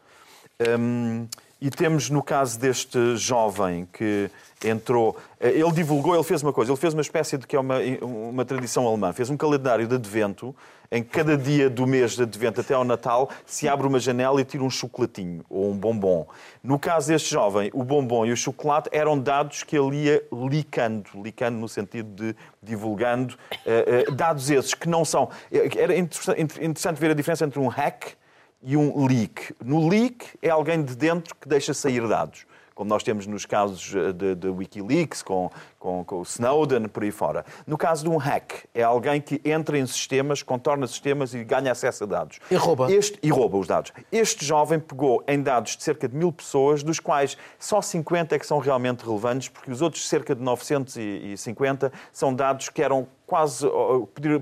Um, 0.78 1.28
e 1.62 1.70
temos 1.70 2.10
no 2.10 2.20
caso 2.20 2.58
deste 2.58 3.16
jovem 3.16 3.86
que 3.92 4.28
entrou, 4.64 5.16
eh, 5.38 5.50
ele 5.50 5.70
divulgou, 5.70 6.12
ele 6.12 6.24
fez 6.24 6.42
uma 6.42 6.52
coisa, 6.52 6.72
ele 6.72 6.78
fez 6.78 6.92
uma 6.92 7.02
espécie 7.02 7.38
de 7.38 7.46
que 7.46 7.54
é 7.54 7.60
uma, 7.60 7.78
uma 8.00 8.44
tradição 8.44 8.84
alemã, 8.84 9.12
fez 9.12 9.30
um 9.30 9.36
calendário 9.36 9.86
de 9.86 9.94
advento, 9.94 10.52
em 10.90 11.04
cada 11.04 11.38
dia 11.38 11.70
do 11.70 11.86
mês 11.86 12.16
de 12.16 12.24
advento 12.24 12.60
até 12.60 12.74
ao 12.74 12.84
Natal 12.84 13.30
se 13.46 13.68
abre 13.68 13.86
uma 13.86 14.00
janela 14.00 14.40
e 14.40 14.44
tira 14.44 14.64
um 14.64 14.68
chocolatinho 14.68 15.44
ou 15.48 15.70
um 15.70 15.78
bombom. 15.78 16.26
No 16.64 16.80
caso 16.80 17.08
deste 17.08 17.30
jovem, 17.30 17.70
o 17.72 17.84
bombom 17.84 18.26
e 18.26 18.32
o 18.32 18.36
chocolate 18.36 18.88
eram 18.90 19.16
dados 19.16 19.62
que 19.62 19.78
ele 19.78 20.04
ia 20.04 20.22
licando, 20.32 21.10
licando 21.22 21.58
no 21.58 21.68
sentido 21.68 22.10
de 22.10 22.36
divulgando, 22.60 23.36
uh, 23.64 24.10
uh, 24.10 24.12
dados 24.12 24.50
esses 24.50 24.74
que 24.74 24.88
não 24.88 25.04
são. 25.04 25.30
Era 25.50 25.96
interessante 25.96 26.98
ver 26.98 27.12
a 27.12 27.14
diferença 27.14 27.44
entre 27.44 27.60
um 27.60 27.68
hack 27.68 28.16
e 28.62 28.76
um 28.76 29.06
leak. 29.06 29.54
No 29.64 29.88
leak 29.88 30.26
é 30.40 30.50
alguém 30.50 30.82
de 30.82 30.94
dentro 30.94 31.34
que 31.34 31.48
deixa 31.48 31.74
sair 31.74 32.06
dados 32.06 32.46
como 32.74 32.88
nós 32.88 33.02
temos 33.02 33.26
nos 33.26 33.46
casos 33.46 33.94
eh, 33.94 34.12
de, 34.12 34.34
de 34.34 34.48
Wikileaks, 34.48 35.22
com, 35.22 35.50
com, 35.78 36.04
com, 36.04 36.20
o 36.20 36.22
Snowden, 36.22 36.88
por 36.88 37.02
aí 37.02 37.10
fora. 37.10 37.44
No 37.66 37.76
caso 37.76 38.04
de 38.04 38.10
um 38.10 38.16
hack, 38.16 38.64
é 38.74 38.82
alguém 38.82 39.20
que 39.20 39.40
entra 39.44 39.78
em 39.78 39.86
sistemas, 39.86 40.42
contorna 40.42 40.86
sistemas 40.86 41.34
e 41.34 41.44
ganha 41.44 41.72
acesso 41.72 42.04
a 42.04 42.06
dados. 42.06 42.38
E 42.50 42.56
rouba. 42.56 42.92
Este, 42.92 43.18
e 43.22 43.30
rouba 43.30 43.58
os 43.58 43.66
dados. 43.66 43.92
Este 44.10 44.44
jovem 44.44 44.78
pegou 44.78 45.22
em 45.26 45.40
dados 45.40 45.76
de 45.76 45.82
cerca 45.82 46.08
de 46.08 46.16
mil 46.16 46.32
pessoas, 46.32 46.82
dos 46.82 46.98
quais 46.98 47.36
só 47.58 47.80
50 47.80 48.34
é 48.34 48.38
que 48.38 48.46
são 48.46 48.58
realmente 48.58 49.04
relevantes, 49.04 49.48
porque 49.48 49.70
os 49.70 49.82
outros 49.82 50.08
cerca 50.08 50.34
de 50.34 50.42
950 50.42 51.92
são 52.12 52.34
dados 52.34 52.68
que 52.68 52.82
eram 52.82 53.06
quase 53.32 53.66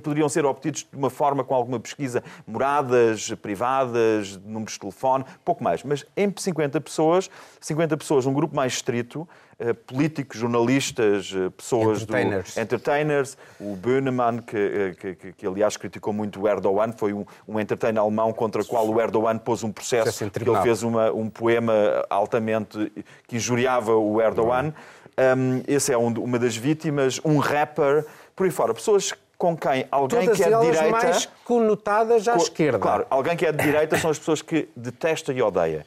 poderiam 0.03 0.29
ser 0.29 0.45
obtidos 0.45 0.85
de 0.91 0.99
uma 0.99 1.11
forma 1.11 1.45
com 1.45 1.55
alguma 1.55 1.79
pesquisa, 1.79 2.25
moradas 2.45 3.33
privadas, 3.41 4.37
números 4.39 4.73
de 4.73 4.81
telefone, 4.81 5.25
pouco 5.45 5.63
mais. 5.63 5.85
Mas 5.85 6.05
em 6.17 6.35
50 6.37 6.81
pessoas, 6.81 7.31
50 7.61 7.97
pessoas, 7.97 8.27
um 8.27 8.33
grupo 8.33 8.57
mais 8.57 8.73
estrito, 8.73 9.29
eh, 9.61 9.73
políticos, 9.73 10.41
jornalistas, 10.41 11.33
eh, 11.33 11.51
pessoas 11.51 12.03
entertainers. 12.03 12.55
do 12.55 12.61
entertainers, 12.61 13.39
o 13.61 13.77
Böhnemann, 13.77 14.39
que, 14.41 14.57
eh, 14.57 14.95
que, 14.99 15.15
que, 15.15 15.33
que, 15.35 15.47
aliás 15.47 15.77
criticou 15.77 16.13
muito 16.13 16.41
o 16.41 16.49
Erdogan, 16.49 16.91
foi 16.91 17.13
um, 17.13 17.25
um 17.47 17.61
entertainer 17.61 18.03
alemão 18.03 18.33
contra 18.33 18.61
o 18.61 18.67
qual 18.67 18.89
o 18.89 19.01
Erdogan 19.01 19.39
pôs 19.39 19.63
um 19.63 19.71
processo, 19.71 20.29
porque 20.31 20.51
ele 20.51 20.63
fez 20.63 20.83
uma, 20.83 21.13
um 21.13 21.31
poema 21.31 21.73
altamente 22.11 22.91
que 23.29 23.37
injuriava 23.37 23.95
o 23.95 24.21
Erdogan. 24.21 24.75
Um, 25.21 25.63
esse 25.69 25.93
é 25.93 25.99
um, 25.99 26.09
uma 26.15 26.39
das 26.39 26.57
vítimas, 26.57 27.21
um 27.23 27.39
rapper 27.39 28.07
por 28.41 28.47
aí 28.47 28.51
fora. 28.51 28.73
Pessoas 28.73 29.13
com 29.37 29.55
quem 29.55 29.87
alguém 29.91 30.21
Todas 30.21 30.37
que 30.39 30.43
é 30.43 30.49
de 30.51 30.61
direita. 30.73 30.91
mais 30.91 31.29
conotadas 31.45 32.27
à 32.27 32.33
co 32.33 32.43
esquerda. 32.43 32.79
Claro, 32.79 33.07
alguém 33.11 33.37
que 33.37 33.45
é 33.45 33.53
de 33.53 33.63
direita 33.63 33.99
são 33.99 34.11
as 34.11 34.19
pessoas 34.19 34.41
que 34.41 34.67
detesta 34.75 35.31
e 35.31 35.43
odeia. 35.43 35.85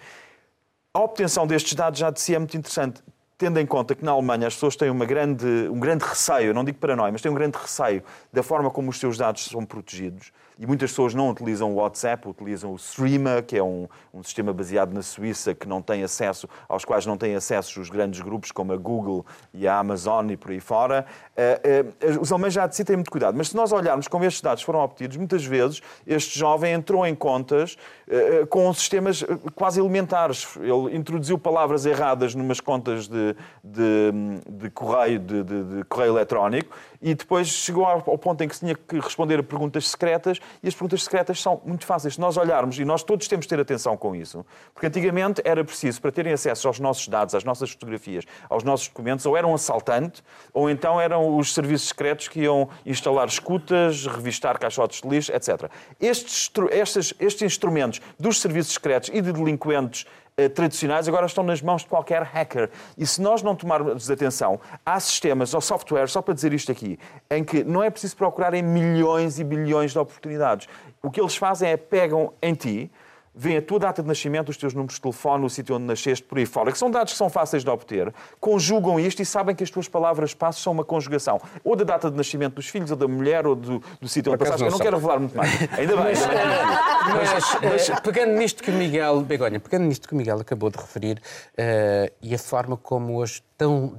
A 0.93 0.99
obtenção 0.99 1.47
destes 1.47 1.73
dados 1.73 1.99
já 1.99 2.11
de 2.11 2.21
si 2.21 2.35
é 2.35 2.37
muito 2.37 2.55
interessante, 2.55 3.01
tendo 3.39 3.59
em 3.59 3.65
conta 3.65 3.95
que 3.95 4.05
na 4.05 4.11
Alemanha 4.11 4.45
as 4.45 4.53
pessoas 4.53 4.75
têm 4.75 4.91
uma 4.91 5.05
grande, 5.05 5.47
um 5.71 5.79
grande 5.79 6.05
receio, 6.05 6.53
não 6.53 6.63
digo 6.63 6.77
paranoia, 6.77 7.11
mas 7.11 7.23
têm 7.23 7.31
um 7.31 7.35
grande 7.35 7.57
receio 7.57 8.03
da 8.31 8.43
forma 8.43 8.69
como 8.69 8.91
os 8.91 8.99
seus 8.99 9.17
dados 9.17 9.45
são 9.45 9.65
protegidos 9.65 10.31
e 10.63 10.65
muitas 10.65 10.91
pessoas 10.91 11.13
não 11.13 11.29
utilizam 11.29 11.73
o 11.73 11.75
WhatsApp, 11.75 12.25
utilizam 12.25 12.71
o 12.71 12.77
Streama, 12.77 13.41
que 13.41 13.57
é 13.57 13.61
um, 13.61 13.85
um 14.13 14.23
sistema 14.23 14.53
baseado 14.53 14.93
na 14.93 15.01
Suíça 15.01 15.53
que 15.53 15.67
não 15.67 15.81
tem 15.81 16.03
acesso, 16.03 16.47
aos 16.69 16.85
quais 16.85 17.05
não 17.05 17.17
têm 17.17 17.35
acesso 17.35 17.81
os 17.81 17.89
grandes 17.89 18.21
grupos 18.21 18.49
como 18.49 18.71
a 18.71 18.77
Google 18.77 19.25
e 19.53 19.67
a 19.67 19.77
Amazon 19.77 20.29
e 20.29 20.37
por 20.37 20.51
aí 20.51 20.61
fora. 20.61 21.05
Uh, 21.35 22.15
uh, 22.15 22.21
os 22.21 22.31
alemães 22.31 22.53
já 22.53 22.65
de 22.65 22.77
si 22.77 22.85
têm 22.85 22.95
muito 22.95 23.11
cuidado, 23.11 23.35
mas 23.37 23.49
se 23.49 23.57
nós 23.57 23.73
olharmos 23.73 24.07
como 24.07 24.23
estes 24.23 24.41
dados 24.41 24.63
foram 24.63 24.79
obtidos, 24.79 25.17
muitas 25.17 25.43
vezes 25.43 25.81
este 26.07 26.39
jovem 26.39 26.71
entrou 26.71 27.05
em 27.05 27.13
contas 27.13 27.75
uh, 28.07 28.47
com 28.47 28.73
sistemas 28.73 29.21
quase 29.55 29.81
elementares. 29.81 30.47
Ele 30.61 30.95
introduziu 30.95 31.37
palavras 31.37 31.85
erradas 31.85 32.33
numas 32.35 32.61
contas 32.61 33.09
de, 33.09 33.35
de, 33.61 34.13
de 34.49 34.69
correio, 34.69 35.19
de, 35.19 35.43
de 35.43 35.83
correio 35.89 36.13
eletrónico 36.13 36.73
e 37.03 37.13
depois 37.13 37.49
chegou 37.49 37.85
ao 37.85 38.17
ponto 38.17 38.41
em 38.41 38.47
que 38.47 38.55
se 38.55 38.61
tinha 38.61 38.75
que 38.75 38.97
responder 38.97 39.37
a 39.37 39.43
perguntas 39.43 39.89
secretas 39.89 40.39
e 40.63 40.69
as 40.69 40.73
perguntas 40.73 41.03
secretas 41.03 41.41
são 41.41 41.61
muito 41.65 41.85
fáceis. 41.85 42.13
Se 42.13 42.21
nós 42.21 42.37
olharmos, 42.37 42.79
e 42.79 42.85
nós 42.85 43.03
todos 43.03 43.27
temos 43.27 43.45
de 43.45 43.49
ter 43.49 43.59
atenção 43.59 43.97
com 43.97 44.15
isso, 44.15 44.45
porque 44.73 44.87
antigamente 44.87 45.41
era 45.43 45.63
preciso, 45.65 46.01
para 46.01 46.13
terem 46.13 46.31
acesso 46.31 46.65
aos 46.67 46.79
nossos 46.79 47.05
dados, 47.09 47.35
às 47.35 47.43
nossas 47.43 47.71
fotografias, 47.71 48.23
aos 48.49 48.63
nossos 48.63 48.87
documentos, 48.87 49.25
ou 49.25 49.35
era 49.35 49.45
um 49.45 49.53
assaltante, 49.53 50.23
ou 50.53 50.69
então 50.69 50.99
eram 50.99 51.37
os 51.37 51.53
serviços 51.53 51.89
secretos 51.89 52.29
que 52.29 52.39
iam 52.39 52.69
instalar 52.85 53.27
escutas, 53.27 54.07
revistar 54.07 54.57
caixotes 54.57 55.01
de 55.01 55.09
lixo, 55.09 55.33
etc. 55.33 55.69
Estes, 55.99 56.49
estes, 56.71 57.13
estes 57.19 57.41
instrumentos 57.41 57.99
dos 58.17 58.39
serviços 58.39 58.73
secretos 58.75 59.09
e 59.13 59.21
de 59.21 59.33
delinquentes 59.33 60.05
uh, 60.39 60.49
tradicionais 60.49 61.07
agora 61.07 61.25
estão 61.25 61.43
nas 61.43 61.61
mãos 61.61 61.83
de 61.83 61.87
qualquer 61.87 62.23
hacker. 62.23 62.69
E 62.97 63.05
se 63.05 63.21
nós 63.21 63.41
não 63.41 63.55
tomarmos 63.55 64.09
atenção, 64.09 64.59
há 64.85 64.99
sistemas 64.99 65.53
ou 65.53 65.61
software, 65.61 66.07
só 66.07 66.21
para 66.21 66.33
dizer 66.33 66.53
isto 66.53 66.71
aqui, 66.71 66.99
em 67.29 67.43
que 67.43 67.63
não 67.63 67.83
é 67.83 67.89
preciso 67.89 68.15
procurar 68.15 68.53
em 68.53 68.61
milhões 68.61 69.39
e 69.39 69.43
bilhões 69.43 69.91
de 69.91 69.99
oportunidades. 69.99 70.67
O 71.01 71.11
que 71.11 71.19
eles 71.19 71.35
fazem 71.35 71.69
é 71.69 71.77
pegam 71.77 72.33
em 72.41 72.53
ti, 72.53 72.91
vêem 73.35 73.57
a 73.57 73.61
tua 73.61 73.79
data 73.79 74.01
de 74.01 74.07
nascimento, 74.07 74.49
os 74.49 74.57
teus 74.57 74.73
números 74.73 74.95
de 74.95 75.01
telefone, 75.01 75.45
o 75.45 75.49
sítio 75.49 75.75
onde 75.75 75.85
nasceste, 75.85 76.23
por 76.23 76.37
aí 76.37 76.45
fora, 76.45 76.71
que 76.71 76.77
são 76.77 76.91
dados 76.91 77.13
que 77.13 77.17
são 77.17 77.29
fáceis 77.29 77.63
de 77.63 77.69
obter, 77.69 78.13
conjugam 78.39 78.99
isto 78.99 79.21
e 79.21 79.25
sabem 79.25 79.55
que 79.55 79.63
as 79.63 79.69
tuas 79.69 79.87
palavras-passe 79.87 80.61
são 80.61 80.71
uma 80.71 80.83
conjugação, 80.83 81.41
ou 81.63 81.75
da 81.75 81.83
data 81.83 82.11
de 82.11 82.17
nascimento 82.17 82.55
dos 82.55 82.67
filhos, 82.67 82.91
ou 82.91 82.97
da 82.97 83.07
mulher, 83.07 83.47
ou 83.47 83.55
do, 83.55 83.83
do 83.99 84.07
sítio 84.07 84.31
onde 84.31 84.39
passaste. 84.39 84.63
Eu 84.63 84.71
não 84.71 84.77
quero 84.77 84.97
revelar 84.97 85.19
muito 85.19 85.35
mais. 85.35 85.51
Ainda 85.77 85.95
bem. 85.95 86.05
Mas, 86.05 87.59
mas, 87.61 87.89
mas, 87.89 87.99
pegando 88.01 88.33
nisto 88.33 88.61
que 88.61 88.69
o 88.69 88.73
Miguel, 88.73 89.21
Begonha, 89.21 89.59
pegando 89.59 89.85
nisto 89.85 90.07
que 90.07 90.13
o 90.13 90.17
Miguel 90.17 90.39
acabou 90.39 90.69
de 90.69 90.77
referir, 90.77 91.17
uh, 91.17 92.13
e 92.21 92.35
a 92.35 92.39
forma 92.39 92.77
como 92.77 93.15
hoje 93.15 93.41
tão, 93.57 93.97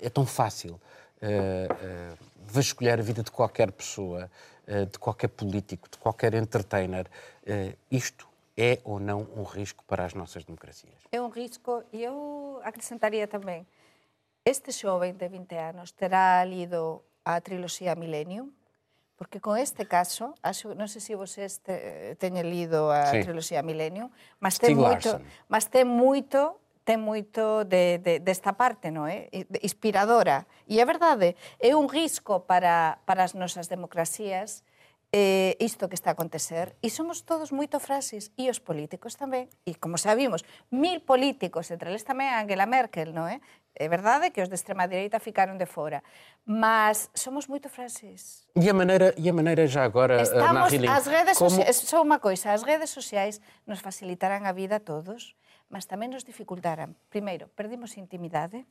é 0.00 0.08
tão 0.08 0.24
fácil 0.24 0.80
uh, 1.22 1.72
uh, 1.72 2.16
vasculhar 2.46 2.98
a 2.98 3.02
vida 3.02 3.22
de 3.22 3.30
qualquer 3.30 3.70
pessoa, 3.70 4.30
de 4.90 5.00
qualquer 5.00 5.26
político, 5.26 5.88
de 5.90 5.98
qualquer 5.98 6.32
entertainer, 6.34 7.06
isto 7.90 8.29
é 8.60 8.78
ou 8.84 9.00
não 9.00 9.26
um 9.34 9.42
risco 9.42 9.82
para 9.84 10.04
as 10.04 10.12
nossas 10.12 10.44
democracias? 10.44 11.00
É 11.10 11.20
um 11.20 11.30
risco 11.30 11.82
e 11.92 12.04
eu 12.04 12.60
acrescentaria 12.62 13.26
também. 13.26 13.66
Este 14.44 14.70
jovem 14.70 15.14
de 15.14 15.28
20 15.28 15.54
anos 15.56 15.92
terá 15.92 16.44
lido 16.44 17.02
a 17.24 17.40
trilogia 17.40 17.94
Millennium, 17.94 18.52
porque 19.16 19.40
com 19.40 19.56
este 19.56 19.84
caso, 19.84 20.34
acho, 20.42 20.74
não 20.74 20.88
sei 20.88 21.00
se 21.00 21.14
vocês 21.14 21.58
te, 21.58 22.14
tenham 22.18 22.42
lido 22.42 22.90
a 22.90 23.10
trilogia 23.10 23.62
Millennium, 23.62 24.10
mas 24.38 24.58
tem 24.58 24.74
muito, 24.74 25.20
mas 25.48 25.64
tem 25.66 25.84
muito 25.84 26.56
tem 26.82 26.96
muito 26.96 27.62
de, 27.64 27.98
de, 27.98 28.18
desta 28.18 28.52
parte, 28.52 28.90
não 28.90 29.06
é? 29.06 29.28
Inspiradora. 29.62 30.46
E 30.66 30.80
é 30.80 30.84
verdade, 30.84 31.36
é 31.60 31.76
un 31.76 31.86
risco 31.86 32.40
para, 32.40 32.98
para 33.06 33.22
as 33.22 33.34
nosas 33.34 33.68
democracias 33.68 34.64
eh, 35.12 35.56
isto 35.58 35.88
que 35.90 35.98
está 35.98 36.10
a 36.10 36.14
acontecer 36.14 36.78
e 36.78 36.90
somos 36.90 37.26
todos 37.26 37.50
moito 37.50 37.82
frases 37.82 38.30
e 38.38 38.46
os 38.46 38.62
políticos 38.62 39.18
tamén 39.18 39.50
e 39.66 39.74
como 39.74 39.98
sabimos, 39.98 40.46
mil 40.70 41.02
políticos 41.02 41.66
entre 41.74 41.90
eles 41.90 42.06
tamén 42.06 42.30
Angela 42.30 42.70
Merkel, 42.70 43.10
non 43.10 43.26
é? 43.26 43.42
Eh? 43.42 43.42
É 43.74 43.86
verdade 43.86 44.30
que 44.30 44.42
os 44.42 44.50
de 44.50 44.54
extrema 44.54 44.86
direita 44.86 45.18
ficaron 45.18 45.58
de 45.58 45.66
fora, 45.66 46.02
mas 46.46 47.10
somos 47.14 47.46
moito 47.46 47.70
frases. 47.70 48.46
E 48.54 48.66
a 48.66 48.74
maneira, 48.74 49.14
e 49.14 49.26
a 49.30 49.34
maneira 49.34 49.66
já 49.66 49.82
agora, 49.82 50.18
eh, 50.18 50.26
Estamos, 50.26 50.70
Rilling, 50.70 50.90
as 50.90 51.06
redes 51.06 51.38
como... 51.38 51.50
sociais, 51.50 51.78
só 51.82 52.02
unha 52.02 52.22
coisa, 52.22 52.54
as 52.54 52.62
redes 52.62 52.90
sociais 52.90 53.42
nos 53.66 53.82
facilitarán 53.82 54.46
a 54.46 54.54
vida 54.54 54.78
a 54.78 54.82
todos, 54.82 55.34
mas 55.70 55.86
tamén 55.90 56.10
nos 56.14 56.26
dificultarán. 56.26 56.94
Primeiro, 57.10 57.50
perdimos 57.54 57.98
intimidade. 57.98 58.66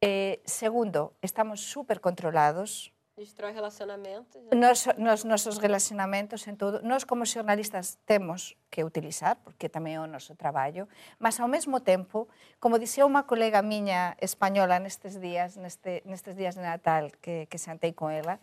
Eh, 0.00 0.40
segundo, 0.44 1.16
estamos 1.22 1.64
super 1.64 2.00
controlados, 2.00 2.91
Destrói 3.16 3.52
relacionamentos. 3.52 4.40
Né? 4.42 4.56
Nos, 4.56 4.88
nos 4.96 5.24
nosos 5.28 5.60
relacionamentos 5.60 6.48
en 6.48 6.56
todo. 6.56 6.80
Nós 6.80 7.04
como 7.04 7.28
xornalistas 7.28 8.00
temos 8.08 8.56
que 8.72 8.88
utilizar, 8.88 9.36
porque 9.44 9.68
tamén 9.68 9.96
é 9.96 10.00
o 10.00 10.08
noso 10.08 10.32
traballo, 10.32 10.88
mas 11.20 11.36
ao 11.36 11.44
mesmo 11.44 11.84
tempo, 11.84 12.24
como 12.56 12.80
dixía 12.80 13.04
unha 13.04 13.28
colega 13.28 13.60
miña 13.60 14.16
española 14.16 14.80
nestes 14.80 15.20
días, 15.20 15.60
neste, 15.60 16.00
nestes 16.08 16.40
días 16.40 16.56
de 16.56 16.64
Natal 16.64 17.12
que, 17.20 17.44
que 17.52 17.60
sentei 17.60 17.92
con 17.92 18.08
ela, 18.08 18.40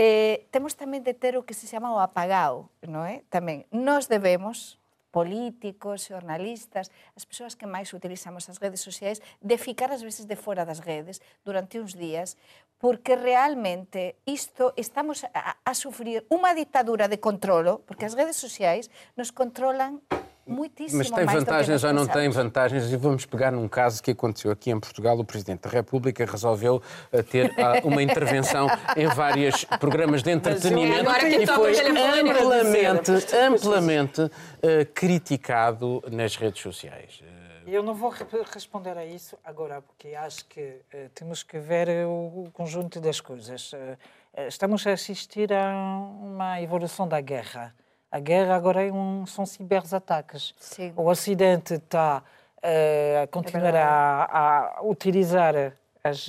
eh, 0.00 0.48
temos 0.48 0.80
tamén 0.80 1.04
de 1.04 1.12
ter 1.12 1.36
o 1.36 1.44
que 1.44 1.52
se 1.52 1.68
chama 1.68 1.92
o 1.92 2.00
apagao, 2.00 2.72
non 2.88 3.04
é? 3.04 3.20
Tamén, 3.28 3.68
nós 3.68 4.08
debemos, 4.08 4.80
políticos, 5.10 6.06
xornalistas, 6.06 6.88
as 7.18 7.26
persoas 7.26 7.58
que 7.58 7.66
máis 7.66 7.92
utilizamos 7.92 8.48
as 8.48 8.56
redes 8.62 8.80
sociais, 8.80 9.20
de 9.42 9.56
ficar 9.58 9.90
ás 9.92 10.00
veces 10.00 10.24
de 10.24 10.40
fora 10.40 10.64
das 10.64 10.80
redes 10.80 11.20
durante 11.44 11.76
uns 11.82 11.98
días, 11.98 12.38
porque 12.80 13.14
realmente 13.14 14.16
isto 14.24 14.72
estamos 14.76 15.22
a, 15.36 15.60
a 15.62 15.72
sufrir 15.76 16.24
unha 16.32 16.56
ditadura 16.56 17.06
de 17.12 17.20
controlo, 17.20 17.84
porque 17.84 18.08
as 18.08 18.16
redes 18.16 18.40
sociais 18.40 18.88
nos 19.20 19.30
controlan 19.30 20.00
muitíssimo 20.46 20.98
Mas 20.98 21.10
tem 21.10 21.26
vantagens 21.26 21.84
ou 21.84 21.92
não 21.92 22.06
tem 22.06 22.28
vantagens? 22.30 22.90
E 22.90 22.96
vamos 22.96 23.26
pegar 23.26 23.52
num 23.52 23.68
caso 23.68 24.02
que 24.02 24.10
aconteceu 24.10 24.50
aqui 24.50 24.70
em 24.70 24.80
Portugal. 24.80 25.18
O 25.18 25.24
Presidente 25.24 25.60
da 25.60 25.70
República 25.70 26.24
resolveu 26.24 26.82
eh, 27.12 27.22
ter 27.22 27.52
ah, 27.60 27.80
uma 27.84 28.02
intervenção 28.02 28.66
em 28.96 29.06
vários 29.08 29.64
programas 29.78 30.22
de 30.22 30.30
entretenimento 30.32 31.10
e 31.26 31.46
foi 31.46 31.74
amplamente, 31.78 33.12
amplamente 33.36 34.22
uh, 34.22 34.30
criticado 34.92 36.02
nas 36.10 36.34
redes 36.36 36.62
sociais. 36.62 37.22
Eu 37.72 37.84
não 37.84 37.94
vou 37.94 38.12
responder 38.52 38.98
a 38.98 39.06
isso 39.06 39.38
agora, 39.44 39.80
porque 39.80 40.08
acho 40.08 40.44
que 40.46 40.60
uh, 40.60 41.08
temos 41.14 41.44
que 41.44 41.56
ver 41.56 42.04
o, 42.04 42.42
o, 42.46 42.50
conjunto 42.52 43.00
das 43.00 43.20
coisas. 43.20 43.72
Uh, 43.72 43.96
estamos 44.48 44.84
a 44.88 44.92
assistir 44.92 45.52
a 45.52 45.72
uma 46.20 46.60
evolução 46.60 47.06
da 47.06 47.20
guerra. 47.20 47.72
A 48.10 48.18
guerra 48.18 48.56
agora 48.56 48.84
é 48.84 48.90
um, 48.90 49.24
são 49.24 49.46
ciberataques. 49.46 50.52
O 50.96 51.08
Ocidente 51.08 51.74
está 51.74 52.24
uh, 52.56 53.22
a 53.22 53.26
continuar 53.28 53.74
é 53.74 53.82
a, 53.82 54.78
a, 54.78 54.82
utilizar 54.82 55.54
as, 56.02 56.26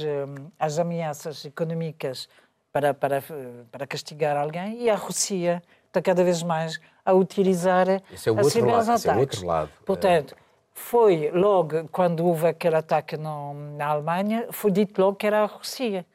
as 0.59 0.77
ameaças 0.77 1.43
económicas 1.43 2.29
para, 2.71 2.93
para, 2.93 3.23
para 3.71 3.87
castigar 3.87 4.37
alguém 4.37 4.83
e 4.83 4.91
a 4.91 4.95
Rússia 4.95 5.63
está 5.87 6.03
cada 6.03 6.23
vez 6.23 6.43
mais 6.43 6.79
a 7.03 7.13
utilizar 7.13 7.87
esse 8.13 8.29
é 8.29 8.31
o 8.31 8.37
outro 8.37 8.63
lado, 8.63 8.93
esse 8.93 9.09
é 9.09 9.13
o 9.13 9.19
outro 9.19 9.45
lado. 9.47 9.71
Portanto, 9.83 10.35
foi 10.73 11.29
logo, 11.31 11.87
quando 11.89 12.25
houve 12.25 12.47
aquele 12.47 12.75
ataque 12.75 13.17
no, 13.17 13.53
na 13.75 13.87
Alemanha, 13.87 14.47
foi 14.51 14.71
dito 14.71 15.01
logo 15.01 15.15
que 15.15 15.27
era 15.27 15.43
a 15.43 15.45
Rússia. 15.45 16.05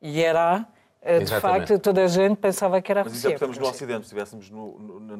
E 0.00 0.22
era, 0.22 0.66
eh, 1.02 1.18
de 1.18 1.24
Exatamente. 1.24 1.68
facto, 1.68 1.78
toda 1.82 2.04
a 2.04 2.06
gente 2.06 2.36
pensava 2.36 2.80
que 2.80 2.90
era 2.90 3.00
a 3.00 3.04
Rússia. 3.04 3.14
Mas 3.14 3.18
isso 3.18 3.28
é 3.28 3.34
estamos 3.34 3.58
no 3.58 3.66
Ocidente. 3.66 4.06
Se 4.06 4.14
estivéssemos 4.14 4.50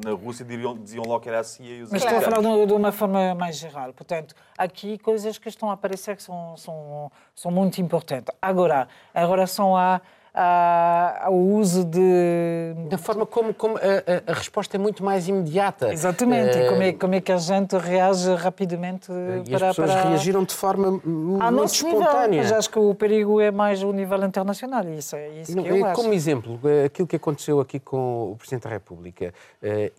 na 0.03 0.11
Rússia, 0.11 0.45
diriam, 0.45 0.77
diziam 0.77 1.03
logo 1.05 1.19
que 1.21 1.29
era 1.29 1.39
a 1.39 1.43
CIA 1.43 1.77
e 1.77 1.81
os 1.83 1.91
Mas 1.91 2.03
estou 2.03 2.17
a 2.17 2.21
falar 2.21 2.65
de 2.65 2.73
uma 2.73 2.91
forma 2.91 3.35
mais 3.35 3.57
geral. 3.57 3.93
Portanto, 3.93 4.35
aqui 4.57 4.97
coisas 4.97 5.37
que 5.37 5.49
estão 5.49 5.69
a 5.69 5.73
aparecer 5.73 6.15
que 6.15 6.23
são, 6.23 6.57
são, 6.57 7.11
são 7.35 7.51
muito 7.51 7.79
importantes. 7.79 8.33
Agora, 8.41 8.87
em 9.15 9.27
relação 9.27 9.75
a 9.75 10.01
ao 10.39 11.33
uso 11.33 11.83
de. 11.83 12.75
Da 12.89 12.97
forma 12.97 13.25
como, 13.25 13.53
como 13.53 13.77
a, 13.77 14.31
a, 14.31 14.33
resposta 14.33 14.77
é 14.77 14.79
muito 14.79 15.03
mais 15.03 15.27
imediata. 15.27 15.91
Exatamente, 15.91 16.57
uh, 16.57 16.69
como, 16.69 16.83
é, 16.83 16.93
como 16.93 17.15
é 17.15 17.21
que 17.21 17.31
a 17.31 17.37
gente 17.37 17.75
reage 17.75 18.33
rapidamente 18.35 19.11
e 19.45 19.49
para. 19.49 19.69
As 19.69 19.75
pessoas 19.75 19.91
para... 19.91 20.09
reagiram 20.09 20.43
de 20.43 20.53
forma 20.53 20.91
muito 20.91 21.65
espontânea. 21.65 22.27
Nível, 22.27 22.43
mas 22.43 22.51
acho 22.51 22.69
que 22.69 22.77
o 22.77 22.93
perigo 22.93 23.41
é 23.41 23.49
mais 23.49 23.81
o 23.81 23.91
nível 23.91 24.23
internacional. 24.23 24.87
Isso, 24.89 25.15
é 25.15 25.29
isso 25.29 25.55
Não, 25.55 25.63
que 25.63 25.69
eu 25.69 25.79
como 25.93 26.09
acho. 26.09 26.13
exemplo, 26.13 26.59
aquilo 26.85 27.07
que 27.07 27.15
aconteceu 27.15 27.59
aqui 27.59 27.79
com 27.79 28.31
o 28.31 28.35
Presidente 28.35 28.63
da 28.63 28.69
República. 28.69 29.33
Uh, 29.63 29.91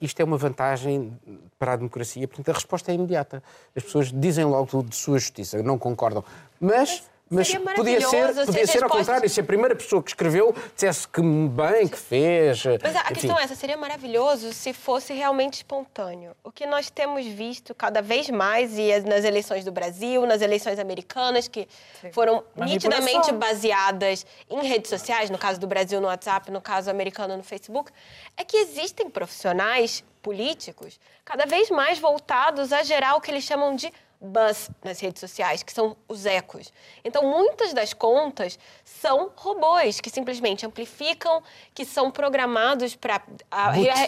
isto 0.00 0.20
é 0.20 0.24
uma 0.24 0.36
vantagem 0.36 1.16
para 1.58 1.74
a 1.74 1.76
democracia, 1.76 2.26
portanto 2.26 2.48
a 2.48 2.52
resposta 2.52 2.90
é 2.90 2.94
imediata. 2.94 3.42
As 3.76 3.84
pessoas 3.84 4.12
dizem 4.12 4.44
logo 4.44 4.82
de 4.82 4.96
sua 4.96 5.18
justiça, 5.18 5.62
não 5.62 5.78
concordam. 5.78 6.24
Mas 6.60 7.04
mas 7.30 7.52
podia 7.76 8.00
ser, 8.00 8.34
podia 8.46 8.66
ser 8.66 8.82
ao 8.82 8.90
contrário, 8.90 9.28
se 9.28 9.40
a 9.40 9.44
primeira 9.44 9.76
pessoa 9.76 10.02
que 10.02 10.10
escreveu 10.10 10.54
dissesse 10.74 11.06
que 11.06 11.20
bem, 11.20 11.86
que 11.86 11.98
fez. 11.98 12.64
Mas 12.82 12.96
a, 12.96 13.00
a 13.00 13.12
questão 13.12 13.38
é 13.38 13.42
essa, 13.42 13.54
seria 13.54 13.76
maravilhoso 13.76 14.52
se 14.52 14.72
fosse 14.72 15.12
realmente 15.12 15.54
espontâneo. 15.54 16.34
O 16.42 16.50
que 16.50 16.66
nós 16.66 16.90
temos 16.90 17.26
visto 17.26 17.74
cada 17.74 18.00
vez 18.00 18.30
mais, 18.30 18.78
e 18.78 19.00
nas 19.00 19.24
eleições 19.24 19.64
do 19.64 19.72
Brasil, 19.72 20.24
nas 20.26 20.40
eleições 20.40 20.78
americanas, 20.78 21.48
que 21.48 21.68
Sim. 22.00 22.12
foram 22.12 22.42
nitidamente 22.56 23.32
baseadas 23.32 24.24
em 24.48 24.66
redes 24.66 24.88
sociais, 24.88 25.28
no 25.28 25.38
caso 25.38 25.60
do 25.60 25.66
Brasil 25.66 26.00
no 26.00 26.06
WhatsApp, 26.06 26.50
no 26.50 26.60
caso 26.60 26.90
americano 26.90 27.36
no 27.36 27.42
Facebook, 27.42 27.92
é 28.36 28.44
que 28.44 28.56
existem 28.56 29.10
profissionais 29.10 30.02
políticos 30.22 30.98
cada 31.24 31.46
vez 31.46 31.70
mais 31.70 31.98
voltados 31.98 32.72
a 32.72 32.82
gerar 32.82 33.16
o 33.16 33.20
que 33.20 33.30
eles 33.30 33.44
chamam 33.44 33.76
de 33.76 33.92
buzz 34.20 34.70
nas 34.82 34.98
redes 35.00 35.20
sociais, 35.20 35.62
que 35.62 35.72
são 35.72 35.96
os 36.08 36.26
ecos. 36.26 36.72
Então, 37.04 37.22
muitas 37.22 37.72
das 37.72 37.92
contas 37.92 38.58
são 38.84 39.30
robôs 39.36 40.00
que 40.00 40.10
simplesmente 40.10 40.66
amplificam, 40.66 41.42
que 41.72 41.84
são 41.84 42.10
programados 42.10 42.96
para 42.96 43.22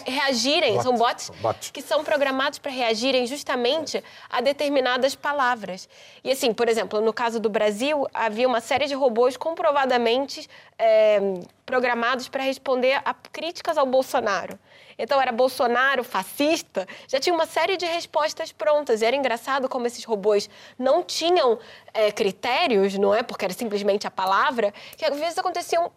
reagirem, 0.05 0.73
Bot. 0.73 0.83
são 0.83 0.97
bots 0.97 1.29
Bot. 1.41 1.71
que 1.71 1.81
são 1.81 2.03
programados 2.03 2.59
para 2.59 2.71
reagirem 2.71 3.25
justamente 3.25 4.03
a 4.29 4.41
determinadas 4.41 5.15
palavras. 5.15 5.87
E 6.23 6.31
assim, 6.31 6.53
por 6.53 6.67
exemplo, 6.67 6.99
no 6.99 7.13
caso 7.13 7.39
do 7.39 7.49
Brasil, 7.49 8.05
havia 8.13 8.47
uma 8.47 8.59
série 8.59 8.87
de 8.87 8.93
robôs 8.93 9.37
comprovadamente 9.37 10.47
é, 10.77 11.19
programados 11.65 12.27
para 12.27 12.43
responder 12.43 13.01
a 13.05 13.13
críticas 13.13 13.77
ao 13.77 13.85
Bolsonaro 13.85 14.59
então 15.01 15.19
era 15.21 15.31
Bolsonaro 15.31 16.03
fascista, 16.03 16.87
já 17.07 17.19
tinha 17.19 17.33
uma 17.33 17.45
série 17.45 17.75
de 17.75 17.85
respostas 17.85 18.51
prontas. 18.51 19.01
E 19.01 19.05
era 19.05 19.15
engraçado 19.15 19.67
como 19.67 19.87
esses 19.87 20.03
robôs 20.05 20.49
não 20.77 21.03
tinham 21.03 21.57
é, 21.93 22.11
critérios, 22.11 22.97
não 22.97 23.13
é? 23.13 23.23
Porque 23.23 23.45
era 23.45 23.53
simplesmente 23.53 24.05
a 24.05 24.11
palavra, 24.11 24.73
que 24.95 25.03
às 25.03 25.17
vezes 25.17 25.37
aconteciam 25.37 25.91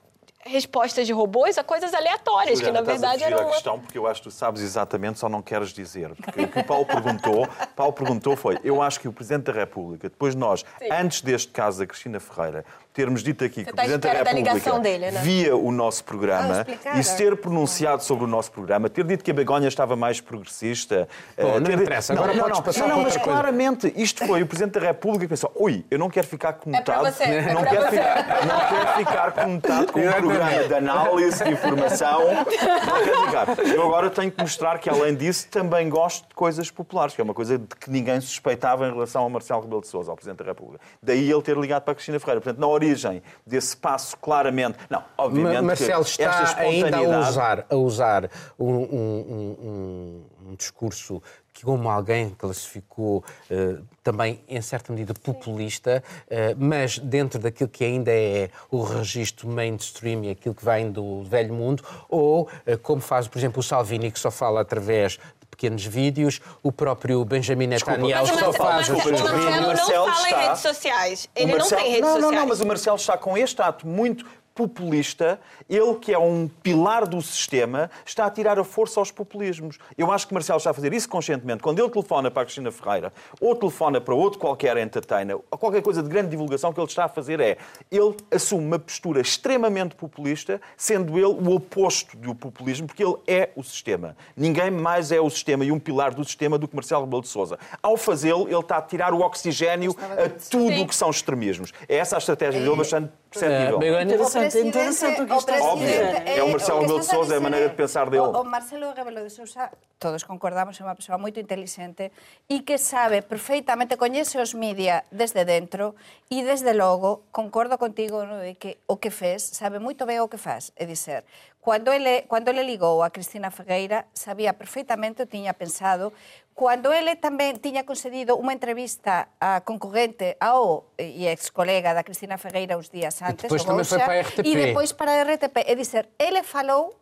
respostas 0.47 1.07
de 1.07 1.13
robôs 1.13 1.57
a 1.57 1.65
coisas 1.65 1.95
aleatórias, 1.95 2.59
Juliana, 2.59 2.81
que 2.81 2.85
na 2.85 2.93
verdade 2.93 3.25
eram 3.25 3.45
uma... 3.45 3.53
questão 3.53 3.81
porque 3.81 3.97
eu 3.97 4.07
acho 4.07 4.23
que 4.23 4.29
tu 4.29 4.31
sabes 4.31 4.61
exatamente, 4.61 5.19
só 5.19 5.29
não 5.29 5.41
queres 5.41 5.71
dizer. 5.71 6.15
Porque 6.15 6.43
o 6.43 6.49
que 6.49 6.59
o 6.61 6.65
Paulo 6.65 6.85
perguntou, 6.85 7.49
Paulo 7.75 7.93
perguntou 7.93 8.37
foi, 8.37 8.59
eu 8.63 8.83
acho 8.83 9.01
que 9.01 9.09
o 9.09 9.13
Presidente 9.13 9.45
da 9.45 9.53
República, 9.53 10.09
depois 10.09 10.35
nós, 10.35 10.65
Sim. 10.79 10.89
antes 10.91 11.23
deste 11.23 11.51
caso 11.51 11.79
da 11.79 11.87
Cristina 11.87 12.21
Ferreira, 12.21 12.65
termos 12.95 13.25
dito 13.25 13.45
aqui 13.45 13.57
Você 13.57 13.65
que 13.65 13.71
o 13.73 13.75
Presidente 13.75 14.03
da 14.03 14.13
República 14.13 14.79
dele, 14.79 15.11
né? 15.11 15.21
via 15.21 15.57
o 15.57 15.73
nosso 15.73 16.05
programa 16.05 16.65
e 16.97 17.03
se 17.03 17.17
ter 17.17 17.37
pronunciado 17.37 18.05
sobre 18.05 18.25
o 18.25 18.27
nosso 18.29 18.53
programa, 18.53 18.89
ter 18.89 19.05
dito 19.05 19.25
que 19.25 19.33
a 19.33 19.35
Begonha 19.35 19.67
estava 19.67 19.97
mais 19.97 20.21
progressista... 20.21 21.09
Bom, 21.37 21.59
não 21.59 21.63
ter... 21.63 21.81
interessa, 21.81 22.13
agora 22.13 22.33
não, 22.33 22.45
podes 22.45 22.59
não, 22.59 22.65
passar 22.65 22.89
não, 22.89 22.97
não, 22.97 23.03
mas 23.03 23.17
claramente 23.17 23.93
isto 23.97 24.25
foi 24.25 24.43
o 24.43 24.47
Presidente 24.47 24.79
da 24.79 24.87
República 24.87 25.25
que 25.25 25.29
pensou, 25.29 25.51
ui, 25.57 25.85
eu 25.91 25.99
não 25.99 26.09
quero 26.09 26.27
ficar 26.29 26.53
conotado, 26.53 27.09
é 27.21 27.53
não, 27.53 27.65
quero 27.65 27.91
ficar, 27.91 28.47
não 28.47 28.69
quero 28.69 28.99
ficar 28.99 29.33
conotado 29.33 29.93
com 29.93 30.01
um 30.01 30.13
programa 30.13 30.65
de 30.69 30.75
análise, 30.75 31.45
de 31.45 31.51
informação, 31.51 32.21
não 32.33 32.45
quero 32.45 33.27
ficar. 33.27 33.75
Eu 33.75 33.83
agora 33.83 34.09
tenho 34.09 34.31
que 34.31 34.41
mostrar 34.41 34.79
que, 34.79 34.89
além 34.89 35.17
disso, 35.17 35.49
também 35.51 35.89
gosto 35.89 36.29
de 36.29 36.35
coisas 36.35 36.71
populares, 36.71 37.13
que 37.13 37.21
é 37.21 37.25
uma 37.25 37.35
coisa 37.35 37.59
de 37.59 37.67
que 37.67 37.91
ninguém 37.91 38.21
suspeitava 38.21 38.87
em 38.87 38.93
relação 38.93 39.23
ao 39.23 39.31
Marcelo 39.31 39.63
Rebelo 39.63 39.81
de 39.81 39.89
Sousa, 39.89 40.13
ao 40.13 40.17
Presidente 40.17 40.39
da 40.39 40.45
República. 40.45 40.85
Daí 41.03 41.29
ele 41.29 41.43
ter 41.43 41.57
ligado 41.57 41.83
para 41.83 41.93
a 41.93 41.95
Cristina 41.95 42.21
Ferreira. 42.21 42.41
Portanto, 42.41 42.61
na 42.61 42.67
origem 42.85 43.23
desse 43.47 43.77
passo, 43.77 44.17
claramente. 44.19 44.79
Não, 44.89 45.03
obviamente. 45.17 45.63
Marcelo 45.63 46.03
está 46.03 46.59
ainda 46.59 46.97
a 46.97 47.21
usar, 47.21 47.67
a 47.69 47.77
usar 47.77 48.31
um, 48.59 48.73
um, 48.73 49.57
um, 49.63 50.51
um 50.51 50.55
discurso 50.55 51.23
que, 51.53 51.63
como 51.63 51.89
alguém 51.89 52.31
classificou 52.31 53.25
uh, 53.51 53.85
também, 54.03 54.41
em 54.49 54.61
certa 54.61 54.93
medida, 54.93 55.15
populista, 55.15 56.03
uh, 56.27 56.57
mas 56.59 56.99
dentro 56.99 57.39
daquilo 57.39 57.71
que 57.71 57.85
ainda 57.85 58.11
é 58.11 58.51
o 58.71 58.83
registro 58.83 59.49
mainstream 59.49 60.25
e 60.25 60.31
aquilo 60.31 60.55
que 60.55 60.65
vem 60.65 60.91
do 60.91 61.23
velho 61.23 61.55
mundo, 61.55 61.85
ou 62.09 62.43
uh, 62.43 62.79
como 62.83 63.01
faz, 63.01 63.29
por 63.29 63.39
exemplo, 63.39 63.61
o 63.61 63.63
Salvini, 63.63 64.11
que 64.11 64.19
só 64.19 64.33
fala 64.33 64.61
através 64.61 65.19
pequenos 65.55 65.85
vídeos, 65.85 66.41
o 66.63 66.73
próprio 66.73 67.25
Benjamin 67.25 67.69
Netanyahu 67.69 68.27
só 68.27 68.53
faz 68.53 68.89
os 68.89 69.03
seus 69.03 69.05
vídeos. 69.05 69.21
O 69.21 69.67
Marcelo 69.67 70.07
não 70.07 70.15
fala 70.15 70.29
em 70.29 70.47
redes 70.47 70.61
sociais. 70.61 71.29
Ele 71.35 71.53
Marcelo, 71.53 71.71
não 71.71 71.85
tem 71.85 71.93
redes 71.93 72.01
não, 72.01 72.15
sociais. 72.15 72.35
Não, 72.35 72.41
não, 72.41 72.49
mas 72.49 72.61
o 72.61 72.67
Marcelo 72.67 72.97
está 72.97 73.17
com 73.17 73.39
este 73.39 73.63
ato 73.63 73.87
muito 73.87 74.27
populista, 74.55 75.41
ele 75.69 75.95
que 75.97 76.13
é 76.13 76.19
um 76.19 76.49
pilar 76.63 77.07
do 77.07 77.21
sistema, 77.21 77.91
está 78.07 78.25
a 78.25 78.31
tirar 78.31 78.59
a 78.59 78.65
força 78.65 79.01
aos 79.01 79.11
populismos. 79.11 79.79
Eu 79.99 80.13
acho 80.13 80.29
que 80.29 80.35
Marcelo 80.35 80.59
está 80.59 80.71
a 80.71 80.75
fazer 80.75 80.93
isso 80.93 81.09
conscientemente. 81.09 81.63
Quando 81.63 81.81
ele 81.81 81.91
telefona 81.91 82.31
para 82.31 82.43
a 82.43 82.45
Cristina 82.45 82.71
Ferreira 82.71 83.13
ou 83.41 83.55
telefona 83.57 84.01
para 84.01 84.15
outro 84.15 84.39
qualquer 84.39 84.77
entertainer, 84.77 85.37
ou 85.51 85.59
qualquer 85.59 85.83
coisa 85.83 86.03
de 86.03 86.09
grande 86.09 86.31
divulgação, 86.31 86.73
que 86.73 86.79
ele 86.79 86.87
está 86.87 87.05
a 87.05 87.09
fazer 87.09 87.41
é, 87.41 87.59
ele 87.91 88.15
assume 88.31 88.65
uma 88.65 88.79
postura 88.79 89.21
extremamente 89.21 89.97
populista, 89.97 90.61
sendo 90.77 91.19
ele 91.19 91.27
o 91.27 91.55
oposto 91.55 92.17
do 92.17 92.35
populismo, 92.35 92.87
porque 92.87 93.03
ele 93.03 93.17
é 93.27 93.51
o 93.57 93.63
sistema. 93.63 94.17
Ninguém 94.37 94.71
mais 94.71 95.11
é 95.11 95.21
o 95.21 95.29
sistema 95.29 95.65
e 95.65 95.73
um 95.73 95.81
pilar 95.81 96.15
do 96.15 96.25
sistema 96.25 96.57
do 96.57 96.69
que 96.69 96.77
Marcelo 96.77 97.05
Rebelo 97.05 97.23
de 97.23 97.29
Sousa. 97.29 97.59
Ao 97.83 97.97
fazê-lo, 97.97 98.47
ele 98.49 98.59
está 98.59 98.77
a 98.77 98.83
tirar 98.83 99.13
o 99.13 99.21
oxigênio 99.21 99.97
a 100.01 100.29
tudo 100.51 100.83
o 100.83 100.87
que 100.87 100.95
são 100.95 101.11
extremismos. 101.11 101.73
É 101.89 101.97
essa 101.97 102.17
a 102.17 102.19
estratégia 102.19 102.61
dele, 102.61 102.77
bastante 102.77 103.11
perceptível. 103.31 103.83
É, 103.83 104.44
interessante, 104.53 105.21
interessante 105.21 105.23
o 105.23 105.27
que 105.27 105.37
está 105.37 105.55
a 105.55 105.75
dizer. 105.75 106.23
É 106.27 106.43
o 106.43 106.49
Marcelo 106.49 106.81
Rebelo 106.81 107.01
de 107.01 107.07
Sousa, 107.07 107.35
é 107.35 107.37
a 107.37 107.41
maneira 107.41 107.69
de 107.69 107.75
pensar 107.75 108.11
dele. 108.11 108.23
O, 108.23 108.41
o 108.41 108.45
Marcelo 108.45 108.93
Rebelo 108.93 109.23
de 109.23 109.31
Sousa, 109.31 109.71
todos 109.99 110.25
concordamos, 110.25 110.79
é 110.81 110.85
unha 110.85 110.95
persoa 110.95 111.17
moito 111.17 111.41
inteligente 111.41 112.13
e 112.49 112.61
que 112.67 112.77
sabe 112.77 113.23
perfeitamente, 113.23 113.97
coñece 113.97 114.37
os 114.37 114.53
media 114.53 115.05
desde 115.09 115.45
dentro 115.45 115.95
e 116.29 116.43
desde 116.43 116.73
logo, 116.75 117.25
concordo 117.33 117.79
contigo 117.79 118.25
no, 118.25 118.43
de 118.43 118.55
que 118.55 118.79
o 118.87 119.01
que 119.01 119.11
fez, 119.11 119.43
sabe 119.43 119.79
moito 119.79 120.05
ben 120.05 120.21
o 120.21 120.29
que 120.29 120.39
faz, 120.39 120.71
é 120.77 120.85
dizer, 120.85 121.25
Cando 121.65 121.95
ele, 121.95 122.27
cando 122.29 122.51
ele 122.51 122.63
ligou 122.63 123.03
a 123.03 123.09
Cristina 123.09 123.51
Fegueira, 123.51 124.05
sabía 124.13 124.53
perfectamente 124.53 125.23
o 125.23 125.27
tiña 125.27 125.57
pensado. 125.57 126.13
Cando 126.55 126.95
ele 126.95 127.19
tamén 127.19 127.59
tiña 127.59 127.83
concedido 127.83 128.39
unha 128.39 128.55
entrevista 128.55 129.27
a 129.43 129.67
concorrente 129.67 130.39
ao 130.39 130.87
e 130.95 131.27
ex 131.27 131.51
colega 131.51 131.91
da 131.91 132.07
Cristina 132.07 132.39
Fegueira 132.39 132.79
uns 132.79 132.95
días 132.95 133.19
antes, 133.27 133.47
e 133.47 133.51
depois 133.51 133.67
tamén 133.67 133.83
foi 133.83 133.99
para 133.99 134.23
RTP. 134.23 134.47
E 134.47 134.53
depois 134.55 134.91
para 134.95 135.19
a 135.19 135.27
RTP. 135.27 135.67
É 135.67 135.75
dizer, 135.75 136.07
ele 136.15 136.47
falou 136.47 136.95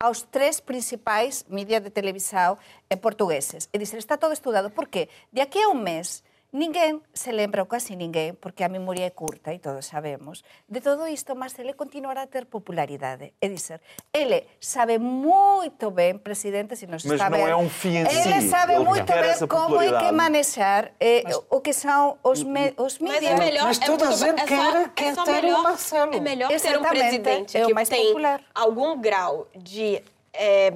aos 0.00 0.24
tres 0.24 0.64
principais 0.64 1.44
mídias 1.48 1.84
de 1.84 1.92
televisão 1.92 2.56
portugueses. 3.04 3.68
É 3.68 3.76
dizer, 3.76 4.00
está 4.00 4.16
todo 4.16 4.32
estudado. 4.32 4.72
Por 4.72 4.88
qué? 4.88 5.12
De 5.28 5.44
aquí 5.44 5.60
a 5.60 5.68
un 5.68 5.84
mes, 5.84 6.24
Ninguén 6.56 7.04
se 7.12 7.36
lembra, 7.36 7.60
ou 7.60 7.68
casi 7.68 8.00
ninguén, 8.00 8.32
porque 8.32 8.64
a 8.64 8.72
memoria 8.72 9.04
é 9.04 9.12
curta 9.12 9.52
e 9.52 9.60
todos 9.60 9.84
sabemos, 9.92 10.40
de 10.72 10.80
todo 10.80 11.04
isto, 11.04 11.36
mas 11.36 11.52
ele 11.60 11.76
continuará 11.76 12.24
a 12.24 12.30
ter 12.32 12.48
popularidade. 12.48 13.36
É 13.44 13.46
dizer, 13.52 13.84
ele 14.08 14.48
sabe 14.56 14.96
moito 14.96 15.92
ben, 15.92 16.16
presidente, 16.16 16.72
se 16.72 16.88
nos 16.88 17.04
mas 17.04 17.20
está 17.20 17.28
non 17.28 17.44
é 17.44 17.52
un 17.52 17.68
fin 17.68 18.00
en 18.00 18.08
si. 18.08 18.24
Ele 18.24 18.40
sabe 18.48 18.80
moito 18.80 19.04
ben 19.04 19.36
como 19.52 19.84
é 19.84 20.00
que 20.00 20.08
manexar 20.16 20.96
eh, 20.96 21.28
mas, 21.28 21.36
o 21.52 21.60
que 21.60 21.76
são 21.76 22.16
os, 22.24 22.40
me, 22.40 22.72
os 22.80 23.04
mídias. 23.04 23.20
Mas, 23.20 23.36
é 23.36 23.36
melhor, 23.36 23.64
mas 23.68 23.76
toda 23.76 24.08
a 24.08 24.16
gente 24.16 24.40
quer, 24.48 24.72
é 24.80 24.88
quer 24.96 25.12
é 25.12 25.24
ter 25.28 25.42
melhor, 25.44 25.60
o 25.60 25.62
Marcelo. 25.62 26.12
É 26.16 26.20
melhor 26.24 26.48
ter 26.48 26.72
um 26.72 26.88
presidente 26.88 27.52
é 27.52 27.66
que 27.68 27.84
tem 27.84 28.16
popular. 28.16 28.40
algum 28.56 28.96
grau 28.96 29.44
de... 29.52 30.00
É, 30.32 30.72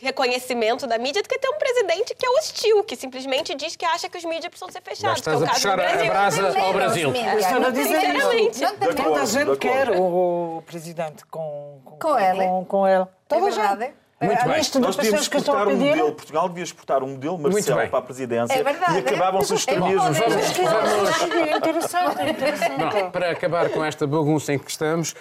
reconhecimento 0.00 0.86
da 0.86 0.98
mídia 0.98 1.22
do 1.22 1.28
que 1.28 1.38
ter 1.38 1.48
um 1.48 1.58
presidente 1.58 2.14
que 2.14 2.26
é 2.26 2.30
hostil, 2.30 2.84
que 2.84 2.96
simplesmente 2.96 3.54
diz 3.54 3.76
que 3.76 3.84
acha 3.84 4.08
que 4.08 4.18
os 4.18 4.24
mídias 4.24 4.48
precisam 4.48 4.70
ser 4.70 4.82
fechados. 4.82 5.18
Estás 5.18 5.42
é 5.42 5.44
a 5.44 5.48
puxar 5.48 5.80
a 5.80 6.04
brasa 6.04 6.60
ao 6.60 6.72
Brasil. 6.72 7.12
Estou 7.12 7.66
a 7.66 7.70
dizer 7.70 8.14
isso. 8.14 8.60
Toda 8.96 9.22
a 9.22 9.26
gente 9.26 9.56
quer 9.56 9.90
o 9.90 10.62
presidente 10.66 11.24
com, 11.26 11.80
com, 11.84 11.98
com, 11.98 12.18
ele. 12.18 12.46
Com, 12.46 12.64
com 12.64 12.88
ele. 12.88 13.06
Toda 13.28 13.46
é 13.46 13.48
a 13.48 13.76
gente. 13.76 14.03
Muito 14.24 14.44
bem. 14.44 14.80
Nós 14.80 14.96
devíamos 14.96 15.22
exportar 15.22 15.68
um 15.68 15.76
modelo, 15.76 16.12
Portugal 16.12 16.48
devia 16.48 16.64
exportar 16.64 17.02
um 17.02 17.08
modelo 17.08 17.38
Marcelo 17.38 17.88
para 17.88 17.98
a 17.98 18.02
presidência 18.02 18.54
é 18.54 18.62
verdade, 18.62 18.94
e 18.94 18.98
acabavam-se 18.98 19.52
os 19.52 19.60
extremismos. 19.60 20.18
Vamos, 20.18 20.52
vamos... 20.52 21.34
É 21.34 21.56
interessante, 21.56 22.20
é 22.20 22.30
interessante. 22.30 23.10
para 23.10 23.30
acabar 23.30 23.68
com 23.70 23.84
esta 23.84 24.06
bagunça 24.06 24.52
em 24.52 24.58
que 24.58 24.70
estamos, 24.70 25.14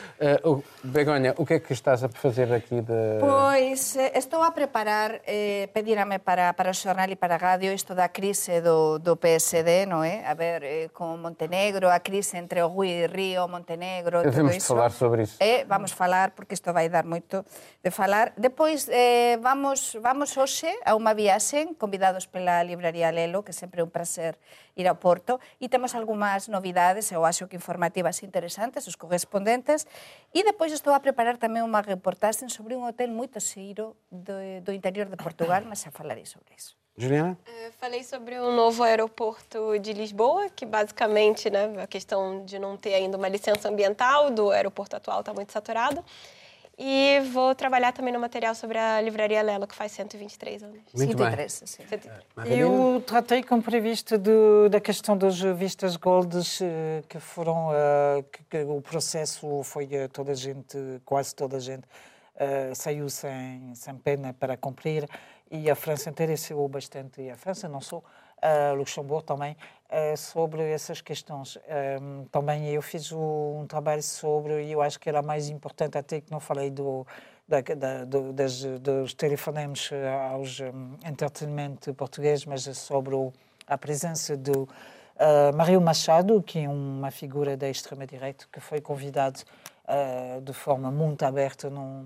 uh, 0.44 0.64
Begonha, 0.84 1.34
o 1.38 1.46
que 1.46 1.56
é 1.56 1.60
que 1.60 1.74
estás 1.74 2.04
a 2.04 2.10
fazer 2.10 2.52
aqui 2.54 2.82
de... 2.82 3.20
Pois, 3.20 3.96
eh, 3.96 4.18
estou 4.18 4.42
a 4.42 4.52
preparar, 4.52 5.22
eh, 5.26 5.70
pedirame 5.74 6.20
para, 6.20 6.54
para 6.54 6.72
o 6.72 6.74
jornal 6.74 7.10
e 7.10 7.16
para 7.16 7.36
a 7.36 7.38
rádio 7.38 7.74
isto 7.74 7.96
da 7.96 8.08
crise 8.08 8.62
do, 8.62 9.00
do 9.00 9.16
PSD, 9.16 9.86
não 9.86 10.04
é? 10.04 10.26
A 10.26 10.34
ver, 10.34 10.64
eh, 10.64 10.90
com 10.94 11.18
Montenegro, 11.18 11.90
a 11.90 12.00
crise 12.00 12.38
entre 12.38 12.62
o 12.62 12.68
Rui 12.68 13.08
Rio, 13.08 13.48
Montenegro, 13.48 14.24
Devemos 14.24 14.52
tudo 14.52 14.58
isso. 14.58 14.68
falar 14.68 14.92
sobre 14.92 15.24
isso. 15.24 15.38
É, 15.40 15.66
vamos 15.66 15.92
falar, 15.92 16.32
porque 16.32 16.54
isto 16.54 16.72
vai 16.72 16.90
dar 16.90 17.06
muito 17.06 17.46
de 17.84 17.92
falar. 17.92 18.34
Depois, 18.38 18.88
eh, 18.94 19.40
vamos, 19.42 19.98
vamos 19.98 20.38
hoxe 20.38 20.70
a 20.86 20.94
unha 20.94 21.18
viaxe, 21.18 21.66
convidados 21.82 22.30
pela 22.30 22.62
Libraría 22.62 23.10
Lelo, 23.10 23.42
que 23.42 23.50
sempre 23.50 23.82
é 23.82 23.84
un 23.84 23.90
prazer 23.90 24.38
ir 24.78 24.86
ao 24.86 25.02
Porto, 25.02 25.42
e 25.58 25.66
temos 25.66 25.98
algunhas 25.98 26.46
novidades, 26.46 27.10
eu 27.10 27.26
acho 27.26 27.50
que 27.50 27.58
informativas 27.58 28.22
interesantes, 28.22 28.86
os 28.86 28.94
correspondentes, 28.94 29.90
e 30.30 30.46
depois 30.46 30.70
estou 30.70 30.94
a 30.94 31.02
preparar 31.02 31.42
tamén 31.42 31.66
unha 31.66 31.82
reportaxe 31.82 32.46
sobre 32.54 32.78
un 32.78 32.86
hotel 32.86 33.10
moito 33.10 33.42
xeiro 33.42 33.98
do, 34.14 34.38
do 34.62 34.70
interior 34.70 35.10
de 35.10 35.18
Portugal, 35.18 35.66
mas 35.66 35.82
xa 35.82 35.90
falarei 35.90 36.30
sobre 36.30 36.54
isso. 36.54 36.78
Juliana? 36.94 37.34
É, 37.50 37.74
falei 37.82 38.06
sobre 38.06 38.38
o 38.38 38.54
novo 38.54 38.86
aeroporto 38.86 39.74
de 39.82 39.98
Lisboa, 39.98 40.54
que 40.54 40.70
basicamente, 40.70 41.50
né, 41.50 41.82
a 41.82 41.90
questão 41.90 42.46
de 42.46 42.62
não 42.62 42.78
ter 42.78 42.94
ainda 42.94 43.18
uma 43.18 43.26
licença 43.26 43.66
ambiental 43.74 44.30
do 44.30 44.54
aeroporto 44.54 44.96
atual 45.02 45.26
está 45.26 45.34
muito 45.34 45.50
saturado. 45.50 46.06
E 46.78 47.20
vou 47.32 47.54
trabalhar 47.54 47.92
também 47.92 48.12
no 48.12 48.20
material 48.20 48.56
sobre 48.56 48.80
a 48.80 49.00
Livraria 49.00 49.42
Lelo, 49.44 49.68
que 49.68 49.76
faz 49.76 49.92
123 49.92 50.64
anos. 50.64 50.80
Muito 50.96 51.18
103, 51.18 51.60
bem. 51.60 51.68
Sim. 51.68 51.84
Eu 52.50 53.04
tratei 53.06 53.44
como 53.44 53.62
previsto 53.62 54.18
de, 54.18 54.70
da 54.70 54.80
questão 54.80 55.16
das 55.16 55.40
vistas 55.40 55.96
goldes 55.96 56.60
eh, 56.62 57.04
que 57.08 57.20
foram 57.20 57.70
uh, 57.70 58.24
que, 58.24 58.44
que, 58.44 58.64
o 58.64 58.82
processo 58.82 59.62
foi 59.64 59.86
uh, 59.86 60.10
toda 60.12 60.32
a 60.32 60.36
gente, 60.36 60.78
quase 61.06 61.36
toda 61.36 61.58
a 61.58 61.60
gente 61.60 61.84
uh, 61.84 62.74
saiu 62.74 63.08
sem, 63.08 63.76
sem 63.76 63.96
pena 63.96 64.34
para 64.34 64.58
cumprir 64.58 65.08
e 65.54 65.70
a 65.70 65.76
França 65.76 66.10
interessou 66.10 66.68
bastante, 66.68 67.22
e 67.22 67.30
a 67.30 67.38
França 67.38 67.70
não 67.70 67.80
só, 67.80 67.98
uh, 67.98 68.74
Luxemburgo 68.76 69.22
também, 69.22 69.56
sobre 70.18 70.72
essas 70.72 71.02
questões. 71.02 71.58
Um, 72.02 72.26
também 72.26 72.68
eu 72.70 72.82
fiz 72.82 73.12
um 73.12 73.66
trabalho 73.68 74.04
sobre, 74.04 74.64
e 74.66 74.72
eu 74.72 74.82
acho 74.82 75.00
que 75.00 75.08
era 75.08 75.22
mais 75.22 75.50
importante, 75.50 75.98
até 75.98 76.20
que 76.20 76.32
não 76.32 76.40
falei 76.40 76.72
do, 76.72 77.06
da, 77.48 77.62
da, 77.62 78.06
do, 78.06 78.34
das, 78.34 78.64
dos 78.64 79.14
telefonemas 79.14 79.90
aos 80.32 80.60
um, 80.60 80.98
entretenimento 81.06 81.94
português, 81.94 82.46
mas 82.46 82.64
sobre 82.78 83.16
a 83.68 83.78
presença 83.78 84.36
do 84.36 84.64
uh, 84.64 85.82
Machado, 85.82 86.42
que 86.42 86.60
é 86.60 86.70
uma 86.70 87.12
figura 87.12 87.56
da 87.56 87.70
extrema-direita, 87.70 88.46
que 88.52 88.60
foi 88.60 88.82
convidado 88.82 89.42
uh, 89.88 90.42
de 90.42 90.54
forma 90.54 90.92
muito 90.92 91.24
aberta 91.24 91.70
num 91.70 92.06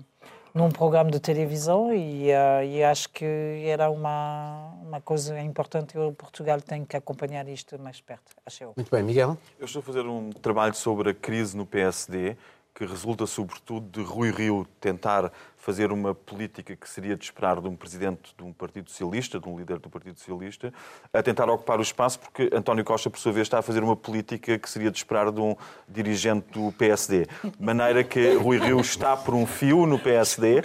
num 0.54 0.70
programa 0.70 1.10
de 1.10 1.20
televisão 1.20 1.92
e, 1.92 2.30
uh, 2.30 2.64
e 2.64 2.82
acho 2.82 3.08
que 3.10 3.24
era 3.64 3.90
uma, 3.90 4.72
uma 4.82 5.00
coisa 5.00 5.38
importante 5.40 5.92
que 5.92 5.98
o 5.98 6.12
Portugal 6.12 6.60
tem 6.60 6.84
que 6.84 6.96
acompanhar 6.96 7.46
isto 7.48 7.78
mais 7.78 8.00
perto, 8.00 8.34
acho 8.44 8.64
eu. 8.64 8.72
Muito 8.76 8.90
bem, 8.90 9.02
Miguel? 9.02 9.36
Eu 9.58 9.66
estou 9.66 9.80
a 9.80 9.82
fazer 9.82 10.06
um 10.06 10.30
trabalho 10.30 10.74
sobre 10.74 11.10
a 11.10 11.14
crise 11.14 11.56
no 11.56 11.66
PSD 11.66 12.36
que 12.78 12.86
resulta 12.86 13.26
sobretudo 13.26 13.88
de 13.90 14.08
Rui 14.08 14.30
Rio 14.30 14.64
tentar 14.80 15.32
fazer 15.56 15.90
uma 15.90 16.14
política 16.14 16.76
que 16.76 16.88
seria 16.88 17.16
de 17.16 17.24
esperar 17.24 17.60
de 17.60 17.66
um 17.66 17.74
presidente 17.74 18.32
de 18.38 18.44
um 18.44 18.52
Partido 18.52 18.88
Socialista, 18.88 19.40
de 19.40 19.48
um 19.48 19.58
líder 19.58 19.80
do 19.80 19.90
Partido 19.90 20.16
Socialista, 20.16 20.72
a 21.12 21.20
tentar 21.20 21.50
ocupar 21.50 21.80
o 21.80 21.82
espaço, 21.82 22.20
porque 22.20 22.48
António 22.54 22.84
Costa, 22.84 23.10
por 23.10 23.18
sua 23.18 23.32
vez, 23.32 23.48
está 23.48 23.58
a 23.58 23.62
fazer 23.62 23.82
uma 23.82 23.96
política 23.96 24.56
que 24.56 24.70
seria 24.70 24.92
de 24.92 24.96
esperar 24.96 25.32
de 25.32 25.40
um 25.40 25.56
dirigente 25.88 26.46
do 26.52 26.70
PSD. 26.70 27.26
De 27.42 27.66
maneira 27.66 28.04
que 28.04 28.34
Rui 28.34 28.58
Rio 28.58 28.78
está 28.78 29.16
por 29.16 29.34
um 29.34 29.44
fio 29.44 29.84
no 29.84 29.98
PSD 29.98 30.62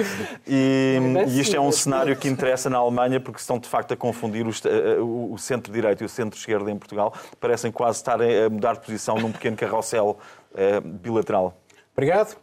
e, 0.48 1.00
e 1.28 1.40
isto 1.40 1.56
é 1.56 1.60
um 1.60 1.72
cenário 1.72 2.16
que 2.16 2.28
interessa 2.28 2.70
na 2.70 2.78
Alemanha, 2.78 3.20
porque 3.20 3.40
estão 3.40 3.58
de 3.58 3.68
facto 3.68 3.92
a 3.92 3.98
confundir 3.98 4.46
o, 4.46 5.34
o 5.34 5.38
centro-direito 5.40 6.04
e 6.04 6.06
o 6.06 6.10
centro-esquerda 6.10 6.70
em 6.70 6.78
Portugal, 6.78 7.12
parecem 7.40 7.72
quase 7.72 7.98
estar 7.98 8.22
a 8.22 8.50
mudar 8.52 8.74
de 8.74 8.82
posição 8.82 9.18
num 9.18 9.32
pequeno 9.32 9.58
carrossel 9.58 10.20
eh, 10.56 10.80
bilateral. 10.80 11.58
Obrigado. 11.94 12.36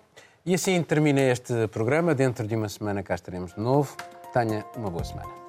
E 0.47 0.55
assim 0.55 0.83
termina 0.83 1.21
este 1.21 1.69
programa. 1.69 2.15
Dentro 2.15 2.47
de 2.47 2.57
uma 2.57 2.69
semana 2.69 3.03
cá 3.03 3.15
estaremos 3.15 3.55
de 3.55 3.61
novo. 3.61 3.95
Tenha 4.33 4.65
uma 4.77 4.91
boa 4.91 5.05
semana. 5.05 5.40